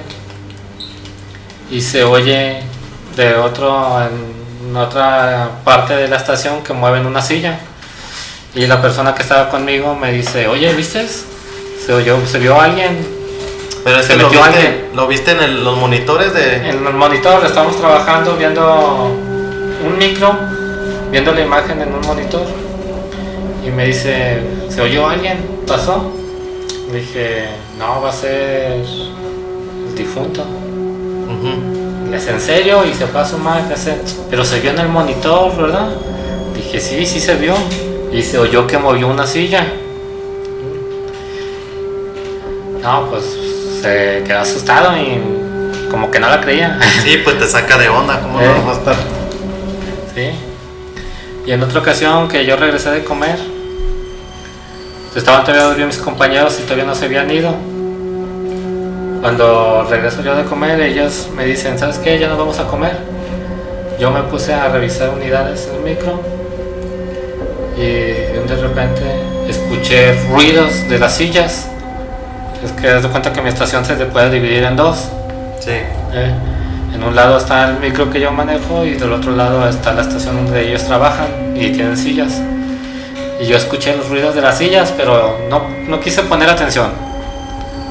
y 1.71 1.81
se 1.81 2.05
oye 2.05 2.61
de 3.17 3.35
otro 3.37 4.01
en 4.03 4.77
otra 4.77 5.51
parte 5.65 5.95
de 5.97 6.09
la 6.09 6.17
estación 6.17 6.63
que 6.63 6.73
mueven 6.73 7.07
una 7.07 7.23
silla. 7.23 7.59
Y 8.55 8.67
la 8.67 8.81
persona 8.81 9.15
que 9.15 9.23
estaba 9.23 9.49
conmigo 9.51 9.95
me 9.97 10.13
dice 10.13 10.47
oye 10.47 10.73
viste 10.75 11.07
se 11.85 11.93
oyó 11.93 12.19
se 12.27 12.39
vio 12.39 12.61
alguien 12.61 13.05
Pero 13.83 14.01
Se 14.03 14.11
que 14.15 14.17
lo 14.23 14.29
metió 14.29 14.43
viste, 14.45 14.59
alguien. 14.59 14.91
lo 14.95 15.07
viste 15.09 15.31
en 15.33 15.43
el- 15.43 15.65
los 15.65 15.77
monitores 15.77 16.33
de... 16.33 16.57
en 16.57 16.87
el 16.87 16.95
monitor 16.95 17.45
estábamos 17.45 17.77
trabajando 17.77 18.37
viendo 18.37 19.11
un 19.85 19.99
micro 19.99 20.37
viendo 21.11 21.33
la 21.33 21.41
imagen 21.43 21.81
en 21.81 21.93
un 21.95 22.01
monitor. 22.07 22.43
Y 23.67 23.71
me 23.71 23.87
dice 23.87 24.41
se 24.69 24.81
oyó 24.81 25.09
alguien 25.09 25.39
pasó 25.67 26.13
dije 26.93 27.47
no 27.79 28.01
va 28.03 28.11
a 28.11 28.13
ser 28.13 28.73
el 28.73 29.95
difunto 29.97 30.45
¿Es 32.13 32.27
en 32.29 32.41
serio? 32.41 32.85
Y 32.85 32.95
se 32.95 33.07
sumar, 33.29 33.67
¿qué 33.67 33.75
hacer? 33.75 34.01
Pero 34.31 34.45
se 34.45 34.61
vio 34.61 34.71
en 34.71 34.79
el 34.79 34.89
monitor, 34.89 35.57
¿verdad? 35.57 35.89
Dije, 36.55 36.81
sí, 36.81 37.05
sí 37.07 37.21
se 37.21 37.35
vio. 37.35 37.55
Y 38.13 38.23
se 38.23 38.39
oyó 38.39 38.67
que 38.67 38.79
movió 38.79 39.09
una 39.09 39.27
silla. 39.27 39.67
No, 42.83 43.07
pues 43.11 43.25
se 43.81 44.23
quedó 44.27 44.41
asustado 44.41 44.97
y 44.97 45.21
como 45.91 46.11
que 46.11 46.21
no 46.21 46.29
la 46.29 46.41
creía. 46.41 46.79
Sí, 47.03 47.19
pues 47.25 47.39
te 47.39 47.47
saca 47.47 47.79
de 47.79 47.89
onda, 47.89 48.21
¿cómo 48.21 48.41
Eh. 48.41 48.47
no 48.57 48.67
va 48.67 48.73
a 48.73 48.77
estar? 48.77 48.97
Sí. 50.15 50.31
Y 51.47 51.53
en 51.53 51.63
otra 51.63 51.81
ocasión 51.81 52.29
que 52.29 52.47
yo 52.47 52.57
regresé 52.57 52.91
de 52.91 53.05
comer, 53.05 53.39
estaban 55.15 55.43
todavía 55.43 55.65
dormidos 55.67 55.97
mis 55.97 56.03
compañeros 56.05 56.59
y 56.61 56.63
todavía 56.63 56.85
no 56.85 56.95
se 56.95 57.05
habían 57.07 57.31
ido. 57.31 57.55
Cuando 59.25 59.87
regreso 59.89 60.23
yo 60.23 60.37
de 60.37 60.45
comer, 60.45 60.79
ellos 60.83 61.31
me 61.35 61.47
dicen, 61.47 61.79
¿sabes 61.79 61.97
qué? 61.97 62.19
Ya 62.19 62.29
nos 62.29 62.37
vamos 62.37 62.59
a 62.59 62.65
comer. 62.65 62.95
Yo 63.99 64.11
me 64.11 64.21
puse 64.25 64.53
a 64.53 64.69
revisar 64.69 65.09
unidades 65.09 65.67
en 65.67 65.77
el 65.77 65.81
micro 65.81 66.21
y 67.75 67.81
de 67.85 68.57
repente 68.61 69.01
escuché 69.49 70.13
ruidos 70.29 70.87
de 70.91 70.99
las 70.99 71.15
sillas. 71.15 71.69
Es 72.63 72.73
que 72.73 72.87
das 72.87 73.07
cuenta 73.07 73.33
que 73.33 73.41
mi 73.41 73.49
estación 73.49 73.83
se 73.87 73.95
puede 73.95 74.29
dividir 74.29 74.63
en 74.63 74.77
dos. 74.77 75.09
Sí. 75.59 75.71
Eh, 75.71 76.35
En 76.93 77.03
un 77.03 77.17
lado 77.17 77.39
está 77.39 77.71
el 77.71 77.79
micro 77.79 78.11
que 78.11 78.21
yo 78.21 78.31
manejo 78.31 78.85
y 78.85 78.93
del 78.93 79.11
otro 79.11 79.35
lado 79.35 79.67
está 79.67 79.95
la 79.95 80.03
estación 80.03 80.37
donde 80.37 80.69
ellos 80.69 80.85
trabajan 80.85 81.57
y 81.57 81.71
tienen 81.71 81.97
sillas. 81.97 82.43
Y 83.41 83.47
yo 83.47 83.57
escuché 83.57 83.97
los 83.97 84.07
ruidos 84.11 84.35
de 84.35 84.43
las 84.43 84.59
sillas, 84.59 84.93
pero 84.95 85.39
no, 85.49 85.63
no 85.89 85.99
quise 85.99 86.25
poner 86.25 86.51
atención. 86.51 87.14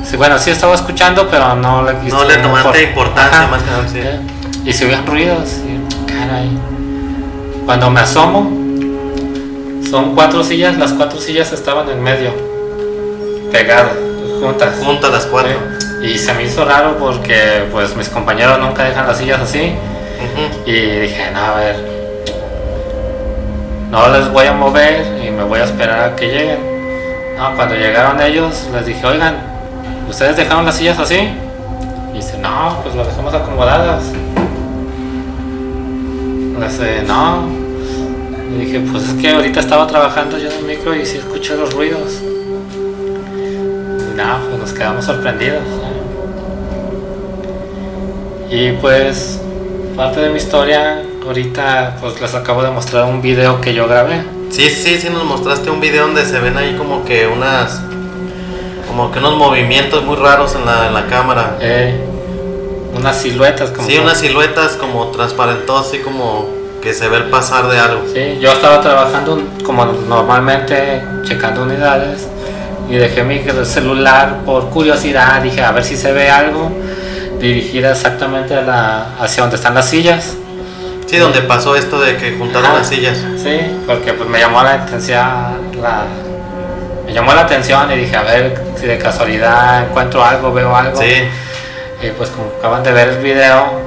Sí, 0.03 0.17
bueno, 0.17 0.37
sí 0.37 0.51
estaba 0.51 0.75
escuchando, 0.75 1.27
pero 1.29 1.55
no 1.55 1.83
le 1.83 1.93
No 1.93 2.23
le 2.25 2.37
tomaste 2.37 2.67
por- 2.69 2.77
importancia 2.79 3.39
Ajá. 3.39 3.47
más 3.47 3.61
que 3.63 3.71
nada, 3.71 3.87
sí. 3.87 3.99
Y 4.65 4.73
se 4.73 4.85
oían 4.85 5.05
ruidos, 5.05 5.59
y, 5.65 6.11
caray. 6.11 6.49
Cuando 7.65 7.89
me 7.89 8.01
asomo, 8.01 8.51
son 9.89 10.13
cuatro 10.15 10.43
sillas, 10.43 10.77
las 10.77 10.93
cuatro 10.93 11.19
sillas 11.19 11.51
estaban 11.53 11.89
en 11.89 12.01
medio, 12.01 12.31
pegadas, 13.51 13.93
juntas. 14.41 14.75
Juntas 14.83 15.11
las 15.11 15.25
cuatro. 15.25 15.51
Sí. 15.79 16.07
Y 16.13 16.17
se 16.17 16.33
me 16.33 16.43
hizo 16.43 16.65
raro 16.65 16.97
porque 16.97 17.63
pues 17.71 17.95
mis 17.95 18.09
compañeros 18.09 18.59
nunca 18.59 18.83
dejan 18.83 19.07
las 19.07 19.17
sillas 19.17 19.39
así. 19.39 19.73
Y 20.65 20.71
dije, 20.71 21.31
no, 21.33 21.39
a 21.39 21.55
ver, 21.55 21.75
no 23.89 24.09
les 24.09 24.29
voy 24.31 24.47
a 24.47 24.53
mover 24.53 25.05
y 25.25 25.31
me 25.31 25.43
voy 25.43 25.59
a 25.59 25.63
esperar 25.65 25.99
a 26.09 26.15
que 26.15 26.27
lleguen. 26.27 26.59
No, 27.37 27.55
cuando 27.55 27.75
llegaron 27.75 28.21
ellos 28.21 28.67
les 28.73 28.85
dije, 28.85 29.05
oigan, 29.05 29.37
¿ustedes 30.09 30.37
dejaron 30.37 30.65
las 30.65 30.75
sillas 30.75 30.99
así? 30.99 31.17
Y 32.11 32.15
dice, 32.15 32.37
no, 32.37 32.79
pues 32.83 32.95
las 32.95 33.07
dejamos 33.07 33.33
acomodadas. 33.33 34.03
Dice, 36.67 37.03
no. 37.05 37.43
Dije, 38.57 38.79
pues 38.91 39.03
es 39.09 39.13
que 39.15 39.29
ahorita 39.29 39.59
estaba 39.59 39.85
trabajando 39.85 40.37
yo 40.37 40.49
en 40.49 40.57
el 40.57 40.63
micro 40.63 40.95
y 40.95 41.05
sí 41.05 41.17
escuché 41.17 41.55
los 41.55 41.73
ruidos. 41.73 42.21
Y 42.21 44.15
nada, 44.15 44.39
pues 44.47 44.59
nos 44.59 44.73
quedamos 44.73 45.05
sorprendidos. 45.05 45.61
Y 48.49 48.71
pues, 48.73 49.39
parte 49.95 50.21
de 50.21 50.29
mi 50.29 50.37
historia, 50.37 51.03
ahorita 51.25 51.97
pues 51.99 52.19
les 52.21 52.33
acabo 52.33 52.63
de 52.63 52.71
mostrar 52.71 53.05
un 53.05 53.21
video 53.21 53.59
que 53.59 53.73
yo 53.73 53.87
grabé. 53.87 54.23
Sí, 54.49 54.69
sí, 54.69 54.97
sí, 54.99 55.09
nos 55.09 55.25
mostraste 55.25 55.69
un 55.69 55.79
video 55.79 56.05
donde 56.07 56.25
se 56.25 56.39
ven 56.39 56.57
ahí 56.57 56.75
como 56.75 57.03
que 57.03 57.27
unas. 57.27 57.81
Como 58.93 59.11
que 59.11 59.17
unos 59.17 59.35
movimientos 59.37 60.03
muy 60.03 60.15
raros 60.15 60.53
en 60.53 60.67
la, 60.67 60.85
en 60.85 60.93
la 60.93 61.07
cámara. 61.07 61.57
Eh, 61.59 61.99
unas 62.95 63.17
siluetas 63.17 63.71
como... 63.71 63.87
Sí, 63.87 63.97
unas 63.97 64.19
siluetas 64.19 64.73
como 64.73 65.07
transparentosas, 65.07 65.87
así 65.87 65.97
como 65.97 66.47
que 66.79 66.93
se 66.93 67.09
ve 67.09 67.17
el 67.17 67.23
pasar 67.23 67.69
de 67.69 67.79
algo. 67.79 68.03
Sí, 68.13 68.37
yo 68.39 68.51
estaba 68.51 68.81
trabajando 68.81 69.41
como 69.65 69.85
normalmente, 69.85 71.01
checando 71.23 71.63
unidades, 71.63 72.27
y 72.87 72.93
dejé 72.93 73.23
mi 73.23 73.41
celular 73.65 74.41
por 74.45 74.69
curiosidad, 74.69 75.41
dije 75.41 75.63
a 75.63 75.71
ver 75.71 75.83
si 75.83 75.97
se 75.97 76.13
ve 76.13 76.29
algo, 76.29 76.71
dirigida 77.39 77.93
exactamente 77.93 78.53
a 78.53 78.61
la, 78.61 79.15
hacia 79.19 79.41
donde 79.41 79.55
están 79.55 79.73
las 79.73 79.89
sillas. 79.89 80.35
Sí, 81.07 81.17
donde 81.17 81.41
pasó 81.41 81.75
esto 81.75 81.99
de 81.99 82.15
que 82.17 82.37
juntaron 82.37 82.69
Ajá. 82.69 82.77
las 82.77 82.89
sillas. 82.89 83.17
Sí, 83.41 83.59
porque 83.87 84.13
pues 84.13 84.29
me 84.29 84.37
llamó 84.37 84.61
la 84.61 84.73
atención, 84.73 85.17
la, 85.81 86.03
me 87.07 87.11
llamó 87.11 87.33
la 87.33 87.41
atención 87.41 87.91
y 87.91 87.95
dije 87.95 88.15
a 88.15 88.21
ver 88.21 88.62
si 88.83 88.89
de 88.89 88.97
casualidad 88.97 89.85
encuentro 89.87 90.21
algo, 90.25 90.51
veo 90.51 90.75
algo. 90.75 90.99
Sí, 91.01 91.13
Y 92.05 92.09
pues 92.17 92.29
como 92.31 92.51
acaban 92.59 92.83
de 92.83 92.91
ver 92.91 93.07
el 93.07 93.17
video, 93.19 93.79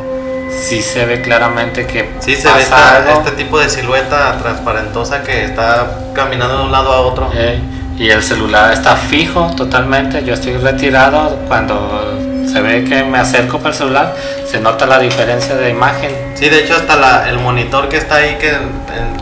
sí 0.50 0.80
se 0.80 1.04
ve 1.04 1.20
claramente 1.20 1.86
que 1.86 2.08
sí, 2.20 2.34
se 2.34 2.48
ve 2.48 2.54
pasa 2.54 2.60
esta- 2.62 2.96
algo. 2.96 3.10
este 3.20 3.32
tipo 3.32 3.58
de 3.58 3.68
silueta 3.68 4.38
transparentosa 4.38 5.22
que 5.22 5.44
está 5.44 5.86
caminando 6.14 6.56
de 6.56 6.64
un 6.64 6.72
lado 6.72 6.92
a 6.94 7.00
otro. 7.00 7.30
Eh, 7.34 7.60
y 7.98 8.08
el 8.08 8.22
celular 8.22 8.72
está 8.72 8.96
fijo 8.96 9.50
totalmente. 9.54 10.24
Yo 10.24 10.32
estoy 10.32 10.56
retirado. 10.56 11.36
Cuando 11.46 12.18
se 12.50 12.58
ve 12.62 12.84
que 12.84 13.02
me 13.04 13.18
acerco 13.18 13.58
para 13.58 13.70
el 13.70 13.74
celular, 13.74 14.16
se 14.50 14.60
nota 14.60 14.86
la 14.86 14.98
diferencia 14.98 15.56
de 15.56 15.68
imagen. 15.68 16.10
Sí, 16.36 16.48
de 16.48 16.60
hecho 16.60 16.74
hasta 16.74 16.96
la- 16.96 17.28
el 17.28 17.38
monitor 17.38 17.90
que 17.90 17.98
está 17.98 18.14
ahí 18.16 18.36
que, 18.40 18.56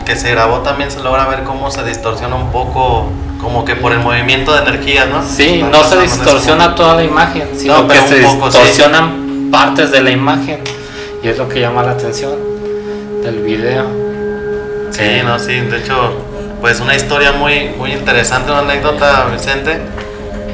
que 0.05 0.15
se 0.15 0.31
grabó 0.31 0.59
también 0.59 0.89
se 0.89 1.01
logra 1.01 1.25
ver 1.25 1.43
cómo 1.43 1.69
se 1.69 1.83
distorsiona 1.83 2.35
un 2.35 2.49
poco, 2.53 3.09
como 3.45 3.63
que 3.63 3.75
por 3.75 3.91
el 3.91 3.99
movimiento 3.99 4.53
de 4.55 4.61
energía, 4.67 5.05
¿no? 5.05 5.23
Sí, 5.23 5.63
no 5.71 5.83
se 5.83 6.01
distorsiona 6.01 6.73
toda 6.73 6.95
la 6.95 7.03
imagen, 7.03 7.47
sino 7.55 7.83
No, 7.83 7.87
que 7.87 7.99
se 7.99 8.07
sí. 8.07 8.25
distorsionan 8.25 9.49
partes 9.51 9.91
de 9.91 10.01
la 10.01 10.09
imagen. 10.09 10.61
Y 11.21 11.27
es 11.27 11.37
lo 11.37 11.47
que 11.47 11.59
llama 11.59 11.83
la 11.83 11.91
atención 11.91 12.31
del 13.21 13.35
video. 13.43 13.85
Sí, 14.89 15.21
no, 15.23 15.37
sí, 15.37 15.59
de 15.59 15.77
hecho, 15.77 16.15
pues 16.59 16.79
una 16.79 16.95
historia 16.95 17.33
muy, 17.33 17.69
muy 17.77 17.91
interesante, 17.93 18.49
una 18.51 18.61
anécdota, 18.61 19.27
Vicente. 19.31 19.79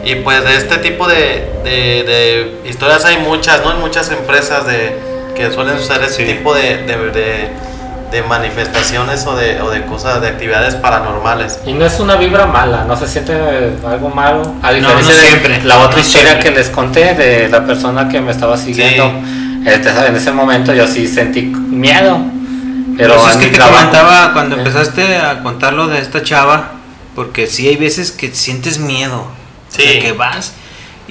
Y 0.03 0.15
pues 0.15 0.43
de 0.43 0.55
este 0.57 0.77
tipo 0.79 1.07
de, 1.07 1.49
de- 1.63 2.03
de 2.03 2.69
historias 2.69 3.05
hay 3.05 3.19
muchas, 3.19 3.63
¿no? 3.63 3.71
Hay 3.71 3.77
muchas 3.77 4.11
empresas 4.11 4.67
de, 4.67 4.97
que 5.33 5.49
suelen 5.51 5.75
usar 5.77 6.03
ese 6.03 6.25
tipo 6.25 6.53
de, 6.53 6.77
de- 6.83 7.49
de- 8.11 8.23
manifestaciones 8.23 9.25
o 9.25 9.35
de, 9.35 9.61
o 9.61 9.69
de 9.69 9.85
cosas, 9.85 10.21
de 10.21 10.27
actividades 10.27 10.75
paranormales. 10.75 11.59
Y 11.65 11.73
no 11.73 11.85
es 11.85 11.99
una 11.99 12.15
vibra 12.15 12.45
mala, 12.45 12.83
no 12.85 12.95
se 12.97 13.07
siente 13.07 13.33
algo 13.87 14.09
malo. 14.09 14.41
A 14.61 14.71
No, 14.71 14.77
diferencia 14.77 15.13
no 15.15 15.19
de 15.21 15.27
siempre, 15.27 15.63
la 15.63 15.77
otra 15.79 15.95
no 15.97 16.01
historia 16.01 16.31
siempre. 16.31 16.49
que 16.51 16.57
les 16.59 16.69
conté 16.69 17.13
de 17.15 17.49
la 17.49 17.65
persona 17.65 18.07
que 18.09 18.21
me 18.21 18.31
estaba 18.31 18.57
siguiendo. 18.57 19.11
Este, 19.65 19.89
en 19.89 20.15
ese 20.15 20.31
momento 20.31 20.73
yo 20.73 20.87
sí 20.87 21.07
sentí 21.07 21.41
miedo. 21.43 22.19
Pero 22.97 23.15
Pues 23.15 23.27
es 23.29 23.33
en 23.35 23.39
que 23.41 23.47
te 23.47 23.55
trabajo- 23.55 23.77
comentaba 23.77 24.33
cuando 24.33 24.55
Eh, 24.55 24.59
empezaste 24.59 25.15
a 25.17 25.41
contar 25.41 25.73
lo 25.73 25.87
de 25.87 25.99
esta 25.99 26.21
chava, 26.23 26.71
porque 27.15 27.47
sí 27.47 27.67
hay 27.67 27.77
veces 27.77 28.11
que 28.11 28.31
sientes 28.31 28.77
miedo. 28.79 29.25
Sí. 29.69 29.81
O 29.81 29.85
sea, 29.85 30.01
que 30.01 30.11
vas 30.11 30.51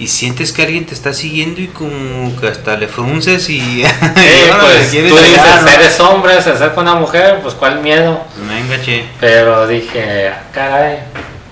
y 0.00 0.08
sientes 0.08 0.50
que 0.52 0.62
alguien 0.62 0.86
te 0.86 0.94
está 0.94 1.12
siguiendo 1.12 1.60
y 1.60 1.68
como 1.68 2.34
que 2.40 2.48
hasta 2.48 2.74
le 2.78 2.88
frunces 2.88 3.50
y... 3.50 3.60
Sí, 3.60 3.82
y 3.82 4.50
pues 4.50 4.90
tú 4.90 4.96
dices, 4.96 5.74
eres 5.74 6.00
hombre, 6.00 6.40
se 6.40 6.52
acerca 6.52 6.80
una 6.80 6.94
mujer, 6.94 7.40
pues 7.42 7.54
cuál 7.54 7.80
miedo. 7.82 8.18
Venga, 8.48 8.82
che. 8.82 9.04
Pero 9.20 9.66
dije, 9.66 10.28
"Ah, 10.30 10.42
caray, 10.54 11.00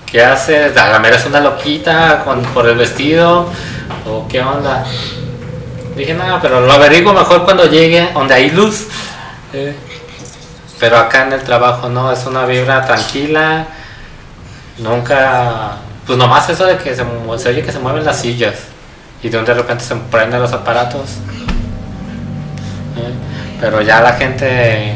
¿qué 0.07 0.23
haces? 0.23 0.75
¿A 0.75 0.89
la 0.89 0.97
mera 0.97 1.17
es 1.17 1.25
una 1.27 1.39
loquita 1.41 2.23
con, 2.25 2.41
por 2.41 2.67
el 2.67 2.75
vestido? 2.75 3.47
¿O 4.07 4.27
qué 4.27 4.41
onda? 4.41 4.83
Dije, 5.95 6.15
nada, 6.15 6.41
pero 6.41 6.61
lo 6.61 6.71
averiguo 6.73 7.13
mejor 7.13 7.45
cuando 7.45 7.65
llegue 7.69 8.09
donde 8.13 8.33
hay 8.33 8.49
luz. 8.49 8.87
Eh, 9.53 9.75
Pero 10.79 10.97
acá 10.97 11.23
en 11.27 11.33
el 11.33 11.43
trabajo 11.43 11.87
no, 11.89 12.11
es 12.11 12.25
una 12.25 12.45
vibra 12.45 12.83
tranquila. 12.85 13.67
Nunca, 14.79 15.77
pues 16.09 16.17
nomás 16.17 16.49
eso 16.49 16.65
de 16.65 16.77
que 16.77 16.95
se, 16.95 17.05
se 17.37 17.49
oye 17.49 17.61
que 17.61 17.71
se 17.71 17.77
mueven 17.77 18.03
las 18.03 18.19
sillas 18.19 18.55
y 19.21 19.29
de 19.29 19.37
un 19.37 19.45
de 19.45 19.53
repente 19.53 19.83
se 19.83 19.95
prenden 19.95 20.41
los 20.41 20.51
aparatos. 20.51 21.17
Eh, 22.97 23.13
Pero 23.61 23.83
ya 23.83 24.01
la 24.01 24.13
gente, 24.13 24.95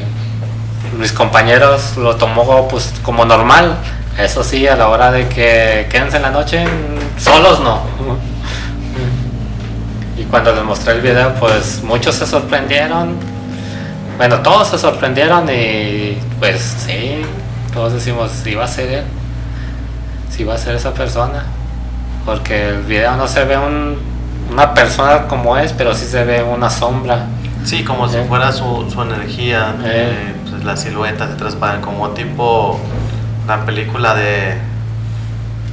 mis 0.98 1.12
compañeros 1.12 1.98
lo 1.98 2.16
tomó 2.16 2.68
pues 2.68 2.92
como 3.04 3.26
normal. 3.26 3.76
Eso 4.18 4.44
sí, 4.44 4.68
a 4.68 4.76
la 4.76 4.88
hora 4.88 5.12
de 5.12 5.28
que 5.28 5.86
quédense 5.92 6.18
en 6.18 6.24
la 6.24 6.32
noche, 6.32 6.66
solos 7.20 7.60
no. 7.60 7.84
Y 10.18 10.24
cuando 10.24 10.52
les 10.56 10.64
mostré 10.64 10.94
el 10.94 11.02
video, 11.02 11.36
pues 11.36 11.84
muchos 11.84 12.16
se 12.16 12.26
sorprendieron. 12.26 13.18
Bueno, 14.18 14.40
todos 14.40 14.70
se 14.70 14.80
sorprendieron 14.80 15.48
y 15.48 16.18
pues 16.40 16.76
sí, 16.88 17.22
todos 17.72 17.94
decimos, 17.94 18.32
si 18.44 18.56
va 18.56 18.64
a 18.64 18.68
ser 18.68 18.90
él, 18.90 19.04
si 20.34 20.44
va 20.44 20.56
a 20.56 20.58
ser 20.58 20.76
esa 20.76 20.94
persona. 20.94 21.44
Porque 22.26 22.70
el 22.70 22.82
video 22.84 23.16
no 23.18 23.28
se 23.28 23.44
ve 23.44 23.58
un, 23.58 23.98
una 24.52 24.74
persona 24.74 25.28
como 25.28 25.58
es, 25.58 25.74
pero 25.74 25.94
sí 25.94 26.06
se 26.06 26.24
ve 26.24 26.42
una 26.42 26.70
sombra. 26.70 27.26
Sí, 27.66 27.84
como 27.84 28.08
si 28.10 28.18
Eh. 28.18 28.26
fuera 28.28 28.52
su, 28.52 28.90
su 28.92 29.02
energía, 29.02 29.76
Eh. 29.84 30.14
eh, 30.14 30.36
pues, 30.50 30.64
la 30.64 30.76
silueta 30.78 31.28
se 31.28 31.36
transparente, 31.36 31.86
como 31.86 32.10
tipo 32.10 32.80
la 33.48 33.66
película 33.66 34.16
de, 34.16 34.58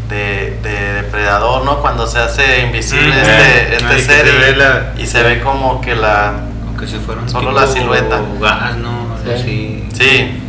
de, 0.09 0.59
de 0.63 0.93
Depredador, 1.03 1.65
¿no? 1.65 1.81
Cuando 1.81 2.07
se 2.07 2.19
hace 2.19 2.63
invisible 2.63 3.15
Mm, 3.15 3.19
este, 3.19 3.33
eh. 3.33 3.77
este 3.77 3.87
que 3.97 4.01
ser 4.03 4.27
se 4.27 4.51
y, 4.51 4.55
la- 4.57 4.93
y 4.99 5.07
se 5.07 5.23
ve 5.23 5.41
como 5.41 5.81
que 5.81 5.95
la... 5.95 6.33
Aunque 6.67 6.87
si 6.87 6.97
fuera 6.99 7.21
un 7.21 7.29
Solo 7.29 7.51
tipo 7.51 7.61
la 7.61 7.67
silueta. 7.67 8.21
gas, 8.41 8.77
¿no? 8.77 8.91
Sí. 9.45 9.89
Sí, 9.93 10.41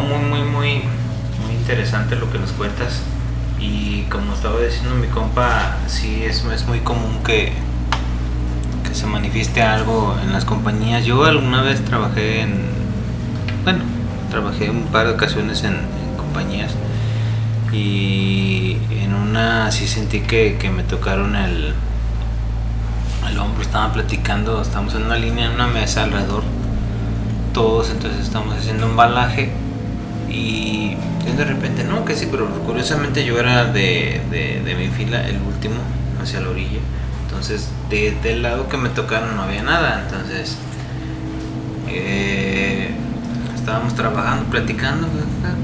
Muy, 0.00 0.18
muy, 0.18 0.42
muy, 0.42 0.82
muy 1.44 1.54
interesante 1.54 2.16
lo 2.16 2.30
que 2.30 2.38
nos 2.38 2.50
cuentas. 2.52 3.00
Y 3.60 4.02
como 4.10 4.34
estaba 4.34 4.58
diciendo 4.60 4.96
mi 4.96 5.06
compa, 5.06 5.76
sí 5.86 6.24
es, 6.24 6.44
es 6.44 6.66
muy 6.66 6.80
común 6.80 7.20
que, 7.24 7.52
que 8.86 8.94
se 8.94 9.06
manifieste 9.06 9.62
algo 9.62 10.16
en 10.20 10.32
las 10.32 10.44
compañías. 10.44 11.04
Yo 11.04 11.24
alguna 11.24 11.62
vez 11.62 11.84
trabajé 11.84 12.40
en, 12.40 12.64
bueno, 13.62 13.84
trabajé 14.30 14.68
un 14.68 14.82
par 14.86 15.06
de 15.06 15.12
ocasiones 15.12 15.62
en, 15.62 15.76
compañías 16.16 16.72
y 17.72 18.76
en 18.90 19.14
una 19.14 19.70
sí 19.70 19.86
sentí 19.86 20.20
que, 20.20 20.58
que 20.58 20.70
me 20.70 20.82
tocaron 20.82 21.36
el, 21.36 21.72
el 23.30 23.38
hombro, 23.38 23.62
estaban 23.62 23.92
platicando, 23.92 24.60
estábamos 24.60 24.96
en 24.96 25.04
una 25.04 25.16
línea, 25.16 25.46
en 25.46 25.52
una 25.52 25.68
mesa 25.68 26.02
alrededor, 26.02 26.42
todos, 27.52 27.90
entonces 27.90 28.20
estamos 28.20 28.56
haciendo 28.56 28.86
un 28.86 28.96
balaje 28.96 29.52
y 30.34 30.96
de 31.36 31.44
repente, 31.44 31.84
no, 31.84 32.04
que 32.04 32.14
sí, 32.14 32.28
pero 32.30 32.48
curiosamente 32.64 33.24
yo 33.24 33.38
era 33.38 33.64
de, 33.64 34.20
de, 34.30 34.62
de 34.62 34.74
mi 34.74 34.88
fila 34.88 35.26
el 35.26 35.40
último, 35.40 35.76
hacia 36.22 36.40
la 36.40 36.50
orilla, 36.50 36.80
entonces 37.26 37.68
de, 37.90 38.16
del 38.22 38.42
lado 38.42 38.68
que 38.68 38.76
me 38.76 38.88
tocaron 38.88 39.36
no 39.36 39.42
había 39.42 39.62
nada, 39.62 40.04
entonces 40.04 40.56
eh, 41.88 42.90
estábamos 43.54 43.94
trabajando, 43.94 44.44
platicando, 44.50 45.08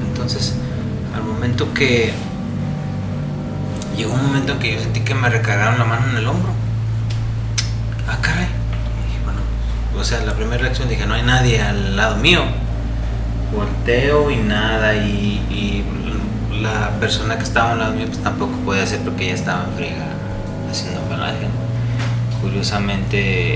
entonces 0.09 0.55
al 1.14 1.23
momento 1.23 1.73
que 1.75 2.12
llegó 3.97 4.14
un 4.14 4.27
momento 4.27 4.53
en 4.53 4.59
que 4.59 4.75
yo 4.75 4.81
sentí 4.81 5.01
que 5.01 5.14
me 5.14 5.29
recargaron 5.29 5.79
la 5.79 5.85
mano 5.85 6.09
en 6.11 6.16
el 6.16 6.27
hombro. 6.27 6.51
Ah, 8.09 8.18
caray. 8.21 8.45
Y 8.45 9.07
dije, 9.09 9.21
bueno, 9.25 9.41
o 9.99 10.05
sea, 10.05 10.21
la 10.25 10.35
primera 10.35 10.62
reacción 10.62 10.89
dije, 10.89 11.07
no 11.07 11.14
hay 11.14 11.23
nadie 11.23 11.61
al 11.61 11.97
lado 11.97 12.16
mío. 12.16 12.43
Volteo 13.53 14.31
y 14.31 14.37
nada, 14.37 14.95
y, 14.95 15.43
y 15.51 15.85
la 16.61 16.91
persona 17.01 17.37
que 17.37 17.43
estaba 17.45 17.73
al 17.73 17.79
lado 17.79 17.93
mío 17.95 18.07
pues 18.07 18.23
tampoco 18.23 18.53
podía 18.65 18.83
hacer 18.83 19.01
porque 19.01 19.25
ella 19.25 19.35
estaba 19.35 19.65
en 19.65 19.77
friega 19.77 20.07
haciendo 20.71 21.01
embalaje. 21.01 21.43
¿no? 21.43 22.41
Curiosamente, 22.43 23.55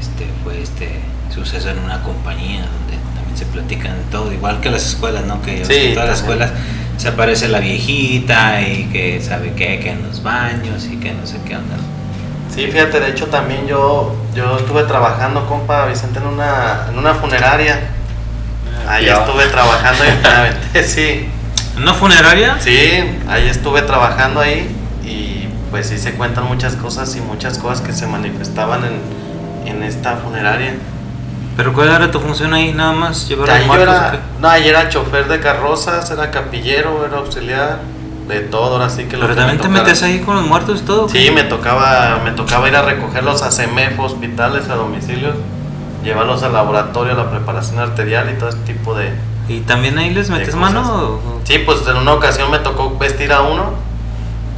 este 0.00 0.26
fue 0.42 0.62
este 0.62 1.00
suceso 1.34 1.70
en 1.70 1.78
una 1.78 2.02
compañía 2.02 2.60
donde 2.60 2.96
también 3.14 3.36
se 3.36 3.46
platican 3.46 3.96
todo, 4.10 4.32
igual 4.32 4.60
que 4.60 4.70
las 4.70 4.86
escuelas, 4.86 5.24
¿no? 5.24 5.40
Que 5.42 5.64
Sí, 5.64 5.74
en 5.74 5.94
todas 5.94 6.08
las 6.08 6.18
escuelas 6.20 6.50
se 6.96 7.08
aparece 7.08 7.48
la 7.48 7.58
viejita 7.60 8.60
y 8.62 8.84
que 8.92 9.20
sabe 9.20 9.52
qué, 9.54 9.80
que 9.80 9.90
en 9.90 10.06
los 10.06 10.22
baños 10.22 10.86
y 10.86 10.96
que 10.96 11.12
no 11.12 11.26
sé 11.26 11.38
qué 11.46 11.56
onda. 11.56 11.76
sí, 12.54 12.66
fíjate, 12.66 13.00
de 13.00 13.10
hecho 13.10 13.26
también 13.26 13.66
yo, 13.66 14.14
yo 14.34 14.58
estuve 14.58 14.84
trabajando, 14.84 15.46
compa 15.46 15.86
Vicente, 15.86 16.18
en 16.18 16.26
una, 16.26 16.86
en 16.90 16.98
una 16.98 17.14
funeraria. 17.14 17.80
Ahí 18.88 19.06
Yo. 19.06 19.12
estuve 19.14 19.46
trabajando 19.46 20.04
y 20.04 20.78
sí. 20.84 21.28
¿En 21.76 21.82
una 21.82 21.94
funeraria? 21.94 22.56
Sí, 22.60 22.72
ahí 23.28 23.48
estuve 23.48 23.82
trabajando 23.82 24.40
ahí 24.40 24.68
y 25.04 25.48
pues 25.70 25.88
sí 25.88 25.98
se 25.98 26.12
cuentan 26.12 26.44
muchas 26.44 26.74
cosas 26.76 27.14
y 27.16 27.20
muchas 27.20 27.58
cosas 27.58 27.80
que 27.80 27.92
se 27.92 28.06
manifestaban 28.06 28.82
en, 28.84 29.70
en 29.74 29.82
esta 29.82 30.16
funeraria. 30.16 30.74
¿Pero 31.56 31.72
cuál 31.72 31.88
era 31.90 32.10
tu 32.10 32.18
función 32.20 32.52
ahí? 32.54 32.72
Nada 32.72 32.92
más 32.92 33.28
llevar 33.28 33.50
Ahí 33.50 33.60
yo 33.62 33.66
muertos. 33.66 33.88
era, 33.94 34.20
no, 34.40 34.48
ahí 34.48 34.68
era 34.68 34.88
chofer 34.88 35.28
de 35.28 35.40
carrozas, 35.40 36.10
era 36.10 36.30
capillero, 36.30 37.04
era 37.06 37.18
auxiliar, 37.18 37.80
de 38.28 38.40
todo, 38.40 38.74
ahora 38.74 38.88
sí 38.88 39.04
que 39.04 39.16
lo 39.16 39.22
Pero 39.22 39.34
que 39.34 39.40
también 39.40 39.56
me 39.58 39.62
te 39.62 39.68
metes 39.68 40.02
ahí 40.02 40.20
con 40.20 40.36
los 40.36 40.46
muertos 40.46 40.80
y 40.80 40.84
todo. 40.84 41.08
Sí, 41.08 41.30
me 41.34 41.44
tocaba, 41.44 42.20
me 42.24 42.30
tocaba 42.32 42.68
ir 42.68 42.76
a 42.76 42.82
recogerlos 42.82 43.42
a 43.42 43.50
CEMEF, 43.50 43.98
hospitales, 43.98 44.68
a 44.70 44.76
domicilios, 44.76 45.34
llevarlos 46.02 46.42
al 46.42 46.52
laboratorio, 46.52 47.12
a 47.12 47.16
la 47.16 47.30
preparación 47.30 47.78
arterial 47.78 48.30
y 48.30 48.38
todo 48.38 48.48
este 48.48 48.72
tipo 48.72 48.94
de, 48.94 49.12
¿Y 49.48 49.60
también 49.60 49.98
ahí 49.98 50.10
les 50.10 50.30
metes 50.30 50.54
mano? 50.54 50.80
o- 50.82 51.40
Sí, 51.44 51.58
pues 51.58 51.86
en 51.86 51.96
una 51.96 52.12
ocasión 52.12 52.50
me 52.50 52.58
tocó 52.58 52.96
vestir 52.98 53.32
a 53.32 53.42
uno 53.42 53.72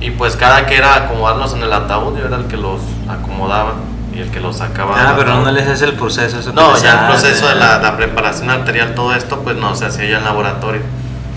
y 0.00 0.10
pues 0.10 0.36
cada 0.36 0.66
que 0.66 0.76
era 0.76 0.94
acomodarlos 0.94 1.54
en 1.54 1.62
el 1.62 1.72
ataúd, 1.72 2.18
yo 2.18 2.26
era 2.26 2.36
el 2.36 2.44
que 2.46 2.56
los 2.56 2.80
acomodaba 3.08 3.72
y 4.14 4.20
el 4.20 4.30
que 4.30 4.40
los 4.40 4.58
sacaba. 4.58 4.94
Ah, 4.96 5.14
pero 5.16 5.34
no 5.40 5.50
les 5.50 5.66
hace 5.66 5.86
el 5.86 5.94
proceso. 5.94 6.38
Eso 6.38 6.52
No, 6.52 6.76
ya 6.78 7.00
el 7.02 7.06
proceso 7.08 7.48
de 7.48 7.54
la, 7.56 7.78
la 7.78 7.96
preparación 7.96 8.50
arterial, 8.50 8.94
todo 8.94 9.14
esto, 9.14 9.40
pues 9.40 9.56
no 9.56 9.74
se 9.74 9.86
hacía 9.86 10.08
ya 10.08 10.18
en 10.18 10.24
laboratorio. 10.24 10.82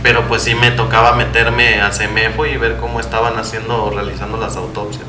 Pero 0.04 0.24
pues 0.28 0.44
sí 0.44 0.54
me 0.54 0.70
tocaba 0.72 1.14
meterme 1.14 1.82
a 1.82 1.92
CEMEFO 1.92 2.46
y 2.46 2.58
ver 2.58 2.78
cómo 2.78 3.00
estaban 3.00 3.38
haciendo 3.40 3.86
o 3.86 3.90
realizando 3.90 4.38
las 4.38 4.56
autopsias. 4.56 5.06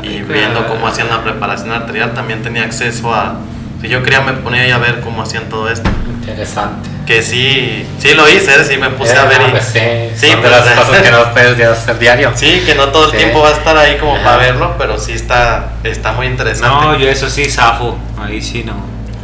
Ay, 0.00 0.16
Y 0.18 0.22
viendo 0.22 0.66
cómo 0.68 0.86
hacían 0.86 1.08
la 1.08 1.22
preparación 1.24 1.72
arterial, 1.72 2.12
también 2.14 2.42
tenía 2.42 2.62
acceso 2.64 3.12
a... 3.12 3.34
Si 3.82 3.88
yo 3.88 4.02
quería 4.02 4.20
me 4.22 4.32
ponía 4.34 4.62
ahí 4.62 4.70
a 4.70 4.78
ver 4.78 5.00
cómo 5.00 5.22
hacían 5.22 5.48
todo 5.50 5.68
esto. 5.68 5.90
Interesante. 6.20 6.88
Que 7.04 7.20
sí, 7.22 7.84
sí 7.98 8.14
lo 8.14 8.28
hice, 8.28 8.64
sí 8.64 8.78
me 8.78 8.90
puse 8.90 9.12
a 9.12 9.24
Eh, 9.24 9.28
ver 9.28 9.40
no, 9.42 9.48
y... 9.48 9.50
pues 9.50 9.64
sí, 9.64 9.80
Sí, 10.16 10.30
son 10.30 10.40
de 10.40 10.48
pero- 10.48 10.64
las 10.64 10.74
cosas 10.78 11.02
que 11.02 11.10
no 11.10 11.32
puedes 11.32 11.68
hacer 11.68 11.98
diario. 11.98 12.30
Sí, 12.36 12.62
que 12.64 12.74
no 12.76 12.88
todo 12.90 13.06
el 13.06 13.10
Sí. 13.10 13.16
tiempo 13.18 13.40
va 13.42 13.48
a 13.48 13.52
estar 13.52 13.76
ahí 13.76 13.96
como 13.98 14.14
Ajá. 14.14 14.24
para 14.24 14.36
verlo, 14.36 14.74
pero 14.78 14.98
sí 15.00 15.12
está, 15.12 15.72
está 15.82 16.12
muy 16.12 16.26
interesante. 16.28 16.86
No, 16.86 16.96
yo 16.96 17.08
eso 17.08 17.28
sí, 17.28 17.46
zafo. 17.50 17.98
Ahí 18.24 18.40
sí 18.40 18.62
no. 18.64 18.74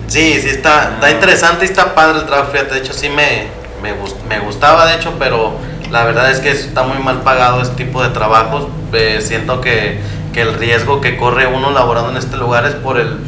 Sí, 0.08 0.40
sí 0.42 0.48
está, 0.48 0.94
está 0.94 1.10
interesante 1.10 1.64
y 1.64 1.68
está 1.68 1.94
padre 1.94 2.18
el 2.20 2.26
trabajo, 2.26 2.50
fíjate, 2.50 2.74
de 2.74 2.80
hecho 2.80 2.92
sí 2.92 3.08
me, 3.10 3.46
me, 3.80 3.92
gust- 3.94 4.20
me 4.28 4.40
gustaba, 4.40 4.86
de 4.86 4.96
hecho, 4.96 5.14
pero 5.20 5.56
la 5.92 6.02
verdad 6.04 6.30
es 6.32 6.40
que 6.40 6.50
está 6.50 6.82
muy 6.82 6.98
mal 6.98 7.20
pagado 7.20 7.62
este 7.62 7.84
tipo 7.84 8.02
de 8.02 8.08
trabajos. 8.08 8.66
Eh, 8.92 9.20
siento 9.22 9.60
que, 9.60 10.00
que 10.32 10.40
el 10.40 10.54
riesgo 10.54 11.00
que 11.00 11.16
corre 11.16 11.46
uno 11.46 11.70
laborando 11.70 12.10
en 12.10 12.16
este 12.16 12.36
lugar 12.38 12.64
es 12.66 12.74
por 12.74 12.98
el 12.98 13.18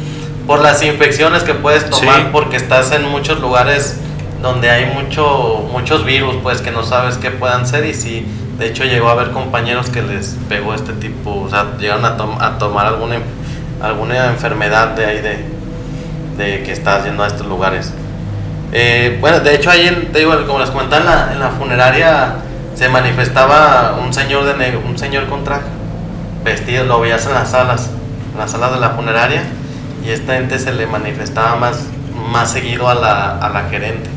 por 0.47 0.59
las 0.61 0.81
infecciones 0.83 1.43
que 1.43 1.53
puedes 1.53 1.89
tomar, 1.89 2.15
Sí. 2.21 2.27
porque 2.31 2.57
estás 2.57 2.91
en 2.91 3.07
muchos 3.09 3.39
lugares 3.39 3.97
donde 4.41 4.69
hay 4.69 4.85
mucho, 4.87 5.67
muchos 5.71 6.03
virus, 6.03 6.35
pues 6.41 6.61
que 6.61 6.71
no 6.71 6.83
sabes 6.83 7.17
qué 7.17 7.29
puedan 7.31 7.67
ser 7.67 7.85
y 7.85 7.93
sí, 7.93 8.25
de 8.57 8.67
hecho 8.67 8.83
llegó 8.83 9.09
a 9.09 9.11
haber 9.11 9.31
compañeros 9.31 9.89
que 9.89 10.01
les 10.01 10.35
pegó 10.49 10.73
este 10.73 10.93
tipo, 10.93 11.41
o 11.43 11.49
sea, 11.49 11.77
llegaron 11.79 12.05
a, 12.05 12.17
tom- 12.17 12.41
a 12.41 12.57
tomar 12.57 12.87
alguna, 12.87 13.17
alguna 13.81 14.25
enfermedad 14.27 14.89
de 14.89 15.05
ahí 15.05 15.21
de, 15.21 15.45
de 16.37 16.63
que 16.63 16.71
estás 16.71 17.05
yendo 17.05 17.23
a 17.23 17.27
estos 17.27 17.45
lugares. 17.45 17.93
Eh, 18.73 19.17
bueno, 19.21 19.41
de 19.41 19.53
hecho 19.55 19.69
ahí, 19.69 20.09
te 20.11 20.19
digo, 20.19 20.33
como 20.47 20.59
les 20.59 20.69
comentaba, 20.71 21.01
en 21.01 21.05
la, 21.07 21.31
en 21.33 21.39
la 21.39 21.49
funeraria 21.49 22.33
se 22.73 22.89
manifestaba 22.89 23.99
un 24.03 24.13
señor 24.13 24.45
de 24.45 24.55
negro, 24.55 24.81
un 24.87 24.97
señor 24.97 25.27
con 25.27 25.43
traje, 25.43 25.65
vestido, 26.43 26.85
lo 26.85 26.99
veías 26.99 27.25
en 27.27 27.33
las 27.33 27.51
salas, 27.51 27.89
en 28.33 28.39
las 28.39 28.49
salas 28.51 28.73
de 28.73 28.79
la 28.79 28.89
funeraria, 28.91 29.43
y 30.03 30.09
esta 30.09 30.33
gente 30.33 30.57
se 30.59 30.73
le 30.73 30.87
manifestaba 30.87 31.55
más, 31.55 31.85
más 32.31 32.51
seguido 32.51 32.89
a 32.89 32.95
la, 32.95 33.37
a 33.37 33.49
la 33.49 33.69
gerente. 33.69 34.09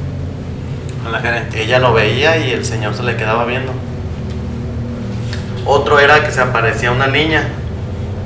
A 1.07 1.11
la 1.11 1.21
gerente. 1.21 1.63
Ella 1.63 1.79
lo 1.79 1.93
veía 1.93 2.37
y 2.39 2.53
el 2.53 2.65
señor 2.65 2.95
se 2.95 3.03
le 3.03 3.17
quedaba 3.17 3.45
viendo. 3.45 3.73
Otro 5.67 5.99
era 5.99 6.25
que 6.25 6.31
se 6.31 6.41
aparecía 6.41 6.91
una 6.91 7.07
niña 7.07 7.49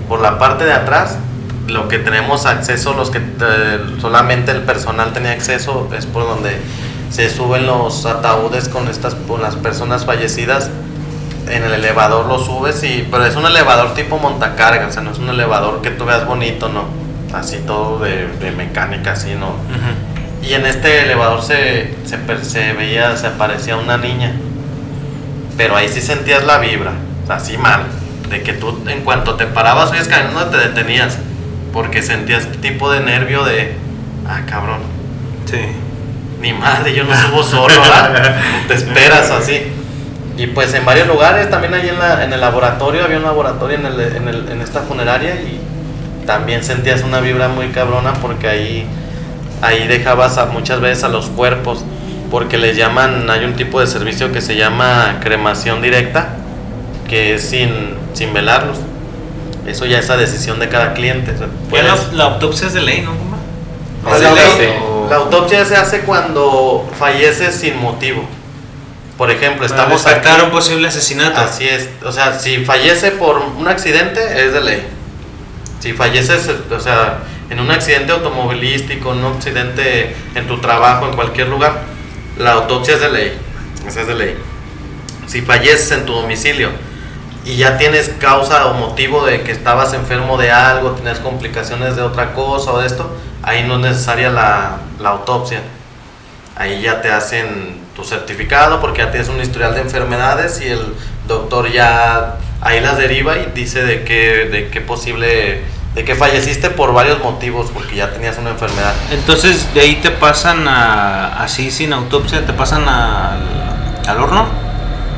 por 0.08 0.20
la 0.20 0.38
parte 0.38 0.64
de 0.64 0.72
atrás. 0.72 1.18
Lo 1.66 1.86
que 1.88 1.98
tenemos 1.98 2.46
acceso, 2.46 2.94
los 2.94 3.10
que 3.10 3.18
eh, 3.18 3.78
solamente 4.00 4.52
el 4.52 4.62
personal 4.62 5.12
tenía 5.12 5.32
acceso, 5.32 5.88
es 5.96 6.06
por 6.06 6.26
donde 6.26 6.56
se 7.10 7.28
suben 7.30 7.66
los 7.66 8.06
ataúdes 8.06 8.68
con 8.68 8.88
estas 8.88 9.14
con 9.14 9.42
las 9.42 9.56
personas 9.56 10.04
fallecidas. 10.04 10.70
En 11.48 11.64
el 11.64 11.72
elevador 11.72 12.26
lo 12.26 12.38
subes 12.38 12.82
y 12.84 13.06
pero 13.10 13.24
es 13.24 13.36
un 13.36 13.46
elevador 13.46 13.94
tipo 13.94 14.18
montacarga, 14.18 14.86
o 14.86 14.92
sea, 14.92 15.02
no 15.02 15.10
es 15.10 15.18
un 15.18 15.28
elevador 15.28 15.80
que 15.82 15.90
tú 15.90 16.04
veas 16.04 16.26
bonito, 16.26 16.68
no. 16.68 17.07
Así 17.32 17.58
todo 17.66 17.98
de, 17.98 18.26
de 18.40 18.50
mecánica, 18.52 19.12
así, 19.12 19.34
no. 19.34 19.48
Ujú. 19.48 20.46
Y 20.48 20.54
en 20.54 20.64
este 20.66 21.02
elevador 21.04 21.42
se, 21.42 21.94
se, 22.04 22.44
se 22.44 22.72
veía, 22.72 23.16
se 23.16 23.26
aparecía 23.26 23.76
una 23.76 23.96
niña. 23.98 24.32
Pero 25.56 25.76
ahí 25.76 25.88
sí 25.88 26.00
sentías 26.00 26.44
la 26.44 26.58
vibra, 26.58 26.92
así 27.28 27.58
mal. 27.58 27.82
De 28.30 28.42
que 28.42 28.52
tú 28.52 28.82
en 28.88 29.02
cuanto 29.02 29.34
te 29.34 29.46
parabas 29.46 29.90
o 29.90 29.94
ibas 29.94 30.08
caminando 30.08 30.46
te 30.46 30.58
detenías. 30.58 31.18
Porque 31.72 32.02
sentías 32.02 32.46
tipo 32.62 32.90
de 32.90 33.00
nervio 33.00 33.44
de, 33.44 33.74
ah, 34.26 34.40
cabrón, 34.48 34.80
Sí. 35.44 35.58
ni 36.40 36.52
madre, 36.52 36.94
yo 36.94 37.04
no 37.04 37.14
subo 37.14 37.42
solo, 37.42 37.74
¿verdad? 37.80 38.36
te 38.68 38.74
esperas 38.74 39.30
así. 39.30 39.62
Y 40.38 40.46
pues 40.46 40.72
en 40.74 40.84
varios 40.84 41.06
lugares, 41.08 41.50
también 41.50 41.74
ahí 41.74 41.88
en, 41.88 41.98
la, 41.98 42.24
en 42.24 42.32
el 42.32 42.40
laboratorio, 42.40 43.04
había 43.04 43.18
un 43.18 43.24
laboratorio 43.24 43.76
en, 43.76 43.86
el, 43.86 44.00
en, 44.00 44.28
el, 44.28 44.48
en 44.48 44.60
esta 44.62 44.80
funeraria 44.82 45.34
y 45.34 45.60
también 46.28 46.62
sentías 46.62 47.00
una 47.04 47.20
vibra 47.20 47.48
muy 47.48 47.68
cabrona 47.68 48.12
porque 48.20 48.48
ahí, 48.48 48.86
ahí 49.62 49.88
dejabas 49.88 50.36
a, 50.36 50.44
muchas 50.44 50.78
veces 50.82 51.02
a 51.04 51.08
los 51.08 51.26
cuerpos, 51.30 51.82
porque 52.30 52.58
les 52.58 52.76
llaman, 52.76 53.30
hay 53.30 53.46
un 53.46 53.54
tipo 53.56 53.80
de 53.80 53.86
servicio 53.86 54.30
que 54.30 54.42
se 54.42 54.54
llama 54.54 55.20
cremación 55.22 55.80
directa, 55.80 56.34
que 57.08 57.34
es 57.36 57.48
sin, 57.48 57.94
sin 58.12 58.34
velarlos. 58.34 58.76
Eso 59.66 59.86
ya 59.86 60.00
es 60.00 60.10
a 60.10 60.18
decisión 60.18 60.58
de 60.60 60.68
cada 60.68 60.92
cliente. 60.92 61.32
Ya 61.40 61.46
Puedes- 61.70 61.86
la, 62.12 62.12
la 62.12 62.24
autopsia 62.34 62.66
es 62.66 62.74
de 62.74 62.82
ley, 62.82 63.00
¿no? 63.00 63.14
Guma? 63.14 63.38
la, 64.04 64.18
la- 64.30 64.36
sí. 64.36 64.68
la 65.08 65.16
autopsia 65.16 65.64
se 65.64 65.76
hace 65.76 66.00
cuando 66.00 66.86
falleces 66.98 67.54
sin 67.54 67.78
motivo. 67.80 68.22
Por 69.16 69.30
ejemplo, 69.30 69.64
estamos 69.64 70.06
aquí- 70.06 70.28
un 70.44 70.50
posible 70.50 70.88
asesinato. 70.88 71.40
Así 71.40 71.66
es, 71.66 71.88
o 72.04 72.12
sea, 72.12 72.38
si 72.38 72.64
fallece 72.66 73.12
por 73.12 73.38
un 73.38 73.66
accidente 73.66 74.20
es 74.44 74.52
de 74.52 74.60
ley. 74.60 74.82
Si 75.80 75.92
falleces, 75.92 76.50
o 76.70 76.80
sea, 76.80 77.20
en 77.50 77.60
un 77.60 77.70
accidente 77.70 78.12
automovilístico, 78.12 79.12
en 79.12 79.24
un 79.24 79.36
accidente 79.36 80.14
en 80.34 80.46
tu 80.46 80.58
trabajo, 80.58 81.06
en 81.06 81.14
cualquier 81.14 81.48
lugar, 81.48 81.82
la 82.36 82.52
autopsia 82.52 82.94
es 82.94 83.00
de 83.00 83.10
ley. 83.10 83.38
Esa 83.86 84.02
es 84.02 84.06
de 84.06 84.14
ley. 84.14 84.36
Si 85.26 85.42
falleces 85.42 85.90
en 85.92 86.06
tu 86.06 86.14
domicilio 86.14 86.70
y 87.44 87.56
ya 87.56 87.78
tienes 87.78 88.10
causa 88.20 88.66
o 88.66 88.74
motivo 88.74 89.24
de 89.24 89.42
que 89.42 89.52
estabas 89.52 89.94
enfermo 89.94 90.36
de 90.36 90.50
algo, 90.50 90.92
tienes 90.92 91.18
complicaciones 91.18 91.96
de 91.96 92.02
otra 92.02 92.34
cosa 92.34 92.72
o 92.72 92.80
de 92.80 92.86
esto, 92.86 93.10
ahí 93.42 93.64
no 93.64 93.74
es 93.74 93.80
necesaria 93.80 94.30
la, 94.30 94.78
la 95.00 95.10
autopsia. 95.10 95.62
Ahí 96.56 96.82
ya 96.82 97.00
te 97.00 97.10
hacen 97.10 97.78
tu 97.94 98.04
certificado 98.04 98.80
porque 98.80 98.98
ya 98.98 99.10
tienes 99.10 99.28
un 99.28 99.40
historial 99.40 99.74
de 99.74 99.80
enfermedades 99.80 100.60
y 100.60 100.68
el 100.68 100.94
doctor 101.26 101.70
ya 101.70 102.36
ahí 102.60 102.80
las 102.80 102.98
deriva 102.98 103.36
y 103.38 103.50
dice 103.54 103.82
de 103.84 104.04
qué, 104.04 104.48
de 104.50 104.68
qué 104.68 104.80
posible, 104.80 105.60
de 105.94 106.04
que 106.04 106.14
falleciste 106.14 106.70
por 106.70 106.92
varios 106.92 107.20
motivos 107.22 107.70
porque 107.72 107.96
ya 107.96 108.12
tenías 108.12 108.38
una 108.38 108.50
enfermedad. 108.50 108.94
Entonces, 109.10 109.72
de 109.74 109.80
ahí 109.80 109.94
te 109.96 110.10
pasan 110.10 110.66
a, 110.68 111.42
así 111.42 111.70
sin 111.70 111.92
autopsia, 111.92 112.44
te 112.46 112.52
pasan 112.52 112.88
al, 112.88 113.40
al 114.06 114.20
horno. 114.20 114.46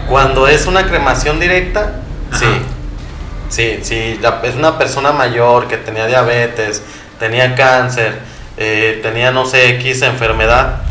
Cuando 0.08 0.48
es 0.48 0.66
una 0.66 0.84
cremación 0.86 1.38
directa, 1.40 1.92
sí. 2.32 2.46
Sí, 3.48 3.80
sí, 3.82 4.18
la- 4.22 4.40
es 4.44 4.54
una 4.54 4.78
persona 4.78 5.10
mayor 5.12 5.66
que 5.66 5.76
tenía 5.76 6.06
diabetes, 6.06 6.82
tenía 7.18 7.54
cáncer, 7.56 8.18
eh, 8.56 9.00
tenía 9.02 9.32
no 9.32 9.44
sé 9.46 9.70
X 9.76 10.02
enfermedad. 10.02 10.82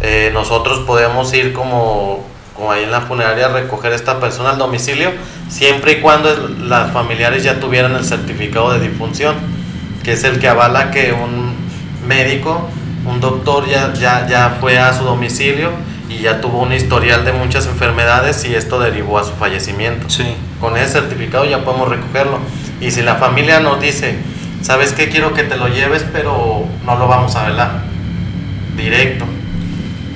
eh, 0.00 0.30
nosotros 0.32 0.80
podemos 0.86 1.32
ir 1.34 1.52
como, 1.54 2.26
como 2.56 2.72
ahí 2.72 2.84
en 2.84 2.90
la 2.90 3.02
funeraria 3.02 3.48
recoger 3.48 3.92
a 3.92 3.96
esta 3.96 4.18
persona 4.18 4.50
al 4.50 4.58
domicilio, 4.58 5.12
siempre 5.48 5.92
y 5.92 6.00
cuando 6.00 6.34
las 6.60 6.90
familiares 6.92 7.44
ya 7.44 7.60
tuvieran 7.60 7.94
el 7.94 8.04
certificado 8.04 8.72
de 8.72 8.88
difunción, 8.88 9.34
que 10.02 10.12
es 10.12 10.24
el 10.24 10.38
que 10.38 10.48
avala 10.48 10.90
que 10.90 11.12
un 11.12 11.54
médico, 12.06 12.68
un 13.04 13.20
doctor 13.20 13.68
ya, 13.68 13.92
ya, 13.92 14.26
ya 14.26 14.56
fue 14.60 14.78
a 14.78 14.92
su 14.92 15.04
domicilio 15.04 15.70
y 16.08 16.18
ya 16.18 16.40
tuvo 16.40 16.62
un 16.62 16.72
historial 16.72 17.24
de 17.24 17.32
muchas 17.32 17.66
enfermedades 17.66 18.44
y 18.44 18.54
esto 18.54 18.78
derivó 18.78 19.18
a 19.18 19.24
su 19.24 19.32
fallecimiento. 19.32 20.08
Sí. 20.08 20.24
Con 20.60 20.76
ese 20.76 20.92
certificado 20.92 21.44
ya 21.44 21.64
podemos 21.64 21.88
recogerlo. 21.88 22.38
Y 22.80 22.90
si 22.90 23.02
la 23.02 23.16
familia 23.16 23.60
nos 23.60 23.80
dice, 23.80 24.18
¿sabes 24.62 24.92
qué? 24.92 25.08
Quiero 25.08 25.34
que 25.34 25.42
te 25.42 25.56
lo 25.56 25.68
lleves, 25.68 26.04
pero 26.12 26.64
no 26.84 26.96
lo 26.96 27.08
vamos 27.08 27.34
a 27.36 27.48
velar. 27.48 27.82
Directo. 28.76 29.24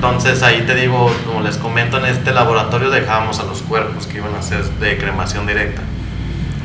Entonces 0.02 0.42
ahí 0.42 0.64
te 0.66 0.74
digo, 0.74 1.14
como 1.26 1.42
les 1.42 1.58
comento, 1.58 1.98
en 1.98 2.06
este 2.06 2.32
laboratorio 2.32 2.88
dejábamos 2.88 3.38
a 3.38 3.42
los 3.42 3.60
cuerpos 3.60 4.06
que 4.06 4.16
iban 4.16 4.34
a 4.34 4.40
ser 4.40 4.64
de 4.64 4.96
cremación 4.96 5.46
directa. 5.46 5.82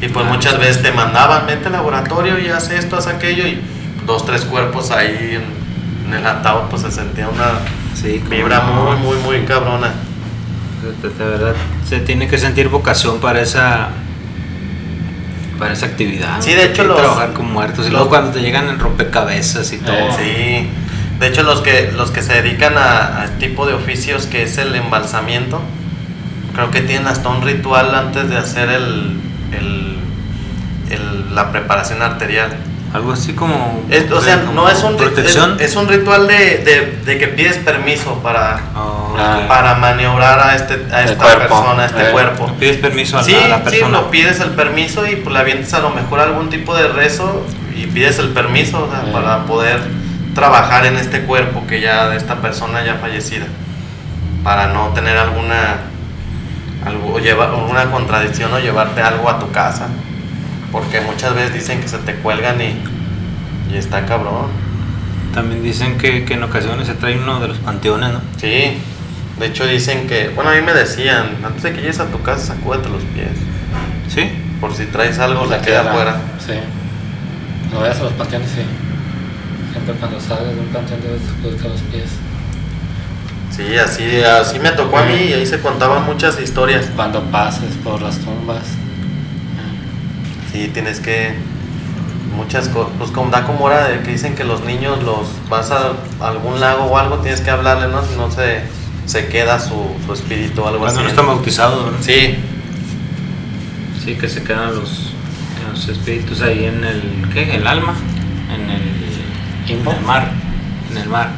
Y 0.01 0.07
pues 0.07 0.25
muchas 0.25 0.57
veces 0.57 0.81
te 0.81 0.93
mandaban, 0.93 1.45
vete 1.45 1.65
al 1.65 1.73
laboratorio 1.73 2.39
y 2.39 2.47
haz 2.47 2.69
esto, 2.71 2.95
haz 2.95 3.07
aquello. 3.07 3.45
Y 3.45 3.59
dos, 4.05 4.25
tres 4.25 4.45
cuerpos 4.45 4.89
ahí 4.91 5.37
en, 6.07 6.13
el 6.13 6.25
ataúd, 6.25 6.69
pues 6.69 6.83
se 6.83 6.91
sentía 6.91 7.27
una 7.27 7.59
Sí, 7.93 8.23
vibra 8.29 8.61
muy, 8.61 8.95
muy, 8.97 9.17
muy 9.17 9.39
cabrona. 9.45 9.91
De, 11.03 11.25
verdad, 11.25 11.55
se 11.89 11.99
tiene 11.99 12.29
que 12.29 12.37
sentir 12.37 12.69
vocación 12.69 13.19
para 13.19 13.41
esa 13.41 13.89
para 15.59 15.73
esa 15.73 15.87
actividad. 15.87 16.41
Sí, 16.41 16.53
de 16.53 16.65
hecho, 16.67 16.85
los- 16.85 16.97
trabajar 16.97 17.33
con 17.33 17.51
muertos 17.51 17.79
y 17.79 17.89
los- 17.89 17.91
luego 17.91 18.09
cuando 18.09 18.31
te 18.31 18.39
llegan 18.41 18.69
en 18.69 18.79
rompecabezas 18.79 19.73
y 19.73 19.77
todo. 19.79 19.95
Sí, 20.17 20.69
de 21.19 21.27
hecho 21.27 21.43
los 21.43 21.61
que 21.61 21.91
los 21.95 22.11
que 22.11 22.21
se 22.21 22.33
dedican 22.41 22.77
a, 22.77 23.21
a 23.21 23.25
este 23.25 23.47
tipo 23.47 23.65
de 23.65 23.73
oficios 23.73 24.25
que 24.25 24.43
es 24.43 24.57
el 24.57 24.75
embalsamiento, 24.75 25.61
creo 26.53 26.71
que 26.71 26.81
tienen 26.81 27.07
hasta 27.07 27.29
un 27.29 27.41
ritual 27.41 27.93
antes 27.95 28.29
de 28.29 28.37
hacer 28.37 28.69
el, 28.69 29.19
el- 29.57 29.97
el- 30.89 31.35
la 31.35 31.51
preparación 31.51 32.01
arterial. 32.01 32.55
Algo 32.93 33.11
así 33.11 33.33
como 33.33 33.83
Es- 33.89 34.09
o 34.09 34.21
sea, 34.21 34.39
como 34.41 34.53
no 34.53 34.69
es 34.69 34.81
un 34.83 34.95
protección. 34.95 35.55
es, 35.59 35.71
es 35.71 35.75
un 35.75 35.87
ritual 35.89 36.27
de, 36.27 36.57
de- 36.59 36.99
de 37.05 37.17
que 37.17 37.27
pides 37.27 37.57
permiso 37.57 38.19
para, 38.23 38.61
Oh, 38.75 39.15
Ah. 39.17 39.39
para 39.47 39.75
maniobrar 39.75 40.39
a 40.39 40.55
este 40.55 40.73
a 40.93 41.03
esta 41.03 41.15
cuerpo, 41.23 41.39
persona, 41.61 41.83
a 41.83 41.85
este 41.87 42.01
eh. 42.09 42.11
cuerpo. 42.11 42.53
pides 42.59 42.77
permiso 42.77 43.17
a 43.17 43.21
la, 43.21 43.25
Sí, 43.25 43.35
a 43.35 43.47
la 43.49 43.57
sí, 43.57 43.63
persona. 43.63 43.89
lo 43.97 44.11
pides 44.11 44.39
el 44.41 44.51
permiso 44.51 45.05
y 45.07 45.15
pues 45.17 45.33
le 45.33 45.39
avientas 45.39 45.73
a 45.73 45.79
lo 45.79 45.89
mejor 45.89 46.19
algún 46.21 46.49
tipo 46.49 46.75
de 46.75 46.87
rezo 46.87 47.45
y 47.75 47.87
pides 47.87 48.19
el 48.19 48.29
permiso 48.29 48.85
o 48.85 48.89
sea, 48.91 49.03
Sí. 49.05 49.11
para 49.11 49.43
poder 49.45 49.79
trabajar 50.35 50.85
en 50.85 50.97
este 50.97 51.21
cuerpo 51.21 51.65
que 51.65 51.81
ya 51.81 52.09
de 52.09 52.17
esta 52.17 52.35
persona 52.41 52.83
ya 52.85 52.95
fallecida 52.95 53.45
para 54.43 54.67
no 54.67 54.89
tener 54.89 55.17
alguna 55.17 55.77
algo 56.85 57.15
o 57.15 57.19
llevar 57.19 57.49
alguna 57.49 57.89
contradicción 57.89 58.53
o 58.53 58.59
llevarte 58.59 59.01
algo 59.01 59.27
a 59.29 59.39
tu 59.39 59.49
casa 59.51 59.87
porque 60.71 61.01
muchas 61.01 61.33
veces 61.33 61.53
dicen 61.53 61.79
que 61.81 61.87
se 61.87 61.97
te 61.99 62.15
cuelgan 62.15 62.61
y, 62.61 62.75
y 63.73 63.77
está 63.77 64.05
cabrón 64.05 64.47
También 65.33 65.63
dicen 65.63 65.97
que, 65.97 66.25
que 66.25 66.33
en 66.35 66.43
ocasiones 66.43 66.85
se 66.87 66.93
trae 66.93 67.17
uno 67.17 67.39
de 67.39 67.47
los 67.47 67.57
panteones, 67.57 68.11
¿no? 68.13 68.21
sí 68.37 68.77
de 69.39 69.47
hecho 69.47 69.65
dicen 69.65 70.07
que 70.07 70.29
bueno 70.29 70.51
a 70.51 70.53
mí 70.53 70.61
me 70.61 70.73
decían 70.73 71.37
antes 71.43 71.63
de 71.63 71.71
que 71.73 71.81
llegues 71.81 71.99
a 71.99 72.05
tu 72.07 72.21
casa 72.21 72.53
sacúdete 72.55 72.89
los 72.89 73.03
pies 73.03 73.29
Sí. 74.07 74.29
por 74.61 74.73
si 74.73 74.85
traes 74.85 75.17
algo 75.19 75.45
La 75.45 75.57
le 75.57 75.63
queda 75.63 75.81
afuera 75.89 76.17
Sí. 76.45 76.53
Cuando 77.69 77.81
vayas 77.81 77.99
a 77.99 78.03
los 78.03 78.13
panteones, 78.13 78.49
sí. 78.49 78.61
Siempre 79.85 79.95
cuando 79.99 80.19
salgas 80.19 80.55
de 80.55 80.59
un 80.61 80.67
panteón 80.67 80.99
debes 81.01 81.21
sacuderte 81.21 81.69
los 81.69 81.81
pies. 81.81 82.09
Sí, 83.55 83.77
así, 83.77 84.23
así 84.23 84.59
me 84.59 84.71
tocó 84.71 84.97
a 84.97 85.05
mí 85.05 85.13
y 85.29 85.33
ahí 85.33 85.45
se 85.45 85.61
contaban 85.61 86.05
muchas 86.05 86.41
historias. 86.41 86.87
Cuando 86.95 87.21
pases 87.25 87.71
por 87.83 88.01
las 88.01 88.17
tumbas. 88.17 88.63
Sí, 90.51 90.69
tienes 90.73 90.99
que 90.99 91.35
muchas 92.35 92.67
cosas, 92.69 92.93
pues 92.97 93.11
como 93.11 93.29
da 93.29 93.45
como 93.45 93.63
hora 93.65 93.87
de 93.87 94.01
que 94.01 94.11
dicen 94.11 94.35
que 94.35 94.43
los 94.43 94.63
niños 94.65 95.03
los 95.03 95.27
vas 95.49 95.71
a 95.71 95.93
algún 96.19 96.59
lago 96.59 96.85
o 96.85 96.97
algo, 96.97 97.17
tienes 97.19 97.41
que 97.41 97.49
hablarle, 97.49 97.87
¿no? 97.87 98.03
Si 98.03 98.15
no 98.15 98.31
se, 98.31 98.61
se 99.05 99.27
queda 99.27 99.59
su, 99.59 99.73
su 100.05 100.13
espíritu 100.13 100.61
o 100.63 100.67
algo 100.67 100.79
Cuando 100.79 100.99
así. 100.99 101.03
no 101.03 101.09
están 101.09 101.27
bautizados, 101.27 101.91
¿no? 101.91 102.01
Sí, 102.01 102.35
Sí, 104.03 104.13
que 104.15 104.29
se 104.29 104.43
quedan 104.43 104.75
los, 104.75 105.13
los 105.71 105.87
espíritus 105.87 106.41
ahí 106.41 106.65
en 106.65 106.83
el. 106.83 107.01
¿Qué? 107.33 107.55
El 107.55 107.65
alma. 107.65 107.95
En 108.53 108.69
el. 108.69 108.81
En 109.67 109.87
el 109.87 110.01
mar. 110.01 110.31
En 110.91 110.97
el 110.97 111.09
mar. 111.09 111.29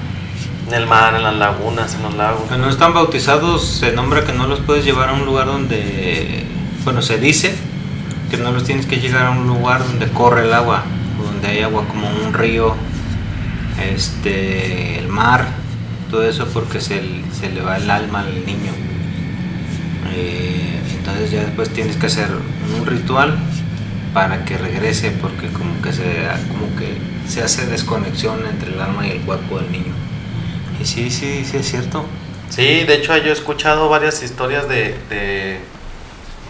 en 0.68 0.74
el 0.74 0.86
mar, 0.86 1.16
en 1.16 1.24
las 1.24 1.36
lagunas, 1.36 1.96
en 1.96 2.04
los 2.04 2.14
lagos. 2.16 2.42
Cuando 2.48 2.66
no 2.66 2.72
están 2.72 2.94
bautizados, 2.94 3.66
se 3.66 3.94
nombra 3.94 4.26
que 4.26 4.34
no 4.34 4.48
los 4.48 4.60
puedes 4.60 4.84
llevar 4.84 5.10
a 5.10 5.14
un 5.14 5.26
lugar 5.26 5.48
donde. 5.48 6.46
Bueno, 6.84 7.02
se 7.02 7.18
dice 7.18 7.56
que 8.30 8.38
no 8.38 8.52
los 8.52 8.66
tienes 8.66 8.86
que 8.86 8.98
llegar 8.98 9.28
a 9.28 9.30
un 9.32 9.48
lugar 9.48 9.86
donde 9.86 10.10
corre 10.10 10.44
el 10.44 10.54
agua, 10.54 10.84
donde 11.24 11.48
hay 11.48 11.62
agua 11.62 11.86
como 11.88 12.10
un 12.10 12.34
río, 12.34 12.76
este, 13.82 15.00
el 15.00 15.08
mar, 15.08 15.48
todo 16.12 16.28
eso 16.28 16.48
porque 16.48 16.82
se, 16.82 17.02
se 17.32 17.50
le 17.50 17.62
va 17.62 17.78
el 17.78 17.90
alma 17.90 18.20
al 18.20 18.46
niño. 18.46 18.74
Eh, 20.14 20.82
entonces 20.98 21.32
ya 21.32 21.42
después 21.42 21.70
tienes 21.70 21.96
que 21.96 22.08
hacer 22.08 22.30
un 22.78 22.86
ritual 22.86 23.38
para 24.14 24.44
que 24.44 24.58
regrese 24.58 25.12
porque 25.12 25.48
como 25.48 25.82
que 25.82 25.94
se 25.94 26.04
como 26.50 26.76
que 26.76 27.17
se 27.28 27.44
hace 27.44 27.66
desconexión 27.66 28.46
entre 28.50 28.74
el 28.74 28.82
alma 28.82 29.06
y 29.08 29.12
el 29.12 29.22
cuerpo 29.22 29.60
del 29.60 29.72
niño. 29.72 29.94
Y 30.82 30.86
sí, 30.86 31.10
sí, 31.10 31.44
sí 31.46 31.58
es 31.58 31.70
cierto. 31.70 32.06
Sí, 32.50 32.84
de 32.84 32.96
hecho 32.96 33.16
yo 33.18 33.30
he 33.30 33.34
escuchado 33.34 33.90
varias 33.90 34.24
historias 34.24 34.68
de, 34.70 34.98
de, 35.10 35.60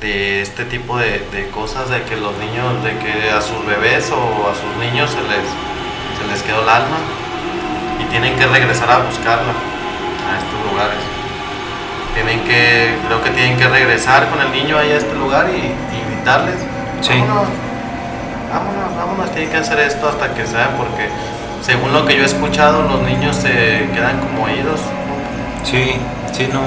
de 0.02 0.42
este 0.42 0.66
tipo 0.66 0.98
de, 0.98 1.24
de 1.32 1.50
cosas, 1.54 1.90
de 1.90 2.04
que 2.04 2.16
los 2.16 2.38
niños, 2.38 2.84
de 2.84 2.98
que 3.00 3.32
a 3.32 3.42
sus 3.42 3.66
bebés 3.66 4.12
o 4.12 4.50
a 4.50 4.54
sus 4.54 4.78
niños 4.80 5.10
se 5.10 5.22
les, 5.24 5.48
se 6.20 6.28
les 6.32 6.42
quedó 6.44 6.62
el 6.62 6.70
alma 6.70 6.98
y 8.00 8.06
tienen 8.12 8.36
que 8.38 8.46
regresar 8.46 8.92
a 8.92 9.00
buscarla 9.00 9.54
a 9.54 10.38
estos 10.38 10.72
lugares. 10.72 11.00
Tienen 12.14 12.42
que, 12.42 12.96
creo 13.06 13.24
que 13.24 13.30
tienen 13.32 13.58
que 13.58 13.68
regresar 13.68 14.30
con 14.30 14.42
el 14.42 14.52
niño 14.52 14.78
ahí 14.78 14.92
a 14.92 14.98
este 14.98 15.14
lugar 15.16 15.50
y, 15.50 15.58
y 15.58 16.12
invitarles. 16.12 16.56
Sí. 17.02 17.14
Vámonos, 17.14 17.48
vámonos, 18.50 18.96
vámonos, 18.98 19.32
tienen 19.32 19.52
que 19.52 19.58
hacer 19.58 19.80
esto 19.80 20.08
hasta 20.10 20.34
que 20.34 20.46
sea, 20.46 20.76
porque 20.78 21.10
según 21.62 21.92
lo 21.94 22.06
que 22.06 22.16
yo 22.16 22.24
he 22.24 22.26
escuchado, 22.26 22.84
los 22.84 23.02
niños 23.02 23.36
se 23.36 23.88
quedan 23.94 24.20
como 24.20 24.46
oídos. 24.46 24.80
Sí, 25.64 25.96
Sí, 26.34 26.48
no. 26.54 26.60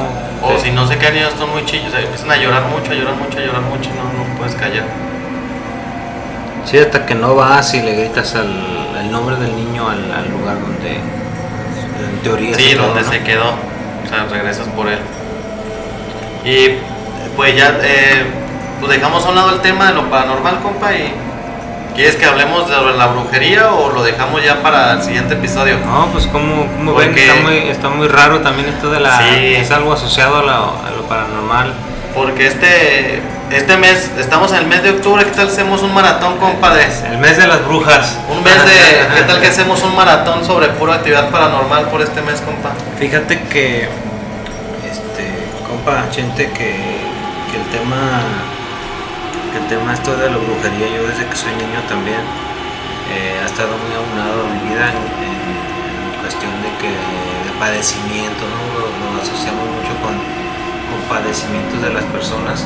O 0.43 0.57
sí. 0.59 0.65
si 0.65 0.71
no 0.73 0.87
se 0.89 0.97
caen 0.97 1.17
ellos 1.19 1.35
son 1.39 1.51
muy 1.51 1.65
chillos, 1.65 1.89
o 1.89 1.91
sea, 1.91 2.01
empiezan 2.01 2.31
a 2.31 2.37
llorar 2.37 2.63
mucho, 2.65 2.91
a 2.91 2.95
llorar 2.95 3.15
mucho, 3.15 3.39
a 3.39 3.43
llorar 3.43 3.61
mucho 3.63 3.91
y 3.91 3.93
no, 3.93 4.05
no 4.05 4.37
puedes 4.39 4.55
callar. 4.57 4.85
Sí, 6.65 6.79
hasta 6.79 7.07
que 7.07 7.15
no 7.15 7.35
vas 7.37 7.73
y 7.75 7.83
le 7.83 7.95
gritas 7.95 8.35
al, 8.35 8.51
el 9.01 9.13
nombre 9.13 9.37
del 9.37 9.55
niño 9.55 9.89
al, 9.89 10.11
al 10.13 10.31
lugar 10.31 10.59
donde 10.61 10.97
en 10.97 12.19
teoría 12.23 12.55
Sí, 12.55 12.63
se 12.63 12.71
quedó, 12.71 12.87
donde 12.87 13.03
¿no? 13.03 13.11
se 13.11 13.23
quedó. 13.23 13.45
O 14.05 14.09
sea, 14.09 14.25
regresas 14.31 14.67
por 14.69 14.89
él. 14.89 14.99
Y 16.45 16.79
pues 17.37 17.55
ya, 17.57 17.77
eh, 17.83 18.25
pues 18.81 18.91
dejamos 18.93 19.25
a 19.25 19.29
un 19.29 19.35
lado 19.37 19.51
el 19.55 19.61
tema 19.61 19.89
de 19.89 19.95
lo 19.95 20.09
paranormal, 20.11 20.61
compa. 20.61 20.93
Y 20.95 21.13
¿Quieres 22.01 22.17
que 22.17 22.25
hablemos 22.25 22.67
de 22.67 22.77
la 22.97 23.09
brujería 23.09 23.75
o 23.75 23.91
lo 23.93 24.03
dejamos 24.03 24.43
ya 24.43 24.63
para 24.63 24.93
el 24.93 25.03
siguiente 25.03 25.35
episodio? 25.35 25.77
No, 25.85 26.07
pues 26.07 26.27
como, 26.29 26.67
como 26.67 26.95
ven, 26.95 27.15
está 27.15 27.35
muy, 27.43 27.59
está 27.69 27.89
muy 27.91 28.09
raro 28.09 28.41
también 28.41 28.71
esto 28.71 28.91
de 28.91 29.01
la... 29.01 29.19
Sí. 29.19 29.55
Es 29.57 29.71
algo 29.71 29.93
asociado 29.93 30.39
a 30.39 30.43
lo, 30.43 30.53
a 30.83 30.91
lo 30.97 31.03
paranormal. 31.03 31.75
Porque 32.15 32.47
este, 32.47 33.21
este 33.51 33.77
mes, 33.77 34.13
estamos 34.19 34.51
en 34.53 34.61
el 34.61 34.67
mes 34.67 34.83
de 34.83 34.93
octubre, 34.93 35.23
¿qué 35.27 35.31
tal 35.33 35.49
hacemos 35.49 35.83
un 35.83 35.93
maratón, 35.93 36.39
compadre? 36.39 36.89
El 37.13 37.19
mes 37.19 37.37
de 37.37 37.47
las 37.47 37.63
brujas. 37.67 38.19
Un 38.31 38.43
mes 38.43 38.65
de, 38.65 39.17
¿qué 39.17 39.23
tal 39.25 39.39
que 39.39 39.49
hacemos 39.49 39.83
un 39.83 39.95
maratón 39.95 40.43
sobre 40.47 40.69
pura 40.69 40.95
actividad 40.95 41.29
paranormal 41.29 41.91
por 41.91 42.01
este 42.01 42.23
mes, 42.23 42.41
compa? 42.41 42.71
Fíjate 42.99 43.43
que, 43.43 43.91
este, 44.91 45.35
compa, 45.69 46.05
gente, 46.11 46.47
que, 46.47 46.77
que 47.51 47.57
el 47.59 47.79
tema, 47.79 48.23
que 49.53 49.59
el 49.59 49.67
tema 49.67 49.93
esto 49.95 50.17
de 50.17 50.31
la 50.31 50.37
brujería, 50.37 50.87
yo 50.97 51.07
desde 51.09 51.27
que 51.27 51.37
soy 51.37 51.53
niño 51.57 51.81
también, 51.89 52.21
eh, 53.11 53.41
ha 53.43 53.47
estado 53.47 53.75
muy 53.79 53.93
aunado 53.95 54.47
a 54.47 54.49
mi 54.55 54.61
vida 54.71 54.87
en, 54.91 55.03
en- 55.27 55.51
en 56.15 56.21
cuestión 56.23 56.53
de 56.63 56.71
que, 56.79 56.91
de 56.91 57.51
padecimiento, 57.59 58.43
¿no? 58.47 58.59
Lo, 58.79 58.87
lo 58.87 59.23
asociamos 59.23 59.65
mucho 59.75 59.93
con, 60.03 60.15
con 60.15 60.99
padecimientos 61.11 61.83
de 61.83 61.91
las 61.91 62.05
personas, 62.15 62.65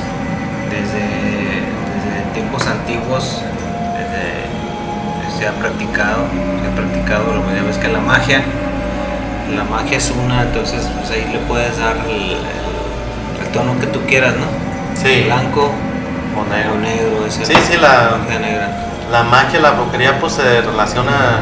desde, 0.68 1.00
desde 1.00 2.14
tiempos 2.34 2.66
antiguos, 2.66 3.40
desde, 3.96 5.38
se 5.38 5.48
ha 5.48 5.52
practicado, 5.52 6.26
se 6.60 6.66
ha 6.68 6.74
practicado, 6.76 7.34
lo 7.34 7.42
mismo 7.42 7.68
es 7.70 7.78
que 7.78 7.88
la 7.88 8.00
magia, 8.00 8.42
la 9.54 9.64
magia 9.64 9.96
es 9.96 10.10
una, 10.12 10.42
entonces 10.42 10.86
pues 10.98 11.10
ahí 11.10 11.24
le 11.32 11.38
puedes 11.48 11.78
dar 11.78 11.96
el, 12.08 12.36
el- 12.36 13.44
el 13.44 13.48
tono 13.52 13.78
que 13.80 13.86
tú 13.86 14.00
quieras, 14.06 14.34
¿no? 14.36 14.46
Sí. 15.00 15.24
Blanco 15.26 15.70
O 16.36 16.40
o 16.40 16.78
negro. 16.78 17.26
Sí, 17.28 17.44
sí, 17.44 17.76
la- 17.80 18.16
magia 18.18 18.38
negra. 18.38 18.68
La 19.10 19.22
magia, 19.22 19.60
la 19.60 19.72
brujería, 19.72 20.18
pues 20.18 20.32
se 20.34 20.60
relaciona, 20.62 21.40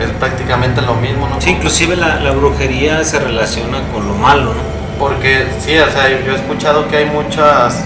es 0.00 0.08
prácticamente 0.18 0.80
lo 0.82 0.94
mismo, 0.94 1.28
¿no? 1.28 1.40
Sí, 1.40 1.50
inclusive 1.50 1.94
la, 1.96 2.16
la 2.16 2.30
brujería 2.32 3.04
se 3.04 3.18
relaciona 3.18 3.78
con 3.92 4.08
lo 4.08 4.14
malo, 4.14 4.54
¿no? 4.54 4.62
Porque 4.98 5.46
sí, 5.60 5.76
o 5.78 5.90
sea, 5.90 6.08
yo 6.08 6.32
he 6.32 6.36
escuchado 6.36 6.88
que 6.88 6.96
hay 6.98 7.04
muchas 7.06 7.84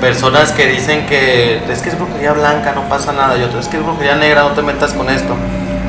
personas 0.00 0.50
que 0.52 0.66
dicen 0.66 1.06
que 1.06 1.62
es 1.70 1.80
que 1.82 1.90
es 1.90 1.98
brujería 1.98 2.32
blanca, 2.32 2.72
no 2.74 2.82
pasa 2.88 3.12
nada, 3.12 3.38
y 3.38 3.42
otras 3.44 3.66
es 3.66 3.70
que 3.70 3.76
es 3.76 3.84
brujería 3.84 4.16
negra, 4.16 4.42
no 4.42 4.50
te 4.50 4.62
metas 4.62 4.92
con 4.92 5.08
esto. 5.08 5.34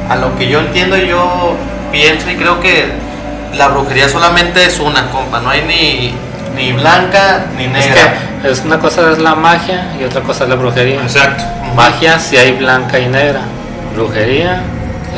A 0.09 0.15
lo 0.15 0.35
que 0.37 0.47
yo 0.47 0.59
entiendo, 0.59 0.95
yo 0.97 1.55
pienso 1.91 2.29
y 2.29 2.35
creo 2.35 2.59
que 2.59 2.91
la 3.55 3.69
brujería 3.69 4.07
solamente 4.09 4.65
es 4.65 4.79
una, 4.79 5.09
compa, 5.11 5.39
no 5.39 5.49
hay 5.49 5.61
ni, 5.63 6.13
ni 6.55 6.71
blanca 6.73 7.45
ni 7.57 7.65
Es 7.65 7.71
negra. 7.71 8.13
que 8.41 8.51
es 8.51 8.59
una 8.61 8.79
cosa 8.79 9.11
es 9.11 9.19
la 9.19 9.35
magia 9.35 9.91
y 9.99 10.03
otra 10.03 10.21
cosa 10.21 10.43
es 10.43 10.49
la 10.49 10.55
brujería. 10.55 11.01
Exacto. 11.01 11.43
Magia 11.75 12.19
si 12.19 12.37
hay 12.37 12.51
blanca 12.53 12.99
y 12.99 13.07
negra. 13.07 13.41
Brujería 13.95 14.61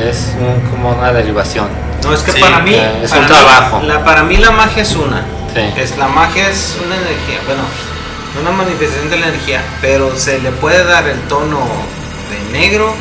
es 0.10 0.34
un- 0.40 0.70
como 0.70 0.90
una 0.92 1.12
derivación. 1.12 1.68
No, 2.04 2.14
es 2.14 2.22
que 2.22 2.32
Sí, 2.34 2.40
para 2.42 2.60
mí... 2.60 2.74
eh, 2.74 3.02
es 3.04 3.10
para 3.10 3.22
un 3.24 3.28
mí- 3.30 3.34
trabajo. 3.36 3.82
La, 3.84 4.04
para 4.04 4.24
mí 4.24 4.38
la 4.38 4.52
magia 4.52 4.84
es 4.84 4.96
una. 4.96 5.24
Sí. 5.54 5.62
Es, 5.82 5.98
la 5.98 6.08
magia 6.08 6.50
es 6.50 6.78
una 6.86 6.96
energía, 6.96 7.40
bueno, 7.46 7.64
una 8.42 8.52
manifestación 8.52 9.10
de 9.10 9.18
la 9.18 9.28
energía, 9.30 9.62
pero 9.82 10.14
se 10.16 10.40
le 10.40 10.52
puede 10.52 10.84
dar 10.84 11.08
el 11.08 11.20
tono 11.22 11.60
de 12.30 12.60
negro, 12.60 12.94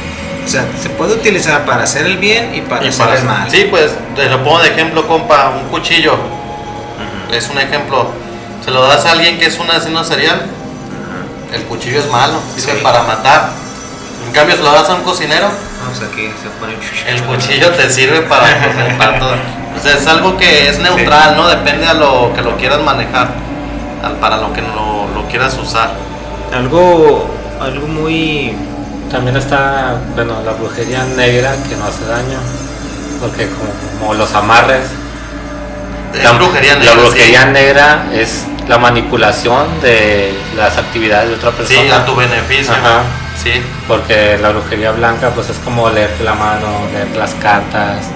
o 0.44 0.48
sea, 0.48 0.64
se 0.80 0.88
puede 0.90 1.14
utilizar 1.14 1.64
para 1.64 1.82
hacer 1.82 2.06
el 2.06 2.16
bien 2.18 2.54
y 2.54 2.60
para 2.60 2.84
Y 2.84 2.88
hacer 2.88 3.06
para- 3.06 3.18
el 3.18 3.24
mal. 3.24 3.50
Sí, 3.50 3.66
pues 3.68 3.90
te 4.14 4.28
lo 4.28 4.42
pongo 4.44 4.60
de 4.60 4.68
ejemplo, 4.68 5.06
compa, 5.08 5.50
un 5.60 5.68
cuchillo. 5.68 6.16
Es 7.32 7.48
un 7.50 7.58
ejemplo. 7.58 8.08
Se 8.64 8.70
lo 8.70 8.82
das 8.86 9.04
a 9.04 9.12
alguien 9.12 9.38
que 9.38 9.46
es 9.46 9.58
un 9.58 9.70
asesino 9.70 10.02
serial, 10.04 10.42
el 11.52 11.62
cuchillo 11.64 12.00
es 12.00 12.10
malo, 12.10 12.40
sirve 12.56 12.78
Sí. 12.78 12.82
para 12.82 13.02
matar. 13.02 13.50
En 14.26 14.32
cambio, 14.32 14.56
se 14.56 14.62
lo 14.62 14.72
das 14.72 14.88
a 14.88 14.94
un 14.94 15.02
cocinero, 15.02 15.48
Vamos 15.82 16.00
aquí, 16.10 16.28
se 16.42 16.48
pone... 16.58 16.74
el 17.06 17.22
cuchillo 17.24 17.70
te 17.72 17.90
sirve 17.90 18.22
para, 18.22 18.46
para 18.96 19.18
todo. 19.20 19.32
O 19.32 19.82
sea, 19.82 19.96
es 19.96 20.06
algo 20.06 20.36
que 20.38 20.68
es 20.68 20.78
neutral, 20.78 21.36
¿no? 21.36 21.46
Depende 21.48 21.86
a 21.86 21.94
lo 21.94 22.32
que 22.34 22.40
lo 22.40 22.56
quieras 22.56 22.80
manejar, 22.80 23.28
para 24.20 24.38
lo 24.38 24.52
que 24.54 24.62
lo, 24.62 25.08
lo 25.14 25.28
quieras 25.28 25.56
usar. 25.58 25.90
Algo, 26.52 27.28
algo 27.60 27.86
muy... 27.86 28.56
También 29.10 29.36
está, 29.36 29.96
bueno, 30.14 30.42
la 30.44 30.52
brujería 30.52 31.04
negra 31.04 31.54
que 31.68 31.76
no 31.76 31.84
hace 31.84 32.04
daño. 32.06 32.38
Porque 33.20 33.46
como, 33.48 33.98
como 33.98 34.14
los 34.14 34.32
amarres. 34.34 34.86
Es 36.14 36.38
brujería 36.38 36.76
negra. 36.76 36.94
La 36.94 37.00
brujería 37.02 37.42
sí. 37.42 37.48
negra 37.52 38.06
es 38.12 38.44
la 38.68 38.78
manipulación 38.78 39.66
de 39.82 40.32
las 40.56 40.78
actividades 40.78 41.28
de 41.30 41.34
otra 41.36 41.50
persona. 41.50 41.80
Sí, 41.80 41.90
a 41.90 42.04
tu 42.04 42.14
beneficio. 42.14 42.72
Ajá. 42.72 43.02
Sí, 43.42 43.50
Porque 43.88 44.38
la 44.40 44.50
brujería 44.50 44.92
blanca 44.92 45.30
pues 45.30 45.50
es 45.50 45.58
como 45.58 45.90
leerte 45.90 46.22
la 46.24 46.34
mano, 46.34 46.66
leer 46.92 47.16
las 47.16 47.34
cartas, 47.34 48.06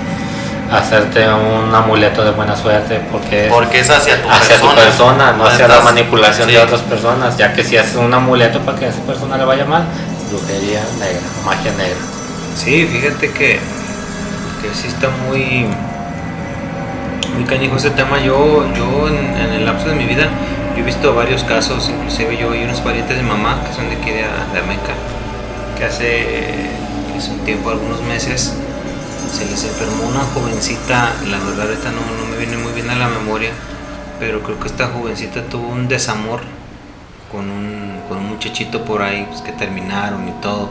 hacerte 0.71 1.27
un 1.29 1.75
amuleto 1.75 2.25
de 2.25 2.31
buena 2.31 2.55
suerte 2.55 3.01
porque 3.11 3.47
es 3.47 3.53
porque 3.53 3.81
es 3.81 3.91
hacia 3.91 4.23
tu 4.23 4.29
hacia 4.31 4.57
persona. 4.57 4.75
tu 4.75 4.81
persona, 4.81 5.33
no 5.33 5.45
hacia 5.45 5.69
la 5.69 5.81
manipulación 5.81 6.49
sí. 6.49 6.55
de 6.55 6.61
otras 6.61 6.81
personas, 6.83 7.37
ya 7.37 7.53
que 7.53 7.65
si 7.65 7.77
haces 7.77 7.97
un 7.97 8.13
amuleto 8.15 8.61
para 8.61 8.79
que 8.79 8.87
a 8.87 8.89
esa 8.89 9.01
persona 9.03 9.37
le 9.37 9.45
vaya 9.45 9.65
mal, 9.65 9.85
brujería 10.31 10.81
negra, 10.99 11.21
magia 11.45 11.73
negra. 11.73 11.99
Sí, 12.57 12.87
fíjate 12.87 13.31
que, 13.33 13.61
que 14.63 14.75
sí 14.75 14.89
está 14.89 15.09
muy, 15.27 15.67
muy 17.35 17.45
canijo 17.45 17.77
ese 17.77 17.91
tema. 17.91 18.19
Yo, 18.21 18.65
yo 18.75 19.09
en, 19.09 19.37
el 19.53 19.65
lapso 19.65 19.89
de 19.89 19.95
mi 19.95 20.05
vida, 20.07 20.29
yo 20.75 20.83
he 20.83 20.85
visto 20.87 21.15
varios 21.15 21.45
casos, 21.45 21.89
inclusive 21.89 22.37
yo 22.37 22.55
y 22.55 22.65
unos 22.65 22.81
parientes 22.81 23.17
de 23.17 23.23
mamá 23.23 23.63
que 23.67 23.75
son 23.75 23.89
de 23.89 23.97
aquí 23.97 24.11
de, 24.11 24.23
de 24.23 24.59
Ameca, 24.61 24.95
que 25.77 25.85
hace, 25.85 26.07
que 27.13 27.31
un 27.31 27.39
tiempo, 27.45 27.71
algunos 27.71 28.03
meses, 28.03 28.55
se 29.33 29.45
les 29.47 29.65
enfermó 29.65 30.05
una 30.09 30.21
jovencita, 30.21 31.13
la 31.29 31.39
verdad 31.39 31.69
ahorita 31.69 31.91
no, 31.91 32.01
no 32.01 32.31
me 32.31 32.37
viene 32.39 32.57
muy 32.57 32.73
bien 32.73 32.89
a 32.91 32.95
la 32.97 33.09
memoria, 33.09 33.51
pero 34.19 34.43
creo 34.43 34.59
que 34.59 34.69
esta 34.69 34.89
jovencita 34.89 35.43
tuvo 35.45 35.69
un 35.69 35.87
desamor 35.89 36.41
con 37.31 37.51
un, 37.51 38.01
con 38.09 38.19
un 38.19 38.29
muchachito 38.31 38.85
por 38.85 39.03
ahí 39.03 39.27
pues, 39.29 39.43
que 39.43 39.53
terminaron 39.53 40.27
y 40.29 40.33
todo. 40.41 40.71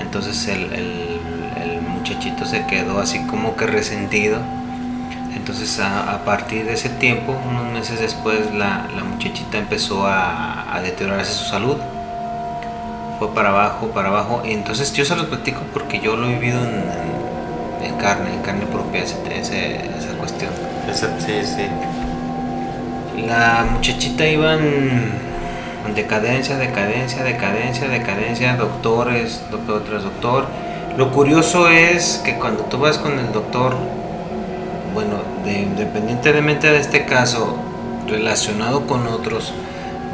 Entonces 0.00 0.48
el- 0.48 0.72
el 0.74 1.80
muchachito 1.82 2.44
se 2.44 2.66
quedó 2.66 3.00
así 3.00 3.20
como 3.26 3.56
que 3.56 3.66
resentido. 3.66 4.38
Entonces 5.36 5.78
a, 5.80 6.12
a 6.14 6.24
partir 6.24 6.64
de 6.66 6.72
ese 6.74 6.88
tiempo, 6.88 7.36
unos 7.48 7.72
meses 7.72 8.00
después, 8.00 8.52
la, 8.54 8.86
la 8.96 9.04
muchachita 9.04 9.58
empezó 9.58 10.06
a, 10.06 10.74
a 10.74 10.80
deteriorarse 10.80 11.32
su 11.32 11.44
salud. 11.44 11.76
Fue 13.18 13.32
para 13.34 13.50
abajo, 13.50 13.88
para 13.88 14.08
abajo. 14.08 14.42
Y 14.44 14.52
entonces 14.52 14.92
yo 14.92 15.04
se 15.04 15.14
los 15.16 15.26
platico 15.26 15.60
porque 15.72 16.00
yo 16.00 16.16
lo 16.16 16.26
he 16.26 16.34
vivido 16.34 16.58
en, 16.60 16.74
en- 16.74 17.86
en 17.86 17.94
carne, 17.98 18.32
en 18.34 18.42
carne 18.42 18.66
propia, 18.66 19.02
ese- 19.02 19.16
ese- 19.38 19.76
esa 19.76 20.16
cuestión. 20.18 20.50
Ese- 20.90 21.08
sí, 21.20 21.46
sí. 21.46 21.66
La 23.26 23.66
muchachita 23.72 24.26
iba 24.26 24.54
en, 24.54 25.10
en 25.86 25.94
decadencia, 25.94 26.56
decadencia, 26.56 27.22
decadencia, 27.24 27.88
decadencia, 27.88 28.56
doctores, 28.56 29.40
doctor 29.50 29.82
tras 29.88 30.02
doctor. 30.02 30.46
Lo 30.96 31.10
curioso 31.12 31.68
es 31.68 32.20
que 32.24 32.36
cuando 32.36 32.64
tú 32.64 32.78
vas 32.78 32.98
con 32.98 33.18
el 33.18 33.32
doctor, 33.32 33.74
bueno, 34.96 35.16
de- 35.44 35.60
independientemente 35.60 36.70
de 36.72 36.78
este 36.78 37.04
caso, 37.04 37.54
relacionado 38.08 38.86
con 38.86 39.06
otros, 39.08 39.52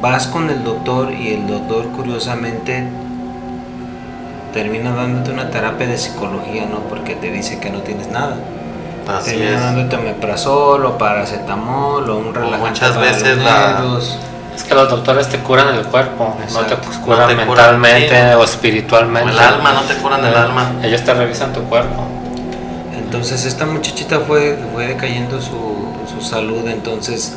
vas 0.00 0.26
con 0.26 0.50
el 0.50 0.64
doctor 0.64 1.12
y 1.12 1.34
el 1.34 1.46
doctor 1.46 1.86
curiosamente 1.96 2.82
termina 4.52 4.92
dándote 4.92 5.30
una 5.30 5.50
terapia 5.50 5.86
de 5.86 5.96
psicología, 5.96 6.66
¿no? 6.68 6.80
Porque 6.80 7.14
te 7.14 7.30
dice 7.30 7.60
que 7.60 7.70
no 7.70 7.78
tienes 7.82 8.08
nada. 8.08 8.34
Así 9.08 9.30
Termina 9.36 9.54
es. 9.54 9.60
dándote 9.60 9.96
omeprazol 9.96 10.84
o 10.84 10.98
paracetamol 10.98 12.10
o 12.10 12.18
un 12.18 12.34
relajante 12.34 12.68
muchas 12.70 12.90
para 12.90 13.06
los 13.12 13.22
veces 13.22 13.38
la- 13.38 13.72
nervios. 13.80 14.18
Es 14.56 14.64
que 14.64 14.74
los 14.74 14.90
doctores 14.90 15.28
te 15.28 15.38
curan 15.38 15.68
el 15.76 15.84
cuerpo, 15.86 16.34
no 16.52 16.60
te 16.60 16.74
curan 17.04 17.20
No 17.20 17.26
te 17.28 17.46
curan, 17.46 17.80
mentalmente 17.80 18.08
sí. 18.30 18.34
o 18.34 18.40
O 18.40 18.44
espiritualmente. 18.44 19.30
el 19.30 19.38
alma, 19.38 19.72
no 19.74 19.80
te 19.82 19.94
curan 19.94 20.24
el 20.24 20.34
Eh, 20.34 20.36
alma. 20.36 20.72
Ellos 20.82 21.02
te 21.04 21.14
revisan 21.14 21.52
tu 21.52 21.62
cuerpo. 21.62 22.02
Entonces 23.12 23.44
esta 23.44 23.66
muchachita 23.66 24.20
fue, 24.20 24.56
fue 24.72 24.86
decayendo 24.86 25.38
su, 25.38 25.84
su 26.10 26.26
salud, 26.26 26.66
entonces 26.66 27.34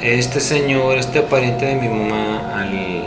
este 0.00 0.38
señor, 0.38 0.96
este 0.96 1.22
pariente 1.22 1.66
de 1.66 1.74
mi 1.74 1.88
mamá, 1.88 2.38
al, 2.54 3.02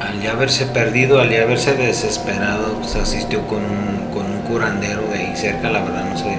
al, 0.00 0.20
ya 0.20 0.32
haberse 0.32 0.66
perdido, 0.66 1.20
al 1.20 1.30
ya 1.30 1.42
haberse 1.42 1.74
desesperado, 1.74 2.72
pues 2.80 2.96
asistió 2.96 3.46
con 3.46 3.58
un, 3.58 4.10
con 4.12 4.26
un 4.26 4.40
curandero 4.48 5.02
de 5.12 5.18
ahí 5.20 5.36
cerca, 5.36 5.70
la 5.70 5.80
verdad 5.80 6.04
no 6.10 6.18
sé 6.18 6.36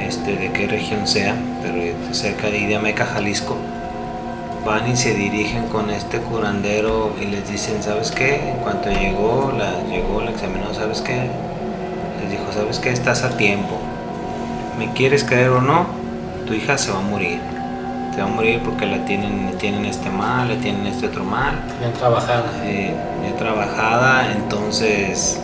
este, 0.00 0.34
de 0.34 0.52
qué 0.52 0.66
región 0.66 1.06
sea, 1.06 1.36
pero 1.60 1.76
cerca 2.14 2.48
de 2.48 2.60
Idiameca, 2.60 3.04
Jalisco, 3.04 3.58
van 4.64 4.90
y 4.90 4.96
se 4.96 5.12
dirigen 5.12 5.64
con 5.64 5.90
este 5.90 6.16
curandero 6.20 7.12
y 7.20 7.26
les 7.26 7.46
dicen, 7.46 7.82
¿sabes 7.82 8.10
qué? 8.10 8.52
En 8.52 8.56
cuanto 8.56 8.88
llegó, 8.90 9.52
la, 9.54 9.82
llegó, 9.86 10.22
la 10.22 10.30
examinó, 10.30 10.72
¿sabes 10.72 11.02
qué? 11.02 11.28
Les 12.26 12.40
dijo, 12.40 12.52
¿sabes 12.52 12.80
qué? 12.80 12.90
Estás 12.90 13.22
a 13.22 13.36
tiempo. 13.36 13.78
¿Me 14.80 14.92
quieres 14.94 15.22
creer 15.22 15.50
o 15.50 15.60
no? 15.60 15.86
Tu 16.44 16.54
hija 16.54 16.76
se 16.76 16.90
va 16.90 16.98
a 16.98 17.02
morir. 17.02 17.38
Se 18.12 18.20
va 18.20 18.26
a 18.26 18.30
morir 18.30 18.60
porque 18.64 18.84
la 18.84 19.04
tienen, 19.04 19.46
le 19.46 19.52
tienen 19.52 19.84
este 19.84 20.10
mal, 20.10 20.48
le 20.48 20.56
tienen 20.56 20.88
este 20.88 21.06
otro 21.06 21.22
mal. 21.22 21.54
Bien 21.78 21.92
trabajada. 21.92 22.50
Eh, 22.64 22.92
bien 23.22 23.36
trabajada, 23.36 24.32
entonces 24.32 25.40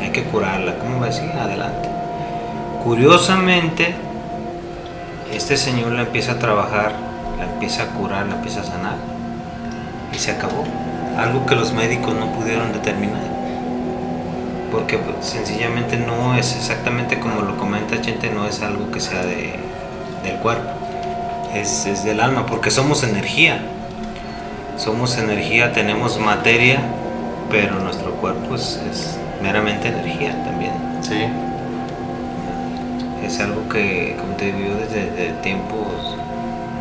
hay 0.00 0.10
que 0.10 0.22
curarla. 0.22 0.78
¿Cómo 0.78 1.00
va 1.00 1.06
a 1.06 1.08
decir? 1.08 1.28
Adelante. 1.32 1.88
Curiosamente, 2.84 3.92
este 5.32 5.56
señor 5.56 5.90
la 5.90 6.02
empieza 6.02 6.32
a 6.32 6.38
trabajar, 6.38 6.92
la 7.36 7.46
empieza 7.52 7.82
a 7.82 7.86
curar, 7.86 8.26
la 8.26 8.36
empieza 8.36 8.60
a 8.60 8.64
sanar 8.64 8.94
y 10.14 10.18
se 10.18 10.30
acabó. 10.30 10.62
Algo 11.18 11.44
que 11.46 11.56
los 11.56 11.72
médicos 11.72 12.14
no 12.14 12.26
pudieron 12.32 12.72
determinar. 12.72 13.31
Porque 14.72 14.98
sencillamente 15.20 15.98
no 15.98 16.34
es 16.34 16.56
exactamente 16.56 17.20
como 17.20 17.42
lo 17.42 17.58
comenta 17.58 18.02
gente, 18.02 18.30
no 18.30 18.46
es 18.46 18.62
algo 18.62 18.90
que 18.90 19.00
sea 19.00 19.22
de, 19.22 19.52
del 20.24 20.38
cuerpo, 20.38 20.70
es, 21.54 21.84
es 21.84 22.04
del 22.04 22.20
alma, 22.20 22.46
porque 22.46 22.70
somos 22.70 23.04
energía. 23.04 23.60
Somos 24.78 25.18
energía, 25.18 25.72
tenemos 25.74 26.18
materia, 26.18 26.80
pero 27.50 27.78
nuestro 27.80 28.12
cuerpo 28.12 28.54
es, 28.54 28.80
es 28.90 29.18
meramente 29.42 29.88
energía 29.88 30.42
también. 30.42 30.72
Sí. 31.02 31.28
Es 33.24 33.38
algo 33.40 33.68
que, 33.68 34.16
como 34.18 34.34
te 34.36 34.46
digo, 34.46 34.74
desde, 34.76 35.10
desde 35.10 35.34
tiempos, 35.42 36.16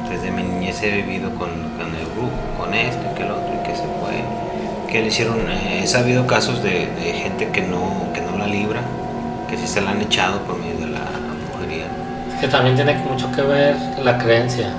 desde 0.10 0.32
mi 0.32 0.44
niñez 0.44 0.82
he 0.82 0.92
vivido 0.92 1.30
con, 1.32 1.50
con 1.50 1.94
el 1.94 2.06
brujo, 2.16 2.32
con 2.58 2.74
esto 2.74 3.02
y 3.12 3.16
que 3.16 3.24
el 3.24 3.32
otro, 3.32 3.54
y 3.54 3.68
que 3.68 3.76
se 3.76 3.84
fue, 3.84 4.24
que 4.92 5.02
le 5.02 5.08
hicieron, 5.08 5.38
eh, 5.50 5.82
he 5.84 5.88
sabido 5.88 6.28
casos 6.28 6.62
de, 6.62 6.88
de 6.88 7.14
gente 7.14 7.48
que 7.50 7.62
no, 7.62 8.12
que 8.14 8.22
no 8.22 8.38
la 8.38 8.48
libra, 8.48 8.82
que 9.50 9.58
sí 9.58 9.66
se 9.66 9.82
la 9.82 9.92
han 9.92 10.02
echado 10.02 10.40
por 10.42 10.58
medio 10.60 10.86
de 10.86 10.92
la 10.94 11.02
brujería. 11.54 11.86
Que 12.40 12.48
también 12.48 12.76
tiene 12.76 12.96
mucho 13.10 13.32
que 13.32 13.42
ver 13.42 13.76
la 14.04 14.18
creencia. 14.18 14.70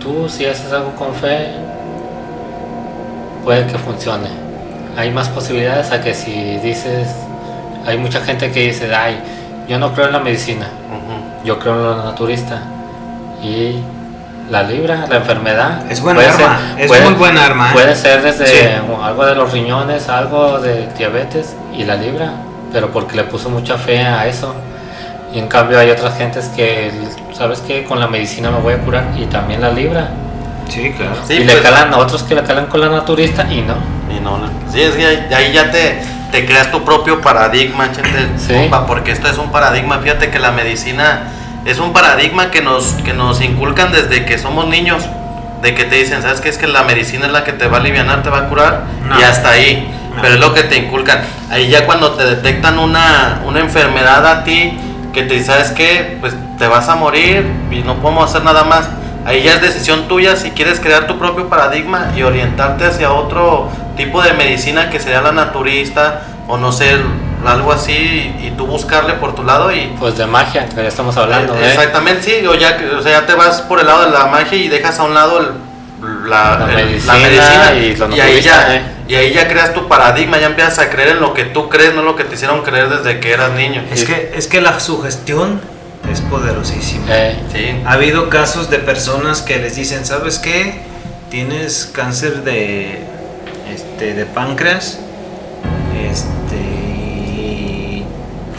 Tú 0.00 0.28
si 0.28 0.46
haces 0.46 0.72
algo 0.72 0.94
con 0.94 1.12
fe, 1.14 1.48
puede 3.44 3.66
que 3.66 3.78
funcione. 3.78 4.28
Hay 4.96 5.10
más 5.10 5.28
posibilidades 5.28 5.90
a 5.92 6.00
que 6.00 6.14
si 6.14 6.58
dices, 6.58 7.08
hay 7.86 7.98
mucha 7.98 8.20
gente 8.20 8.50
que 8.50 8.68
dice, 8.68 8.94
ay, 8.94 9.18
yo 9.68 9.78
no 9.78 9.92
creo 9.92 10.06
en 10.06 10.12
la 10.12 10.20
medicina, 10.20 10.68
Ujú. 10.88 11.46
yo 11.46 11.58
creo 11.58 11.74
en 11.74 11.82
lo 11.82 12.04
naturista. 12.04 12.62
Y 13.42 13.76
la 14.50 14.62
libra, 14.62 15.06
la 15.08 15.16
enfermedad. 15.16 15.90
Es 15.90 16.00
buena 16.00 16.20
puede 16.20 16.30
arma, 16.32 16.58
es 16.78 17.02
muy 17.04 17.14
buena 17.14 17.44
arma, 17.44 17.68
¿eh? 17.70 17.72
Puede 17.72 17.96
ser 17.96 18.22
desde 18.22 18.46
Sí. 18.46 18.56
algo 19.02 19.26
de 19.26 19.34
los 19.34 19.52
riñones, 19.52 20.08
algo 20.08 20.58
de 20.60 20.88
diabetes 20.96 21.56
y 21.76 21.84
la 21.84 21.96
libra, 21.96 22.32
pero 22.72 22.90
porque 22.92 23.16
le 23.16 23.24
puso 23.24 23.48
mucha 23.50 23.76
fe 23.76 24.00
a 24.02 24.26
eso. 24.26 24.54
Y 25.34 25.38
en 25.40 25.48
cambio 25.48 25.78
hay 25.78 25.90
otras 25.90 26.16
gentes 26.16 26.46
que, 26.54 26.90
¿sabes 27.32 27.60
qué? 27.66 27.84
Con 27.84 27.98
la 28.00 28.06
medicina 28.06 28.50
me 28.50 28.60
voy 28.60 28.74
a 28.74 28.78
curar 28.78 29.04
y 29.16 29.26
también 29.26 29.60
la 29.60 29.70
libra. 29.70 30.08
Sí, 30.68 30.92
claro. 30.96 31.14
Sí, 31.26 31.34
y 31.34 31.40
pues- 31.44 31.54
le 31.56 31.62
calan 31.62 31.92
a 31.92 31.98
otros 31.98 32.22
que 32.22 32.34
le 32.34 32.42
calan 32.42 32.66
con 32.66 32.80
la 32.80 32.88
naturista 32.88 33.46
y 33.50 33.60
no. 33.62 33.74
Y 34.16 34.20
no, 34.20 34.38
no. 34.38 34.48
Sí, 34.72 34.80
es 34.82 34.94
que 34.94 35.34
ahí, 35.34 35.52
ya 35.52 35.70
te, 35.70 36.00
te 36.30 36.46
creas 36.46 36.70
tu 36.70 36.84
propio 36.84 37.20
paradigma, 37.20 37.90
chente, 37.92 38.28
Sí. 38.38 38.70
porque 38.86 39.10
esto 39.12 39.28
es 39.28 39.38
un 39.38 39.50
paradigma. 39.50 39.98
Fíjate 39.98 40.30
que 40.30 40.38
la 40.38 40.52
medicina 40.52 41.24
es 41.66 41.78
un 41.80 41.92
paradigma 41.92 42.50
que 42.50 42.62
nos, 42.62 42.94
que 43.04 43.12
nos 43.12 43.40
inculcan 43.42 43.92
desde 43.92 44.24
que 44.24 44.38
somos 44.38 44.66
niños. 44.68 45.02
De 45.62 45.74
que 45.74 45.84
te 45.84 45.96
dicen, 45.96 46.22
¿sabes 46.22 46.40
qué? 46.40 46.48
Es 46.48 46.58
que 46.58 46.66
la 46.66 46.84
medicina 46.84 47.26
es 47.26 47.32
la 47.32 47.42
que 47.42 47.52
te 47.52 47.66
va 47.66 47.78
a 47.78 47.80
aliviar, 47.80 48.22
te 48.22 48.30
va 48.30 48.38
a 48.38 48.48
curar. 48.48 48.84
No. 49.08 49.18
Y 49.18 49.22
hasta 49.22 49.50
ahí. 49.50 49.92
No. 50.14 50.22
Pero 50.22 50.34
es 50.34 50.40
lo 50.40 50.54
que 50.54 50.62
te 50.62 50.76
inculcan. 50.76 51.20
Ahí 51.50 51.68
ya 51.68 51.84
cuando 51.86 52.12
te 52.12 52.24
detectan 52.24 52.78
una, 52.78 53.40
una 53.44 53.60
enfermedad 53.60 54.24
a 54.26 54.44
ti, 54.44 54.78
que 55.12 55.22
te 55.22 55.34
dicen, 55.34 55.46
¿sabes 55.46 55.70
qué? 55.72 56.18
Pues 56.20 56.34
te 56.58 56.68
vas 56.68 56.88
a 56.88 56.94
morir 56.94 57.44
y 57.70 57.80
no 57.80 57.96
podemos 57.96 58.30
hacer 58.30 58.44
nada 58.44 58.64
más. 58.64 58.88
Ahí 59.24 59.42
ya 59.42 59.54
es 59.54 59.60
decisión 59.60 60.06
tuya 60.06 60.36
si 60.36 60.50
quieres 60.50 60.78
crear 60.78 61.08
tu 61.08 61.18
propio 61.18 61.48
paradigma 61.48 62.12
y 62.16 62.22
orientarte 62.22 62.84
hacia 62.84 63.12
otro 63.12 63.70
tipo 63.96 64.22
de 64.22 64.34
medicina 64.34 64.88
que 64.88 65.00
sería 65.00 65.20
la 65.20 65.32
naturista 65.32 66.22
o 66.46 66.58
no 66.58 66.70
sé, 66.70 66.96
algo 67.48 67.72
así 67.72 67.92
y, 67.92 68.46
y 68.48 68.54
tú 68.56 68.66
buscarle 68.66 69.14
por 69.14 69.34
tu 69.34 69.42
lado 69.44 69.72
y 69.72 69.94
Pues 69.98 70.16
de 70.18 70.26
magia, 70.26 70.66
que 70.68 70.76
ya 70.76 70.88
estamos 70.88 71.16
hablando, 71.16 71.54
eh, 71.54 71.58
¿eh? 71.62 71.68
Exactamente, 71.68 72.22
sí, 72.22 72.46
o 72.46 72.54
ya, 72.54 72.76
o 72.98 73.02
sea, 73.02 73.20
ya 73.20 73.26
te 73.26 73.34
vas 73.34 73.62
por 73.62 73.80
el 73.80 73.86
lado 73.86 74.04
de 74.06 74.10
la 74.12 74.26
magia 74.26 74.56
y 74.58 74.68
dejas 74.68 74.98
a 74.98 75.04
un 75.04 75.14
lado 75.14 75.38
el- 75.40 75.50
la, 76.28 76.58
La 76.58 76.66
el- 76.80 76.86
medicina 76.86 77.74
y 77.74 77.96
lo 77.96 78.06
ahí 78.22 78.40
ya, 78.42 78.74
eh. 78.76 78.82
y 79.08 79.14
ahí 79.14 79.32
ya 79.32 79.48
creas 79.48 79.72
tu 79.72 79.88
paradigma, 79.88 80.38
ya 80.38 80.46
empiezas 80.46 80.78
a 80.78 80.90
creer 80.90 81.10
en 81.10 81.20
lo 81.20 81.32
que 81.32 81.44
tú 81.44 81.68
crees, 81.70 81.94
no 81.94 82.02
lo 82.02 82.16
que 82.16 82.24
te 82.24 82.34
hicieron 82.34 82.62
creer 82.62 82.88
desde 82.90 83.18
que 83.18 83.32
eras 83.32 83.52
niño. 83.52 83.82
Es 83.90 84.04
que, 84.04 84.32
es 84.34 84.46
que 84.46 84.60
la 84.60 84.78
sugestión 84.78 85.60
es 86.12 86.20
poderosísima. 86.20 87.06
Eh, 87.08 87.36
Sí, 87.52 87.82
Ha 87.86 87.92
habido 87.92 88.28
casos 88.28 88.68
de 88.70 88.78
personas 88.78 89.40
que 89.42 89.56
les 89.56 89.74
dicen, 89.76 90.04
¿sabes 90.04 90.38
qué? 90.38 90.80
Tienes 91.30 91.90
cáncer 91.92 92.42
de, 92.44 93.00
este, 93.74 94.14
de 94.14 94.26
páncreas 94.26 94.98
este, 96.10 96.56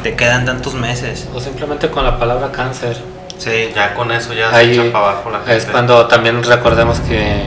te 0.08 0.16
quedan 0.16 0.46
tantos 0.46 0.74
meses. 0.74 1.28
o 1.36 1.40
simplemente 1.42 1.90
con 1.90 2.06
la 2.06 2.18
palabra 2.18 2.50
cáncer. 2.50 2.96
Sí, 3.38 3.72
ya 3.76 3.94
con 3.94 4.10
eso 4.10 4.34
ya 4.34 4.50
se 4.52 4.72
echa 4.72 4.92
para 4.94 5.12
abajo 5.12 5.30
la 5.30 5.40
gente. 5.40 5.58
es 5.58 5.66
cuando 5.66 6.08
también 6.08 6.42
recordemos 6.44 7.02
que 7.02 7.42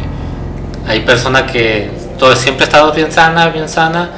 hay 0.87 1.01
personas 1.01 1.51
que 1.51 1.91
todo 2.19 2.37
siempre 2.37 2.65
ha 2.65 2.69
estado 2.69 2.93
bien 2.93 3.11
sana, 3.11 3.49
bien 3.49 3.67
sana, 3.67 4.11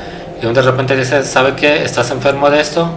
y 0.43 0.47
de 0.47 0.61
repente 0.61 0.97
dice, 0.97 1.23
¿sabe 1.23 1.55
qué? 1.55 1.85
Estás 1.85 2.11
enfermo 2.11 2.51
de 2.51 2.61
esto, 2.61 2.91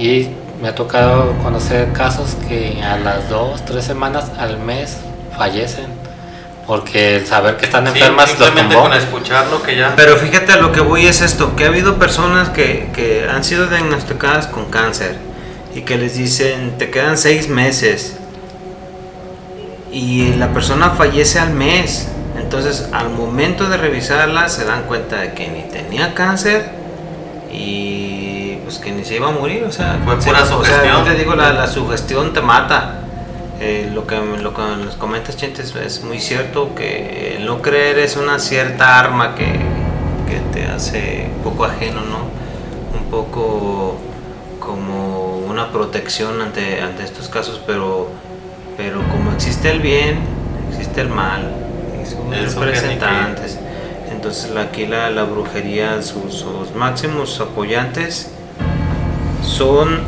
y 0.00 0.30
me 0.60 0.68
ha 0.68 0.74
tocado 0.74 1.32
conocer 1.44 1.92
casos 1.92 2.36
que 2.48 2.82
a 2.82 2.96
las 2.96 3.28
dos, 3.28 3.64
tres 3.64 3.84
semanas, 3.84 4.32
al 4.36 4.58
mes, 4.58 4.98
fallecen, 5.38 5.86
porque 6.66 7.16
el 7.16 7.26
saber 7.26 7.56
que 7.56 7.64
están 7.66 7.86
Sí, 7.86 7.98
enfermas 7.98 8.28
los 8.30 8.38
simplemente 8.38 8.74
tumbó. 8.74 8.88
con 8.88 8.96
escucharlo 8.96 9.62
que 9.62 9.76
ya... 9.76 9.94
Pero 9.96 10.16
fíjate 10.16 10.52
a 10.52 10.56
lo 10.56 10.70
que 10.72 10.80
voy 10.80 11.06
es 11.06 11.20
esto, 11.20 11.56
que 11.56 11.64
ha 11.64 11.68
habido 11.68 11.98
personas 11.98 12.50
que, 12.50 12.88
que 12.94 13.26
han 13.28 13.42
sido 13.44 13.66
diagnosticadas 13.66 14.46
con 14.46 14.66
cáncer 14.66 15.16
y 15.74 15.80
que 15.82 15.96
les 15.98 16.16
dicen, 16.16 16.78
te 16.78 16.90
quedan 16.90 17.18
seis 17.18 17.48
meses 17.48 18.16
y 19.90 20.34
la 20.34 20.48
persona 20.52 20.90
fallece 20.90 21.38
al 21.38 21.52
mes. 21.52 22.08
Entonces 22.38 22.88
al 22.92 23.10
momento 23.10 23.68
de 23.68 23.76
revisarla 23.76 24.48
se 24.48 24.64
dan 24.64 24.84
cuenta 24.84 25.16
de 25.20 25.32
que 25.34 25.48
ni 25.48 25.62
tenía 25.62 26.14
cáncer 26.14 26.70
y 27.52 28.56
pues 28.64 28.78
que 28.78 28.90
ni 28.92 29.04
se 29.04 29.16
iba 29.16 29.28
a 29.28 29.32
morir. 29.32 29.64
O 29.64 29.72
sea, 29.72 29.98
Fue 30.04 30.20
se- 30.20 30.28
pura 30.28 30.42
o 30.42 30.46
sea, 30.46 30.56
sugestión. 30.56 30.96
yo 30.98 31.02
te 31.12 31.14
digo, 31.18 31.34
la, 31.34 31.52
la 31.52 31.66
sugestión 31.66 32.32
te 32.32 32.40
mata. 32.40 33.00
Eh, 33.64 33.88
lo 33.94 34.08
que 34.08 34.16
lo 34.16 34.52
que 34.54 34.62
nos 34.84 34.96
comentas, 34.96 35.36
Chente, 35.36 35.62
es, 35.62 36.02
muy 36.02 36.18
cierto 36.18 36.74
que 36.74 37.36
el 37.36 37.46
no 37.46 37.62
creer 37.62 38.00
es 38.00 38.16
una 38.16 38.40
cierta 38.40 38.98
arma 38.98 39.36
que, 39.36 39.44
que 39.44 40.40
te 40.52 40.66
hace 40.66 41.30
un 41.36 41.44
poco 41.44 41.66
ajeno, 41.66 42.00
¿no? 42.00 42.24
Un 42.98 43.08
poco 43.08 43.98
como 44.58 45.38
una 45.48 45.70
protección 45.70 46.42
ante, 46.42 46.80
ante 46.80 47.04
estos 47.04 47.28
casos, 47.28 47.62
pero, 47.64 48.08
pero 48.76 49.00
como 49.12 49.30
existe 49.30 49.70
el 49.70 49.78
bien, 49.78 50.18
existe 50.72 51.00
el 51.00 51.08
mal, 51.10 51.52
y 52.02 52.44
sus 52.44 52.56
representantes. 52.56 53.60
Entonces 54.10 54.50
aquí 54.56 54.86
la, 54.86 55.08
la 55.10 55.22
brujería, 55.22 56.02
sus, 56.02 56.34
sus 56.34 56.74
máximos 56.74 57.38
apoyantes 57.38 58.28
son, 59.44 60.00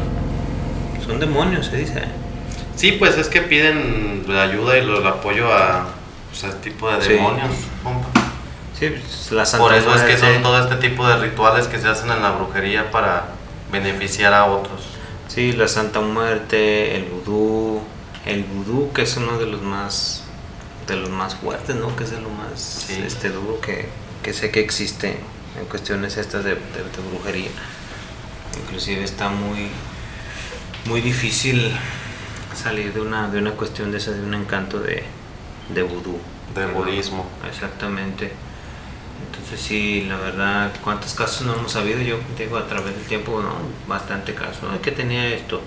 son 1.07 1.21
demonios, 1.21 1.67
se 1.67 1.77
dice. 1.77 2.24
Sí, 2.77 2.93
pues 2.93 3.17
es 3.17 3.29
que 3.29 3.41
piden 3.43 4.25
la 4.29 4.43
ayuda 4.43 4.77
y 4.79 4.85
lo- 4.85 4.99
el 5.01 5.07
apoyo 5.07 5.53
a, 5.53 5.87
pues, 6.31 6.45
a 6.45 6.49
este 6.49 6.71
tipo 6.71 6.91
de 6.91 7.03
Sí. 7.03 7.13
demonios. 7.13 7.51
Sí, 8.79 8.89
pues, 8.91 9.31
la 9.33 9.47
Santa 9.47 9.65
Por 9.65 9.75
eso 9.75 9.95
es 9.95 10.03
que 10.03 10.19
son 10.19 10.43
todo 10.43 10.61
este 10.61 10.77
tipo 10.77 11.07
de 11.07 11.17
rituales 11.19 11.69
que 11.69 11.79
se 11.79 11.87
hacen 11.89 12.11
en 12.11 12.21
la 12.23 12.33
brujería 12.33 12.91
para 12.91 13.27
beneficiar 13.71 14.35
a 14.35 14.47
otros. 14.47 14.83
Sí, 15.29 15.53
la 15.53 15.69
Santa 15.69 16.01
Muerte, 16.01 16.97
el 16.97 17.05
vudú, 17.05 17.81
el 18.27 18.43
vudú 18.45 18.93
que 18.93 19.03
es 19.03 19.17
uno 19.17 19.39
de 19.39 19.47
los 19.47 19.63
más 19.63 20.21
de 20.89 20.97
los 20.97 21.09
más 21.09 21.35
fuertes, 21.37 21.75
¿no? 21.77 21.97
Que 21.97 22.05
es 22.05 22.11
de 22.11 22.21
lo 22.21 22.29
más 22.29 22.85
Sí. 22.87 23.03
este 23.07 23.31
duro 23.31 23.59
que, 23.61 23.89
que 24.23 24.35
sé 24.35 24.51
que 24.51 24.61
existe 24.61 25.17
en 25.59 25.65
cuestiones 25.71 26.19
estas 26.19 26.45
de, 26.45 26.51
de- 26.51 26.57
de 26.57 27.09
brujería. 27.11 27.49
Inclusive 28.63 29.03
está 29.03 29.29
muy 29.31 29.69
muy 30.87 31.01
difícil 31.01 31.75
salir 32.57 32.93
de 32.93 33.01
una 33.01 33.29
de 33.29 33.39
una 33.39 33.53
cuestión 33.53 33.91
de 33.93 33.99
esa 33.99 34.13
de 34.13 34.23
un 34.23 34.35
encanto 34.35 34.81
de 34.81 35.05
de 35.75 35.83
vudú, 35.83 36.19
Del 36.55 36.69
budismo. 36.73 37.27
Exactamente. 37.49 38.33
Entonces 39.27 39.61
sí, 39.61 40.03
la 40.09 40.17
verdad, 40.19 40.73
¿cuántos 40.83 41.15
casos 41.15 41.47
no 41.47 41.55
hemos 41.55 41.73
sabido? 41.73 42.01
Yo 42.03 42.19
digo, 42.39 42.57
a 42.59 42.67
través 42.67 42.95
del 42.97 43.05
tiempo, 43.07 43.41
¿no? 43.43 43.55
Bastante 43.89 44.35
casos. 44.35 44.63
¿no? 44.65 44.81
que 44.83 44.91
tenía 44.93 45.27
esto. 45.29 45.63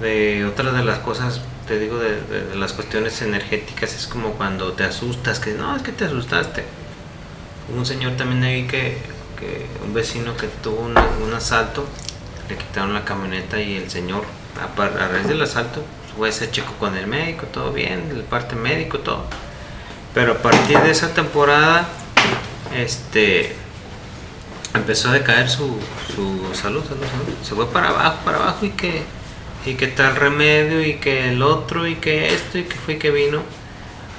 de 0.00 0.44
otras 0.46 0.74
de 0.74 0.84
las 0.84 0.98
cosas, 1.00 1.40
te 1.68 1.78
digo, 1.78 1.98
de, 1.98 2.20
de- 2.22 2.44
de 2.46 2.56
las 2.56 2.72
cuestiones 2.72 3.20
energéticas, 3.22 3.94
es 3.94 4.06
como 4.06 4.32
cuando 4.32 4.72
te 4.72 4.84
asustas, 4.84 5.38
que 5.40 5.52
no, 5.54 5.76
es 5.76 5.82
que 5.82 5.92
te 5.92 6.04
asustaste. 6.06 6.64
Un 7.76 7.84
señor 7.86 8.12
también 8.16 8.42
ahí 8.44 8.66
que, 8.66 8.98
que 9.38 9.66
un 9.84 9.92
vecino 9.94 10.36
que 10.36 10.46
tuvo 10.62 10.80
un, 10.80 10.94
un 10.96 11.34
asalto, 11.34 11.86
le 12.48 12.56
quitaron 12.56 12.94
la 12.94 13.04
camioneta 13.04 13.60
y 13.60 13.76
el 13.76 13.90
señor, 13.90 14.24
a, 14.58 14.82
a 14.82 15.08
raíz 15.08 15.28
del 15.28 15.42
asalto, 15.42 15.84
fue 16.16 16.28
ese 16.28 16.50
chico 16.50 16.72
con 16.78 16.96
el 16.96 17.06
médico, 17.06 17.46
todo 17.46 17.72
bien, 17.72 18.10
el 18.10 18.22
parte 18.22 18.56
médico, 18.56 18.98
todo. 18.98 19.24
Pero 20.14 20.32
a 20.32 20.38
partir 20.38 20.78
de 20.80 20.90
esa 20.90 21.14
temporada, 21.14 21.88
este 22.74 23.54
empezó 24.74 25.10
a 25.10 25.12
decaer 25.12 25.48
su, 25.48 25.78
su 26.14 26.54
salud, 26.54 26.82
salud, 26.84 27.04
salud. 27.04 27.36
Se 27.42 27.54
fue 27.54 27.66
para 27.70 27.88
abajo, 27.90 28.18
para 28.24 28.38
abajo 28.38 28.66
y 28.66 28.70
que, 28.70 29.02
y 29.66 29.74
que 29.74 29.86
tal 29.86 30.16
remedio 30.16 30.84
y 30.84 30.94
que 30.94 31.30
el 31.30 31.42
otro 31.42 31.86
y 31.86 31.96
que 31.96 32.34
esto 32.34 32.58
y 32.58 32.64
que 32.64 32.76
fue 32.76 32.94
y 32.94 32.98
que 32.98 33.10
vino. 33.10 33.42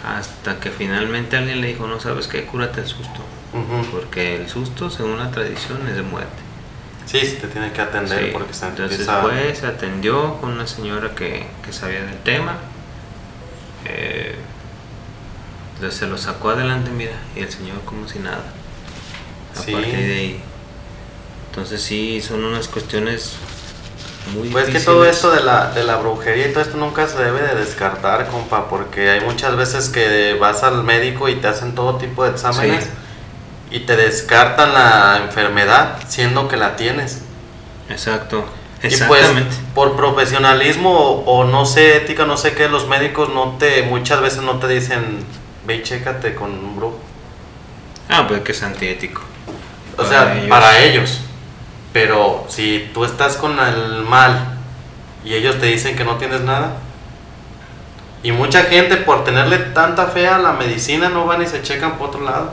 Hasta 0.06 0.60
que 0.60 0.72
finalmente 0.72 1.38
alguien 1.38 1.62
le 1.62 1.68
dijo, 1.68 1.86
no 1.86 2.00
sabes 2.00 2.28
qué, 2.28 2.46
cúrate 2.46 2.82
el 2.82 2.88
susto. 2.88 3.22
Porque 3.92 4.36
el 4.36 4.50
susto, 4.50 4.90
según 4.90 5.20
la 5.20 5.30
tradición, 5.30 5.86
es 5.88 5.96
de 5.96 6.02
muerte. 6.02 6.41
Sí, 7.12 7.20
se 7.20 7.36
te 7.38 7.48
tiene 7.48 7.72
que 7.74 7.82
atender 7.82 8.26
Sí, 8.26 8.30
porque 8.32 8.54
se 8.54 8.66
Entonces 8.68 9.00
empieza... 9.00 9.22
fue, 9.22 9.54
se 9.56 9.68
atendió 9.68 10.38
con 10.40 10.52
una 10.52 10.66
señora 10.68 11.14
que, 11.14 11.46
que 11.66 11.74
sabía 11.74 12.02
del 12.04 12.18
tema. 12.20 12.56
Eh, 13.86 14.36
entonces 15.76 16.00
se 16.00 16.08
lo 16.08 16.18
sacó 16.18 16.52
adelante, 16.52 16.92
mira, 16.92 17.14
y 17.36 17.40
el 17.42 17.50
señor 17.52 17.82
como 17.86 18.08
si 18.08 18.20
nada. 18.20 18.44
A 19.58 19.60
Sí. 19.62 19.72
partir 19.74 19.94
de 19.98 20.14
ahí. 20.14 20.44
Entonces 21.50 21.82
sí, 21.82 22.22
son 22.22 22.46
unas 22.46 22.68
cuestiones 22.68 23.34
muy 24.34 24.48
Pues 24.50 24.66
que 24.66 24.74
difíciles. 24.74 24.86
todo 24.86 25.06
esto 25.06 25.32
de 25.32 25.42
la, 25.44 25.72
de 25.72 25.84
la 25.84 25.98
brujería 25.98 26.48
y 26.48 26.52
todo 26.54 26.62
esto 26.64 26.78
nunca 26.78 27.08
se 27.08 27.18
debe 27.22 27.42
de 27.42 27.56
descartar, 27.56 28.28
compa, 28.30 28.70
porque 28.70 29.10
hay 29.10 29.22
muchas 29.22 29.56
veces 29.58 29.90
que 29.90 30.38
vas 30.40 30.64
al 30.64 30.84
médico 30.84 31.28
y 31.28 31.36
te 31.38 31.48
hacen 31.48 31.74
todo 31.76 31.98
tipo 31.98 32.24
de 32.24 32.30
exámenes 32.32 32.88
y 33.72 33.80
te 33.82 33.96
descartan 33.96 34.74
la 34.74 35.22
enfermedad 35.24 35.98
siendo 36.08 36.48
que 36.48 36.58
la 36.58 36.76
tienes. 36.76 37.22
Exacto. 37.90 38.46
Y 38.84 38.88
pues 38.88 38.94
Exactamente. 38.94 39.56
por 39.76 39.96
profesionalismo 39.96 40.92
o, 40.92 41.24
o 41.40 41.44
no 41.46 41.66
sé, 41.66 41.98
ética, 41.98 42.26
no 42.26 42.36
sé 42.36 42.54
qué, 42.54 42.68
los 42.68 42.88
médicos 42.88 43.30
no 43.30 43.58
te, 43.60 43.84
muchas 43.84 44.22
veces 44.22 44.42
no 44.42 44.58
te 44.58 44.68
dicen, 44.68 45.20
ve 45.66 45.76
y 45.76 45.84
chécate 45.84 46.34
con 46.36 46.52
un 46.52 46.76
brujo. 46.76 47.00
Ah, 48.10 48.26
pues 48.28 48.42
que 48.42 48.52
es 48.52 48.64
antiético. 48.64 49.22
O 49.94 49.98
Para 49.98 50.10
sea, 50.10 50.34
ellos. 50.36 50.50
para 50.50 50.80
ellos. 50.80 51.20
Pero 51.94 52.46
si 52.50 52.90
tú 52.94 53.06
estás 53.06 53.38
con 53.38 53.58
el 53.60 54.04
mal 54.04 54.58
y 55.24 55.34
ellos 55.36 55.60
te 55.60 55.68
dicen 55.68 55.96
que 55.96 56.04
no 56.04 56.16
tienes 56.18 56.42
nada. 56.42 56.78
Y 58.24 58.32
mucha 58.32 58.64
gente 58.64 58.98
por 58.98 59.24
tenerle 59.24 59.58
tanta 59.58 60.08
fe 60.08 60.28
a 60.28 60.38
la 60.38 60.54
medicina 60.54 61.10
no 61.10 61.26
van 61.26 61.42
y 61.42 61.48
se 61.48 61.62
checan 61.62 61.98
por 61.98 62.10
otro 62.10 62.22
lado. 62.22 62.52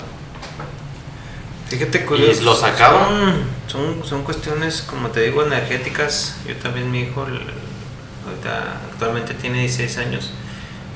Fíjate 1.68 2.04
curioso. 2.06 2.40
¿Y 2.40 2.44
los 2.44 2.62
acaban? 2.62 3.34
Son, 3.66 3.96
son, 3.96 4.04
son 4.04 4.22
cuestiones, 4.24 4.82
como 4.82 5.08
te 5.08 5.20
digo, 5.20 5.42
energéticas. 5.44 6.36
Yo 6.46 6.56
también, 6.56 6.90
mi 6.90 7.00
hijo, 7.00 7.20
ahorita 7.20 8.80
actualmente 8.92 9.34
tiene 9.34 9.60
16 9.60 9.98
años. 9.98 10.30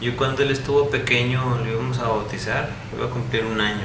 Yo 0.00 0.16
cuando 0.16 0.42
él 0.42 0.50
estuvo 0.50 0.88
pequeño 0.90 1.58
lo 1.64 1.70
íbamos 1.70 1.98
a 1.98 2.04
bautizar, 2.08 2.70
iba 2.96 3.06
a 3.06 3.10
cumplir 3.10 3.44
un 3.44 3.60
año. 3.60 3.84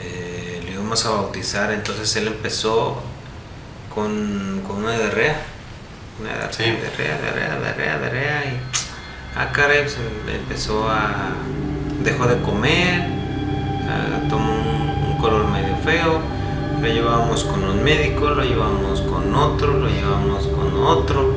Eh, 0.00 0.62
lo 0.66 0.72
íbamos 0.72 1.04
a 1.06 1.10
bautizar, 1.10 1.70
entonces 1.72 2.14
él 2.16 2.26
empezó 2.28 3.00
con, 3.94 4.62
con 4.66 4.76
una 4.84 4.92
diarrea. 4.96 5.40
Una 6.20 6.30
diarrea, 6.30 6.52
Sí. 6.52 6.64
diarrea, 6.64 7.18
diarrea, 7.20 7.58
diarrea, 7.60 7.98
diarrea, 7.98 8.44
y 8.46 8.60
ah, 9.36 9.50
caray, 9.52 9.82
pues, 9.82 9.96
em- 9.96 10.34
empezó 10.34 10.88
a. 10.90 11.28
dejó 12.02 12.26
de 12.26 12.40
comer, 12.42 13.08
ah, 13.88 14.28
tomó 14.28 14.52
un, 14.52 15.16
color 15.18 15.46
medio 15.48 15.74
feo, 15.84 16.20
lo 16.80 16.86
llevábamos 16.86 17.44
con 17.44 17.64
un 17.64 17.82
médico, 17.82 18.30
lo 18.30 18.42
llevamos 18.42 19.00
con 19.00 19.34
otro, 19.34 19.78
lo 19.78 19.88
llevamos 19.88 20.46
con 20.48 20.84
otro, 20.84 21.32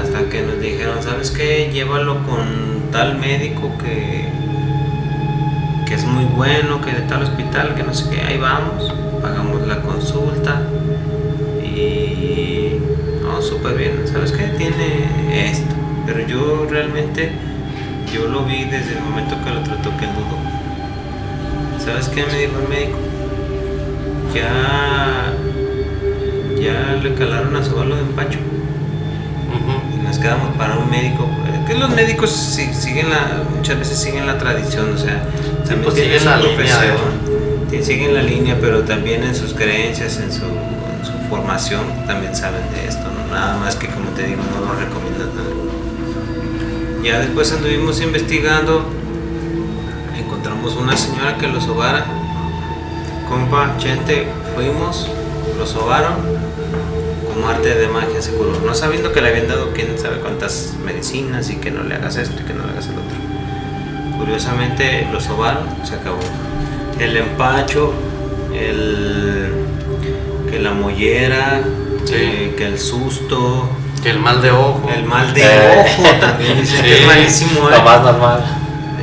hasta- 0.00 0.28
que 0.28 0.42
nos 0.42 0.60
dijeron, 0.60 1.02
¿sabes 1.02 1.30
qué? 1.30 1.70
Llévalo 1.72 2.18
con 2.26 2.90
tal 2.90 3.18
médico 3.18 3.70
que, 3.78 4.28
que 5.86 5.94
es 5.94 6.04
muy 6.04 6.24
bueno, 6.24 6.80
que 6.80 6.92
de 6.92 7.00
tal 7.02 7.22
hospital, 7.22 7.74
que 7.74 7.82
no 7.82 7.94
sé 7.94 8.10
qué, 8.10 8.20
ahí 8.22 8.38
vamos, 8.38 8.92
pagamos 9.22 9.66
la 9.66 9.80
consulta 9.82 10.62
y 11.64 12.78
no, 13.22 13.40
súper 13.40 13.76
bien, 13.76 14.02
¿sabes 14.06 14.32
qué? 14.32 14.44
Tiene 14.58 15.50
esto, 15.50 15.74
pero 16.06 16.26
yo 16.26 16.66
realmente, 16.68 17.30
yo 18.12 18.26
lo 18.28 18.44
vi 18.44 18.64
desde 18.64 18.98
el 18.98 19.02
momento 19.02 19.36
que 19.44 19.50
lo 19.50 19.60
trató 19.62 19.96
que 19.96 20.04
él 20.04 20.10
dudó. 20.14 20.57
¿Sabes 21.88 22.08
qué 22.08 22.24
me 22.26 22.38
dijo 22.38 22.52
el 22.62 22.68
médico? 22.68 22.98
Ya, 24.34 25.32
ya 26.60 27.00
le 27.02 27.14
calaron 27.14 27.56
a 27.56 27.64
su 27.64 27.74
balo 27.74 27.96
de 27.96 28.02
empacho 28.02 28.38
Ujú. 29.48 29.96
y 29.98 30.02
nos 30.02 30.18
quedamos 30.18 30.54
para 30.56 30.76
un 30.76 30.90
médico. 30.90 31.24
eh, 31.46 31.64
Que 31.66 31.74
los 31.74 31.90
médicos 31.90 32.30
si- 32.30 32.72
siguen 32.74 33.08
la, 33.10 33.42
muchas 33.56 33.78
veces 33.78 33.98
siguen 33.98 34.26
la 34.26 34.38
tradición, 34.38 34.94
o 34.94 34.98
sea, 34.98 35.22
también 35.66 35.82
pues 35.82 35.94
siguen 35.94 36.24
la 36.24 36.36
línea, 36.36 36.56
profesión, 36.56 37.68
ti- 37.70 37.82
siguen 37.82 38.14
la 38.14 38.22
línea, 38.22 38.56
pero 38.60 38.82
también 38.82 39.22
en 39.24 39.34
sus 39.34 39.54
creencias, 39.54 40.18
en 40.18 40.30
su, 40.32 40.44
en 40.44 41.04
su 41.04 41.12
formación, 41.30 41.80
también 42.06 42.34
saben 42.36 42.62
de 42.74 42.86
esto, 42.88 43.02
¿no? 43.04 43.34
nada 43.34 43.56
más 43.58 43.76
que 43.76 43.86
como 43.88 44.08
te 44.10 44.24
digo, 44.26 44.42
no 44.54 44.66
lo 44.66 44.78
recomiendan 44.78 45.28
nada. 45.34 47.02
Ya 47.02 47.18
después 47.20 47.50
anduvimos 47.52 48.00
investigando, 48.02 48.84
encontramos 50.58 50.76
una 50.76 50.96
señora 50.96 51.36
que 51.38 51.46
lo 51.48 51.60
sobara, 51.60 52.04
compa, 53.28 53.74
gente, 53.80 54.26
fuimos, 54.54 55.08
lo 55.58 55.66
sobaron, 55.66 56.14
como 57.32 57.48
arte 57.48 57.74
de 57.74 57.88
magia 57.88 58.20
se 58.20 58.32
curó, 58.32 58.52
no 58.64 58.74
sabiendo 58.74 59.12
que 59.12 59.20
le 59.20 59.28
habían 59.28 59.48
dado 59.48 59.72
quién 59.72 59.96
sabe 59.98 60.16
cuántas 60.18 60.74
medicinas 60.84 61.50
y 61.50 61.56
que 61.56 61.70
no 61.70 61.82
le 61.84 61.94
hagas 61.94 62.16
esto 62.16 62.42
y 62.42 62.44
que 62.44 62.54
no 62.54 62.64
le 62.64 62.72
hagas 62.72 62.86
el 62.86 62.92
otro. 62.94 64.18
Curiosamente 64.18 65.06
lo 65.12 65.20
sobaron, 65.20 65.64
se 65.84 65.94
acabó. 65.94 66.18
El 66.98 67.16
empacho, 67.16 67.92
el 68.54 69.52
que 70.50 70.58
la 70.58 70.72
mollera, 70.72 71.60
Sí. 72.04 72.14
que, 72.14 72.54
que 72.56 72.66
el 72.66 72.78
susto, 72.78 73.68
Que 74.02 74.10
el 74.10 74.18
mal 74.18 74.40
de 74.40 74.50
ojo. 74.50 74.88
el 74.94 75.04
mal 75.04 75.34
de 75.34 75.42
Eh. 75.42 75.84
ojo 75.84 76.02
también 76.20 76.58
dice 76.60 76.76
que 76.82 76.88
Sí, 76.88 77.00
es 77.02 77.06
malísimo. 77.06 77.68
Lo 77.68 77.76
¿eh? 77.76 77.82
más 77.84 78.02
normal. 78.02 78.44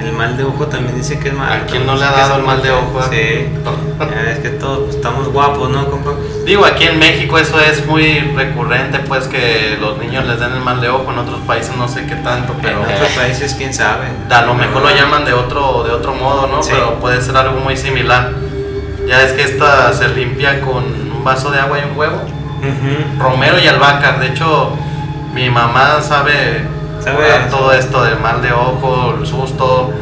El 0.06 0.14
mal 0.14 0.38
de 0.38 0.44
ojo 0.44 0.68
también 0.68 0.96
dice 0.96 1.18
que 1.18 1.30
es 1.30 1.34
malo. 1.34 1.64
¿A 1.64 1.66
quién 1.66 1.86
no 1.86 1.96
le 1.96 2.06
ha 2.06 2.12
dado 2.12 2.38
el 2.38 2.44
mal 2.44 2.62
de 2.62 2.72
ojo? 2.72 3.02
Sí. 3.10 3.48
Ya 3.98 4.32
es 4.32 4.40
que 4.40 4.50
todos 4.50 4.80
pues, 4.80 4.96
estamos 4.98 5.30
guapos, 5.30 5.70
¿no, 5.70 5.90
compa? 5.90 6.12
Digo, 6.46 6.66
aquí 6.66 6.84
en 6.84 7.00
México 7.00 7.38
eso 7.38 7.60
es 7.62 7.86
muy 7.88 8.20
recurrente, 8.36 9.00
pues 9.00 9.28
que 9.30 9.78
los 9.80 9.98
niños 9.98 10.26
les 10.26 10.38
den 10.38 10.52
el 10.52 10.60
mal 10.60 10.82
de 10.82 10.90
ojo. 10.90 11.12
En 11.12 11.20
otros 11.20 11.40
países 11.48 11.76
no 11.78 11.88
sé 11.88 12.06
qué 12.06 12.16
tanto, 12.16 12.54
pero 12.62 12.84
en 12.84 12.94
otros 12.94 13.10
países, 13.12 13.56
quién 13.56 13.74
sabe. 13.74 14.08
a 14.30 14.42
lo 14.42 14.54
mejor 14.54 14.82
lo 14.82 14.90
llaman 14.90 15.24
de 15.24 15.32
otro, 15.32 15.84
de 15.84 15.92
otro 15.92 16.14
modo, 16.14 16.48
¿no? 16.48 16.62
Sí. 16.62 16.72
Pero 16.74 17.00
puede 17.00 17.22
ser 17.22 17.38
algo 17.38 17.60
muy 17.62 17.78
similar. 17.78 18.34
Ya 19.08 19.24
es 19.24 19.32
que 19.32 19.44
esta 19.44 19.94
se 19.94 20.10
limpia 20.10 20.62
con 20.62 20.84
un 20.84 21.24
vaso 21.24 21.50
de 21.52 21.60
agua 21.60 21.80
y 21.80 21.90
un 21.90 21.98
huevo. 21.98 22.22
Romero 23.18 23.60
y 23.60 23.68
albahaca. 23.68 24.18
De 24.20 24.28
hecho, 24.28 24.74
mi 25.34 25.50
mamá 25.50 26.02
sabe, 26.02 26.66
Todo 27.50 27.72
esto 27.72 28.04
del 28.04 28.20
mal 28.20 28.42
de 28.42 28.52
ojo, 28.52 29.16
el 29.20 29.26
susto, 29.26 29.94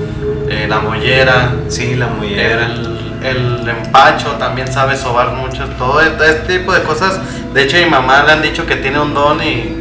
eh, 0.50 0.66
la 0.70 0.80
mollera, 0.80 1.52
Sí, 1.68 1.96
la 1.96 2.08
mollera. 2.08 2.66
el, 2.66 3.20
el 3.24 3.70
empacho 3.70 4.32
también 4.40 4.72
sabe 4.72 4.98
sobar 4.98 5.32
mucho, 5.32 5.66
todo 5.78 6.02
este, 6.02 6.58
tipo 6.58 6.74
de 6.74 6.82
cosas. 6.84 7.20
De 7.54 7.64
hecho, 7.64 7.78
a 7.78 7.82
mi 7.82 7.90
mamá 7.90 8.24
le 8.24 8.32
han 8.34 8.42
dicho 8.42 8.66
que 8.66 8.76
tiene 8.76 9.00
un 9.00 9.14
don 9.14 9.42
y, 9.42 9.78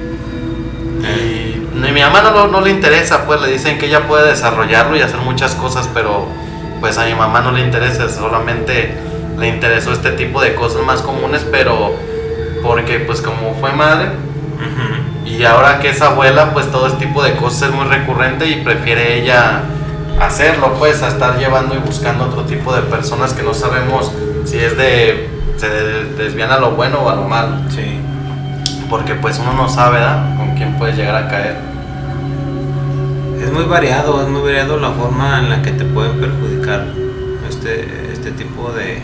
y, 1.03 1.69
y 1.75 1.93
mi 1.93 2.01
mamá 2.01 2.23
no, 2.23 2.47
no 2.49 2.61
le 2.61 2.71
interesa, 2.71 3.25
pues 3.27 3.41
le 3.41 3.51
dicen 3.51 3.79
que 3.79 3.87
ella 3.87 4.07
puede 4.07 4.29
desarrollarlo 4.31 4.97
y 4.97 5.01
hacer 5.01 5.19
muchas 5.21 5.55
cosas, 5.55 5.89
pero 5.93 6.27
pues 6.81 6.99
a 6.99 7.05
mi 7.07 7.15
mamá 7.15 7.41
no 7.41 7.53
le 7.53 7.61
interesa, 7.63 8.09
solamente 8.09 8.95
le 9.39 9.49
interesó 9.49 9.93
este 9.93 10.11
tipo 10.13 10.41
de 10.41 10.55
cosas 10.55 10.83
más 10.85 11.03
comunes, 11.03 11.45
pero 11.51 11.95
porque 12.63 13.01
pues 13.01 13.21
como 13.21 13.55
fue 13.55 13.73
madre. 13.73 14.11
Y 15.39 15.45
ahora 15.45 15.79
que 15.81 15.91
es 15.91 16.01
abuela, 16.03 16.53
pues 16.53 16.71
todo 16.71 16.87
este 16.87 17.07
tipo 17.07 17.23
de 17.23 17.35
cosas 17.37 17.71
es 17.71 17.75
muy 17.75 17.87
recurrente 17.87 18.47
y 18.49 18.57
prefiere 18.63 19.21
ella 19.23 19.63
hacerlo, 20.21 20.75
pues 20.79 21.03
a 21.03 21.09
estar 21.09 21.39
llevando 21.39 21.75
y 21.75 21.79
buscando 21.79 22.25
otro 22.25 22.43
tipo 22.43 22.75
de 22.75 22.83
personas 22.83 23.33
que 23.33 23.43
no 23.43 23.55
sabemos 23.55 24.13
si 24.45 24.59
es 24.59 24.77
de 24.77 25.29
se 25.57 25.69
de- 25.69 26.05
desvían 26.17 26.51
a 26.51 26.59
lo 26.59 26.73
bueno 26.73 26.99
o 27.01 27.09
a 27.11 27.15
lo 27.15 27.23
malo, 27.29 27.57
Sí. 27.71 27.99
porque 28.91 29.15
pues 29.15 29.39
uno 29.39 29.53
no 29.53 29.69
sabe 29.69 29.99
¿verdad? 29.99 30.37
con 30.37 30.55
quién 30.57 30.75
puede 30.77 30.93
llegar 30.95 31.15
a 31.17 31.29
caer. 31.29 31.57
Es 33.43 33.53
muy 33.53 33.65
variado, 33.65 34.23
es 34.23 34.29
muy 34.29 34.41
variado 34.43 34.79
la 34.79 34.91
forma 34.91 35.39
en 35.41 35.51
la 35.51 35.63
que 35.63 35.73
te 35.73 35.85
pueden 35.85 36.19
perjudicar 36.21 36.85
este, 37.49 38.11
este 38.13 38.31
tipo 38.33 38.71
de, 38.73 39.01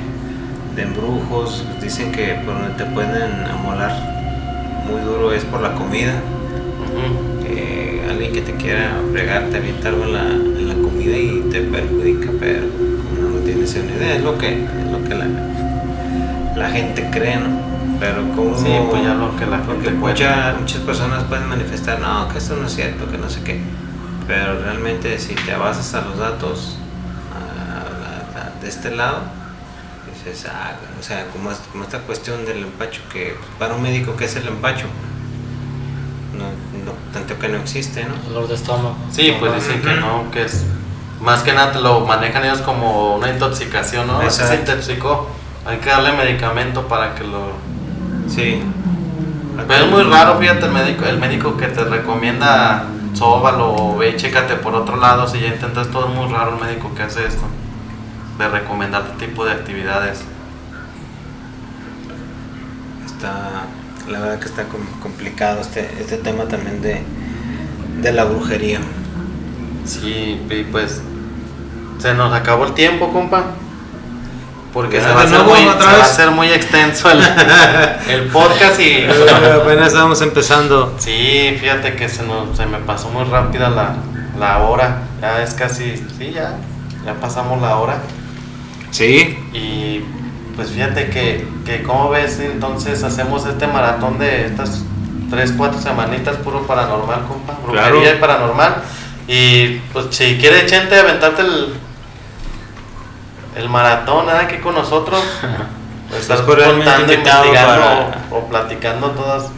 de 0.76 0.82
embrujos. 0.82 1.64
Dicen 1.82 2.12
que 2.12 2.40
por 2.44 2.54
donde 2.54 2.74
te 2.74 2.84
pueden 2.86 3.44
amolar 3.50 4.17
muy 4.90 5.00
duro 5.02 5.32
es 5.32 5.44
por 5.44 5.60
la 5.60 5.74
comida. 5.74 6.14
Eh, 7.46 8.06
alguien 8.08 8.32
que 8.32 8.40
te 8.42 8.54
quiera 8.54 8.92
fregar, 9.12 9.44
te 9.50 9.56
avienta 9.58 9.88
algo 9.88 10.04
en 10.04 10.12
la, 10.12 10.22
en 10.22 10.68
la 10.68 10.74
comida 10.74 11.16
y 11.16 11.40
te 11.50 11.60
perjudica, 11.62 12.30
pero 12.38 12.62
uno 13.18 13.28
no 13.30 13.38
tiene 13.40 13.64
esa 13.64 13.78
idea, 13.78 14.16
es 14.16 14.22
lo 14.22 14.36
que, 14.38 14.62
es 14.64 14.90
lo 14.92 15.02
que 15.04 15.14
la, 15.14 15.26
la 16.56 16.70
gente 16.70 17.08
cree, 17.10 17.36
¿no? 17.36 17.68
Pero 18.00 18.22
como 18.34 18.56
Sí, 18.56 18.68
pues 18.90 19.02
ya 19.02 19.14
lo 19.14 19.34
que 19.36 19.46
la 19.46 19.58
porque 19.62 19.84
gente 19.86 19.98
mucha- 19.98 20.54
muchas 20.58 20.80
personas 20.82 21.24
pueden 21.24 21.48
manifestar, 21.48 21.98
no, 22.00 22.28
que 22.28 22.38
esto 22.38 22.56
no 22.56 22.66
es 22.66 22.74
cierto, 22.74 23.10
que 23.10 23.18
no 23.18 23.28
sé 23.28 23.42
qué. 23.42 23.60
Pero 24.26 24.60
realmente 24.62 25.18
si 25.18 25.34
te 25.34 25.54
basas 25.56 25.94
a 25.94 26.02
los 26.02 26.18
datos 26.18 26.76
a- 27.34 28.38
a- 28.38 28.46
a- 28.46 28.60
de 28.62 28.68
este 28.68 28.94
lado, 28.94 29.20
dices, 30.24 30.46
ah, 30.50 30.72
o 30.98 31.02
sea, 31.02 31.26
como, 31.32 31.50
es- 31.50 31.60
como 31.72 31.84
esta 31.84 31.98
cuestión 32.00 32.44
del 32.44 32.58
empacho, 32.64 33.00
que 33.12 33.36
para 33.58 33.74
un 33.74 33.82
médico, 33.82 34.14
¿qué 34.16 34.24
es 34.26 34.36
el 34.36 34.46
empacho? 34.48 34.86
No, 36.36 36.44
no, 36.84 36.92
tanto 37.12 37.38
que 37.38 37.48
no 37.48 37.58
existe, 37.58 38.04
¿no? 38.04 38.14
Dolor 38.28 38.48
de 38.48 38.54
estómago. 38.54 38.96
Sí, 39.10 39.34
pues 39.40 39.54
dicen 39.54 39.80
que 39.82 39.94
no, 39.94 40.30
que 40.30 40.44
es 40.44 40.64
más 41.20 41.42
que 41.42 41.52
nada 41.52 41.72
te 41.72 41.80
lo 41.80 42.00
manejan 42.00 42.44
ellos 42.44 42.60
como 42.60 43.16
una 43.16 43.30
intoxicación, 43.30 44.06
¿no? 44.06 44.30
Se 44.30 44.54
intoxicó, 44.54 45.28
hay 45.66 45.78
que 45.78 45.90
darle 45.90 46.12
medicamento 46.12 46.86
para 46.86 47.14
que 47.14 47.24
lo... 47.24 47.52
Sí. 48.28 48.62
Pero 49.66 49.84
es 49.86 49.90
muy 49.90 50.02
raro, 50.04 50.38
fíjate, 50.38 50.66
el 50.66 50.72
médico, 50.72 51.04
el 51.06 51.18
médico 51.18 51.56
que 51.56 51.66
te 51.66 51.82
recomienda 51.82 52.84
sóbalo 53.14 53.74
o 53.74 53.96
ve 53.96 54.14
chécate 54.16 54.54
por 54.56 54.74
otro 54.76 54.96
lado, 54.96 55.26
si 55.26 55.40
ya 55.40 55.48
intentas 55.48 55.88
todo, 55.88 56.08
es 56.08 56.14
muy 56.14 56.32
raro 56.32 56.56
el 56.56 56.64
médico 56.64 56.94
que 56.94 57.02
hace 57.02 57.26
esto, 57.26 57.42
de 58.38 58.48
recomendar 58.48 59.02
este 59.10 59.26
tipo 59.26 59.44
de 59.44 59.52
actividades. 59.52 60.20
Está, 63.06 63.64
la 64.08 64.20
verdad 64.20 64.38
que 64.38 64.46
está 64.46 64.64
com- 64.64 65.00
complicado 65.02 65.60
este, 65.60 65.88
este 66.00 66.16
tema 66.18 66.44
también 66.44 66.80
de, 66.82 67.02
de 68.00 68.12
la 68.12 68.24
brujería. 68.24 68.80
Sí, 69.84 70.40
y 70.50 70.64
pues 70.70 71.00
se 71.98 72.14
nos 72.14 72.32
acabó 72.32 72.66
el 72.66 72.74
tiempo, 72.74 73.12
compa. 73.12 73.42
Porque 74.72 75.00
se, 75.00 75.08
va 75.10 75.22
a, 75.22 75.26
ser 75.26 75.38
nuevo, 75.42 75.50
muy, 75.54 75.66
otra 75.66 75.80
se 75.80 75.86
va 75.86 75.92
a 75.92 75.96
vez. 75.96 76.02
hacer 76.06 76.30
muy 76.30 76.48
extenso 76.52 77.10
el, 77.10 77.20
el 78.08 78.22
podcast 78.28 78.78
y... 78.78 79.04
Apenas 79.62 79.88
estamos 79.88 80.20
empezando. 80.20 80.94
Sí, 80.98 81.56
fíjate 81.58 81.96
que 81.96 82.08
se, 82.08 82.22
nos, 82.22 82.54
se 82.56 82.66
me 82.66 82.78
pasó 82.78 83.08
muy 83.08 83.24
rápida 83.24 83.70
la, 83.70 83.96
la 84.38 84.58
hora. 84.58 84.98
Ya 85.22 85.42
es 85.42 85.54
casi, 85.54 85.96
sí, 86.18 86.32
ya, 86.32 86.52
ya 87.04 87.14
pasamos 87.14 87.60
la 87.62 87.76
hora. 87.78 87.96
Sí, 88.98 89.38
Y 89.52 90.04
pues 90.56 90.70
fíjate 90.70 91.08
que, 91.08 91.46
que 91.64 91.82
como 91.84 92.10
ves, 92.10 92.40
entonces 92.40 93.02
hacemos 93.04 93.46
este 93.46 93.66
maratón 93.68 94.18
de 94.18 94.46
estas 94.46 94.82
3, 95.30 95.54
4 95.56 95.80
semanitas 95.80 96.36
puro 96.38 96.66
paranormal, 96.66 97.24
compa. 97.28 97.54
Brujería 97.64 97.90
Claro. 98.00 98.16
y 98.16 98.20
paranormal. 98.20 98.74
Y 99.28 99.76
pues 99.92 100.06
si 100.10 100.36
quiere 100.38 100.66
Chente 100.66 100.98
aventarte 100.98 101.42
el, 101.42 101.74
el 103.56 103.68
maratón, 103.68 104.26
nada 104.26 104.40
aquí 104.40 104.56
con 104.58 104.74
nosotros. 104.74 105.22
Pues 106.08 106.22
Estás 106.22 106.40
contando, 106.40 106.80
investigando 107.12 107.52
para- 107.52 108.22
o, 108.30 108.36
o 108.38 108.48
platicando 108.48 109.10
todas, 109.10 109.50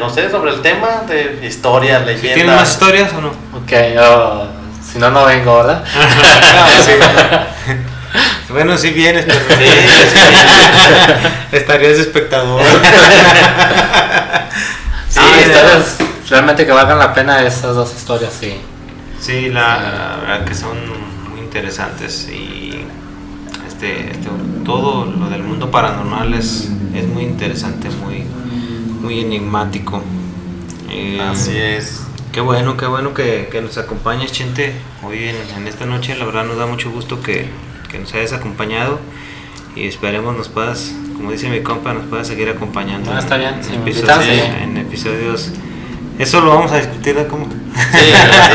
no 0.00 0.10
sé, 0.10 0.28
sobre 0.32 0.50
el 0.50 0.60
tema 0.62 1.04
de 1.06 1.46
historias, 1.46 2.00
¿Sí 2.00 2.06
leyendas. 2.06 2.34
¿tienes 2.34 2.56
más 2.56 2.70
historias 2.72 3.12
o 3.12 3.20
no? 3.20 3.28
Ok, 3.28 3.72
yo, 3.94 4.48
si 4.84 4.98
no, 4.98 5.12
no 5.12 5.24
vengo, 5.26 5.58
¿verdad? 5.58 5.84
Bueno, 8.50 8.78
si 8.78 8.90
vienes, 8.90 9.26
pero 9.26 9.40
Sí, 9.40 9.66
sí. 9.66 10.18
estarías 11.56 11.98
espectador. 11.98 12.62
Sí, 15.10 15.20
Ah, 15.22 15.40
historias 15.40 15.96
realmente 16.28 16.66
que 16.66 16.72
valgan 16.72 16.98
la 16.98 17.14
pena 17.14 17.42
esas 17.42 17.74
dos 17.74 17.92
historias, 17.94 18.32
sí. 18.38 18.54
Sí, 19.20 19.48
la, 19.48 19.80
la 19.80 20.16
verdad 20.20 20.44
que 20.44 20.54
son 20.54 20.76
muy 21.30 21.40
interesantes 21.40 22.28
y 22.30 22.84
este, 23.66 24.10
este, 24.12 24.28
todo 24.64 25.06
lo 25.06 25.30
del 25.30 25.42
mundo 25.42 25.70
paranormal 25.70 26.34
es, 26.34 26.68
es 26.94 27.06
muy 27.06 27.22
interesante, 27.24 27.88
muy, 27.90 28.24
muy 29.00 29.20
enigmático. 29.20 30.02
Eh, 30.90 31.20
Así 31.20 31.56
es. 31.56 32.02
Qué 32.32 32.40
bueno, 32.42 32.76
qué 32.76 32.86
bueno 32.86 33.14
que, 33.14 33.48
que 33.50 33.62
nos 33.62 33.78
acompañes, 33.78 34.30
Chente, 34.30 34.74
hoy 35.02 35.28
en, 35.28 35.36
en 35.56 35.66
esta 35.66 35.86
noche. 35.86 36.14
La 36.16 36.26
verdad 36.26 36.44
nos 36.44 36.58
da 36.58 36.66
mucho 36.66 36.90
gusto 36.90 37.22
que, 37.22 37.48
que 37.88 37.98
nos 37.98 38.12
hayas 38.14 38.32
acompañado 38.32 38.98
y 39.74 39.86
esperemos 39.86 40.36
nos 40.36 40.48
puedas, 40.48 40.92
como 41.16 41.30
dice 41.30 41.48
mi 41.48 41.62
compa, 41.62 41.92
nos 41.92 42.06
puedas 42.06 42.26
seguir 42.26 42.48
acompañando. 42.48 43.12
No, 43.12 43.18
está 43.18 43.36
bien, 43.36 43.54
en, 43.54 43.64
si 43.64 43.70
me 43.76 43.90
episodios, 43.90 44.24
sí. 44.24 44.40
en 44.62 44.76
episodios. 44.76 45.50
Eso 46.18 46.40
lo 46.40 46.50
vamos 46.50 46.72
a 46.72 46.78
discutir. 46.78 47.26
¿Cómo? 47.28 47.46
Sí, 47.46 47.52
sí. 47.92 48.54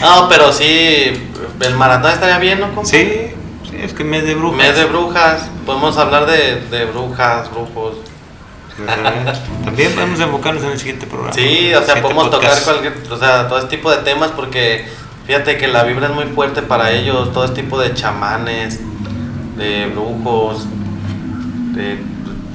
No, 0.00 0.28
pero 0.30 0.50
sí, 0.52 1.12
el 1.60 1.76
maratón 1.76 2.12
estaría 2.12 2.38
bien, 2.38 2.60
¿no? 2.60 2.68
compa? 2.74 2.86
Sí, 2.88 3.32
sí, 3.68 3.76
es 3.82 3.92
que 3.92 4.02
mes 4.02 4.24
de 4.24 4.34
brujas. 4.34 4.56
Mes 4.56 4.76
de 4.76 4.84
brujas, 4.86 5.42
podemos 5.66 5.96
hablar 5.98 6.24
de, 6.26 6.60
de 6.70 6.86
brujas, 6.86 7.50
brujos. 7.50 7.96
También 9.64 9.92
podemos 9.92 10.18
enfocarnos 10.20 10.64
en 10.64 10.70
el 10.70 10.78
siguiente 10.78 11.06
programa. 11.06 11.34
Sí, 11.34 11.70
en 11.70 11.76
o 11.76 11.82
sea, 11.82 12.00
podemos 12.00 12.30
tocar 12.30 12.50
podcast. 12.50 12.64
cualquier, 12.64 13.12
o 13.12 13.18
sea, 13.18 13.46
todo 13.46 13.58
este 13.58 13.76
tipo 13.76 13.90
de 13.90 13.98
temas 13.98 14.30
porque 14.30 14.86
fíjate 15.30 15.58
que 15.58 15.68
la 15.68 15.84
vibra 15.84 16.08
es 16.08 16.12
muy 16.12 16.24
fuerte 16.24 16.60
para 16.60 16.90
ellos, 16.90 17.32
todo 17.32 17.44
este 17.44 17.62
tipo 17.62 17.78
de 17.78 17.94
chamanes, 17.94 18.80
de 19.56 19.86
brujos, 19.86 20.66
de 21.72 22.00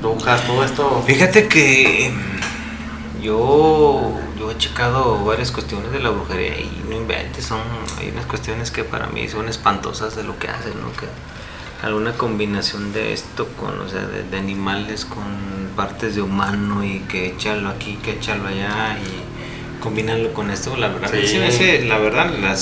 brujas, 0.02 0.46
todo 0.46 0.62
esto. 0.62 1.02
Fíjate 1.08 1.48
que 1.48 2.12
yo, 3.22 4.20
yo 4.38 4.52
he 4.52 4.58
checado 4.58 5.24
varias 5.24 5.52
cuestiones 5.52 5.90
de 5.94 6.02
la 6.02 6.10
brujería 6.10 6.60
y 6.60 6.84
no 6.90 6.98
inventes, 6.98 7.46
son, 7.46 7.62
hay 7.98 8.10
unas 8.10 8.26
cuestiones 8.26 8.72
que 8.72 8.84
para 8.84 9.08
mí 9.08 9.30
son 9.30 9.48
espantosas 9.48 10.18
de 10.18 10.24
lo 10.24 10.38
que 10.38 10.50
hacen, 10.50 10.74
¿no? 10.82 10.92
Que 11.00 11.08
alguna 11.82 12.12
combinación 12.12 12.92
de 12.92 13.14
esto 13.14 13.48
con, 13.58 13.80
o 13.80 13.88
sea, 13.88 14.06
de, 14.06 14.24
de 14.24 14.38
animales 14.38 15.06
con 15.06 15.24
partes 15.78 16.16
de 16.16 16.22
humano 16.22 16.84
y 16.84 17.00
que 17.08 17.28
échalo 17.28 17.70
aquí, 17.70 17.98
que 18.04 18.16
échalo 18.16 18.50
allá 18.50 18.98
y 19.00 19.35
combinarlo 19.86 20.34
con 20.34 20.52
esto, 20.52 20.76
la 20.76 20.90
verdad, 20.90 21.10
Sí. 21.12 21.80
la 21.88 21.98
verdad, 22.00 22.30
la 22.42 22.56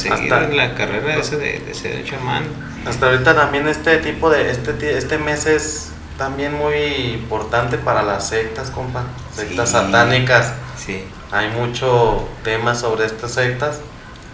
en 0.43 0.57
la 0.57 0.75
carrera 0.75 1.15
esa 1.17 1.37
de, 1.37 1.59
de 1.59 1.73
ser 1.73 2.03
chamán. 2.05 2.43
Hasta 2.85 3.07
ahorita 3.07 3.33
también 3.35 3.67
este 3.67 3.97
tipo 3.97 4.29
de, 4.29 4.51
este, 4.51 4.97
este 4.97 5.17
mes 5.17 5.45
es 5.47 5.89
también 6.17 6.53
muy 6.53 6.75
importante 7.15 7.77
para 7.77 8.03
las 8.03 8.27
sectas, 8.29 8.69
compa, 8.69 9.03
sectas 9.35 9.69
Sí. 9.69 9.73
satánicas. 9.75 10.53
Sí. 10.77 11.03
Hay 11.31 11.49
mucho 11.49 12.27
tema 12.43 12.75
sobre 12.75 13.05
estas 13.05 13.31
sectas. 13.33 13.79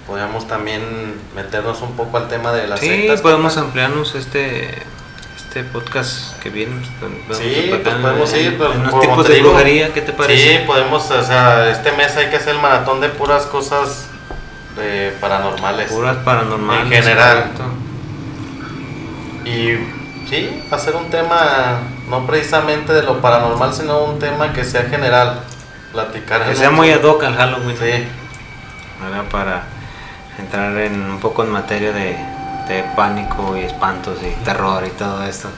Podríamos 0.07 0.47
también 0.47 0.81
meternos 1.35 1.81
un 1.81 1.95
poco 1.95 2.17
al 2.17 2.27
tema 2.27 2.51
de 2.51 2.67
las 2.67 2.79
Sí, 2.79 2.87
sectas. 2.87 3.21
podemos 3.21 3.53
compa. 3.53 3.67
ampliarnos 3.67 4.15
este 4.15 4.69
este 5.49 5.63
podcast 5.63 6.39
que 6.39 6.51
viene. 6.51 6.75
pues, 7.27 7.39
Sí, 7.39 7.65
pues 7.69 7.81
podemos 7.81 8.33
ir, 8.35 8.53
en 8.53 8.81
unos 8.81 9.01
tipos 9.01 9.25
te 9.25 9.31
de 9.31 9.37
digo, 9.39 9.49
brujería, 9.49 9.91
¿qué 9.91 10.01
te 10.03 10.13
parece? 10.13 10.59
Sí, 10.59 10.63
podemos, 10.67 11.09
o 11.09 11.23
sea, 11.23 11.71
este 11.71 11.91
mes 11.93 12.15
hay 12.17 12.27
que 12.29 12.35
hacer 12.35 12.53
el 12.53 12.61
maratón 12.61 13.01
de 13.01 13.09
puras 13.09 13.47
cosas 13.47 14.09
de 14.75 15.11
paranormales. 15.19 15.91
Puras 15.91 16.17
paranormales. 16.17 16.83
En 16.85 17.03
general. 17.03 17.45
Y 19.43 20.29
sí, 20.29 20.63
hacer 20.69 20.95
un 20.95 21.09
tema 21.09 21.79
no 22.07 22.27
precisamente 22.27 22.93
de 22.93 23.01
lo 23.01 23.19
paranormal, 23.19 23.73
sino 23.73 24.03
un 24.03 24.19
tema 24.19 24.53
que 24.53 24.63
sea 24.63 24.83
general. 24.83 25.39
Platicar. 25.91 26.47
Que 26.47 26.55
sea 26.55 26.69
muy 26.69 26.91
ad 26.91 27.03
hoc 27.03 27.23
al 27.23 27.35
Halloween. 27.35 27.75
Sí. 27.75 28.05
Para 29.31 29.63
entrar 30.37 30.77
en 30.77 31.09
un 31.09 31.19
poco 31.19 31.43
en 31.43 31.49
materia 31.49 31.91
de, 31.91 32.15
de 32.69 32.83
pánico 32.95 33.57
y 33.57 33.61
espantos 33.61 34.19
y 34.21 34.31
terror 34.45 34.85
y 34.87 34.91
todo 34.91 35.23
esto. 35.25 35.49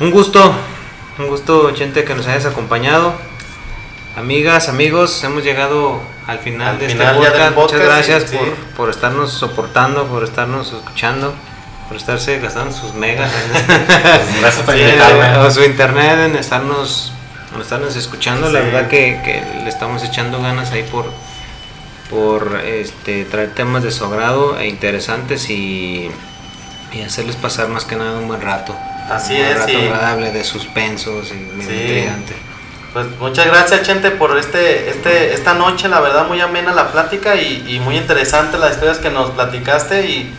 Un 0.00 0.10
gusto, 0.10 0.52
un 1.18 1.28
gusto, 1.28 1.72
gente, 1.76 2.02
que 2.04 2.14
nos 2.14 2.26
hayas 2.26 2.46
acompañado. 2.46 3.12
Amigas, 4.16 4.68
amigos, 4.68 5.22
hemos 5.24 5.44
llegado 5.44 6.00
al 6.26 6.38
final 6.38 6.68
Al 6.68 6.78
de 6.78 6.88
final 6.88 7.06
este 7.06 7.18
podcast. 7.18 7.36
del 7.44 7.54
Muchas 7.54 7.70
podcast, 7.72 7.84
gracias 7.84 8.30
sí, 8.30 8.36
por, 8.36 8.46
sí. 8.46 8.52
por 8.76 8.90
estarnos 8.90 9.32
soportando, 9.32 10.06
por 10.06 10.24
estarnos 10.24 10.72
escuchando, 10.72 11.34
por 11.88 11.96
estarse 11.96 12.38
gastando 12.40 12.72
sus 12.74 12.94
megas. 12.94 13.30
Gracias 14.40 14.64
por 14.64 14.74
Sí, 14.74 14.80
invitarme. 14.80 15.36
o 15.38 15.50
su 15.50 15.62
internet 15.62 16.18
en 16.30 16.36
estarnos, 16.36 17.12
en 17.54 17.60
estarnos 17.60 17.94
escuchando. 17.96 18.50
La 18.50 18.60
Sí. 18.60 18.66
verdad 18.66 18.88
que, 18.88 19.20
que 19.24 19.42
le 19.62 19.68
estamos 19.68 20.02
echando 20.04 20.40
ganas 20.40 20.70
ahí 20.72 20.84
por, 20.84 21.06
por 22.10 22.60
este, 22.64 23.24
traer 23.24 23.54
temas 23.54 23.82
de 23.82 23.90
su 23.90 24.04
agrado 24.04 24.58
e 24.58 24.68
interesantes 24.68 25.48
y, 25.50 26.10
y 26.92 27.00
hacerles 27.02 27.36
pasar 27.36 27.68
más 27.68 27.84
que 27.84 27.96
nada 27.96 28.18
un 28.18 28.28
buen 28.28 28.40
rato. 28.40 28.76
Así 29.10 29.34
un 29.34 29.40
es, 29.40 29.58
rato 29.58 29.72
y- 29.72 29.76
agradable 29.86 30.30
de 30.32 30.44
suspensos 30.44 31.26
y 31.28 31.62
Sí. 31.62 31.70
intrigante. 31.72 32.34
Pues 32.92 33.06
muchas 33.18 33.46
gracias, 33.46 33.82
Chente, 33.82 34.12
por 34.12 34.38
este, 34.38 34.88
este, 34.88 35.34
esta 35.34 35.54
noche. 35.54 35.88
La 35.88 35.98
verdad, 36.00 36.28
muy 36.28 36.40
amena 36.40 36.72
la 36.72 36.92
plática 36.92 37.34
y, 37.34 37.64
y 37.68 37.80
muy 37.80 37.96
interesante 37.96 38.56
las 38.56 38.72
historias 38.74 38.98
que 38.98 39.10
nos 39.10 39.30
platicaste. 39.30 40.06
Y, 40.08 40.32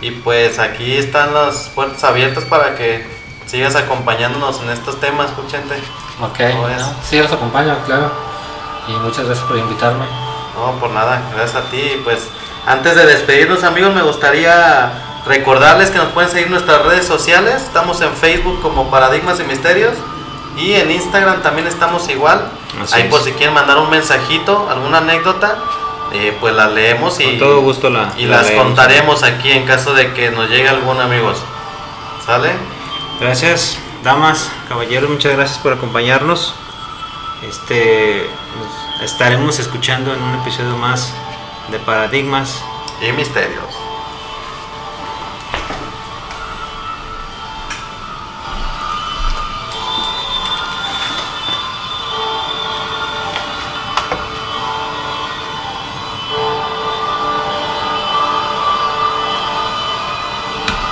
y 0.00 0.10
pues 0.12 0.60
aquí 0.60 0.96
están 0.96 1.34
las 1.34 1.68
puertas 1.74 2.04
abiertas 2.04 2.44
para 2.44 2.76
que 2.76 3.04
sigas 3.46 3.74
acompañándonos 3.74 4.62
en 4.62 4.70
estos 4.70 5.00
temas, 5.00 5.30
pues, 5.34 5.48
Chente. 5.48 5.74
Ok, 6.20 6.38
sí, 7.08 7.18
los 7.18 7.32
acompaño, 7.32 7.76
claro. 7.86 8.12
Y 8.86 8.92
muchas 8.92 9.24
gracias 9.26 9.44
por 9.48 9.58
invitarme. 9.58 10.04
No, 10.60 10.72
por 10.78 10.90
nada, 10.90 11.22
gracias 11.34 11.64
a 11.64 11.70
ti. 11.70 11.78
Y 11.94 12.00
Pues 12.04 12.28
antes 12.66 12.94
de 12.94 13.06
despedirnos, 13.06 13.64
amigos, 13.64 13.94
me 13.94 14.02
gustaría 14.02 14.92
recordarles 15.26 15.90
que 15.90 15.98
nos 15.98 16.08
pueden 16.08 16.30
seguir 16.30 16.46
en 16.46 16.52
nuestras 16.52 16.82
redes 16.84 17.06
sociales. 17.06 17.62
Estamos 17.62 18.00
en 18.02 18.12
Facebook 18.14 18.60
como 18.60 18.90
Paradigmas 18.90 19.40
y 19.40 19.44
Misterios. 19.44 19.94
Y 20.56 20.72
en 20.74 20.90
Instagram 20.90 21.42
también 21.42 21.66
estamos 21.66 22.08
igual. 22.08 22.48
Así 22.82 22.94
Ahí 22.96 23.02
es. 23.02 23.08
por 23.08 23.22
si 23.22 23.32
quieren 23.32 23.54
mandar 23.54 23.78
un 23.78 23.88
mensajito, 23.90 24.68
alguna 24.70 24.98
anécdota, 24.98 25.56
eh, 26.12 26.36
pues 26.40 26.54
la 26.54 26.66
leemos 26.68 27.18
y, 27.20 27.24
Con 27.24 27.38
todo 27.38 27.60
gusto 27.62 27.88
la 27.88 28.12
y 28.16 28.26
la 28.26 28.38
las 28.38 28.48
leemos. 28.48 28.64
contaremos 28.66 29.22
aquí 29.22 29.50
en 29.52 29.64
caso 29.64 29.94
de 29.94 30.12
que 30.12 30.30
nos 30.30 30.48
llegue 30.50 30.68
algún 30.68 31.00
amigos. 31.00 31.38
¿Sale? 32.26 32.50
Gracias, 33.20 33.78
damas, 34.02 34.50
caballeros, 34.68 35.08
muchas 35.08 35.32
gracias 35.32 35.58
por 35.58 35.72
acompañarnos. 35.72 36.54
Este 37.48 38.28
nos 38.58 38.79
estaremos 39.02 39.58
escuchando 39.58 40.14
en 40.14 40.22
un 40.22 40.34
episodio 40.40 40.76
más 40.76 41.12
de 41.70 41.78
Paradigmas. 41.78 42.62
Y 43.02 43.12
misterios. 43.12 43.79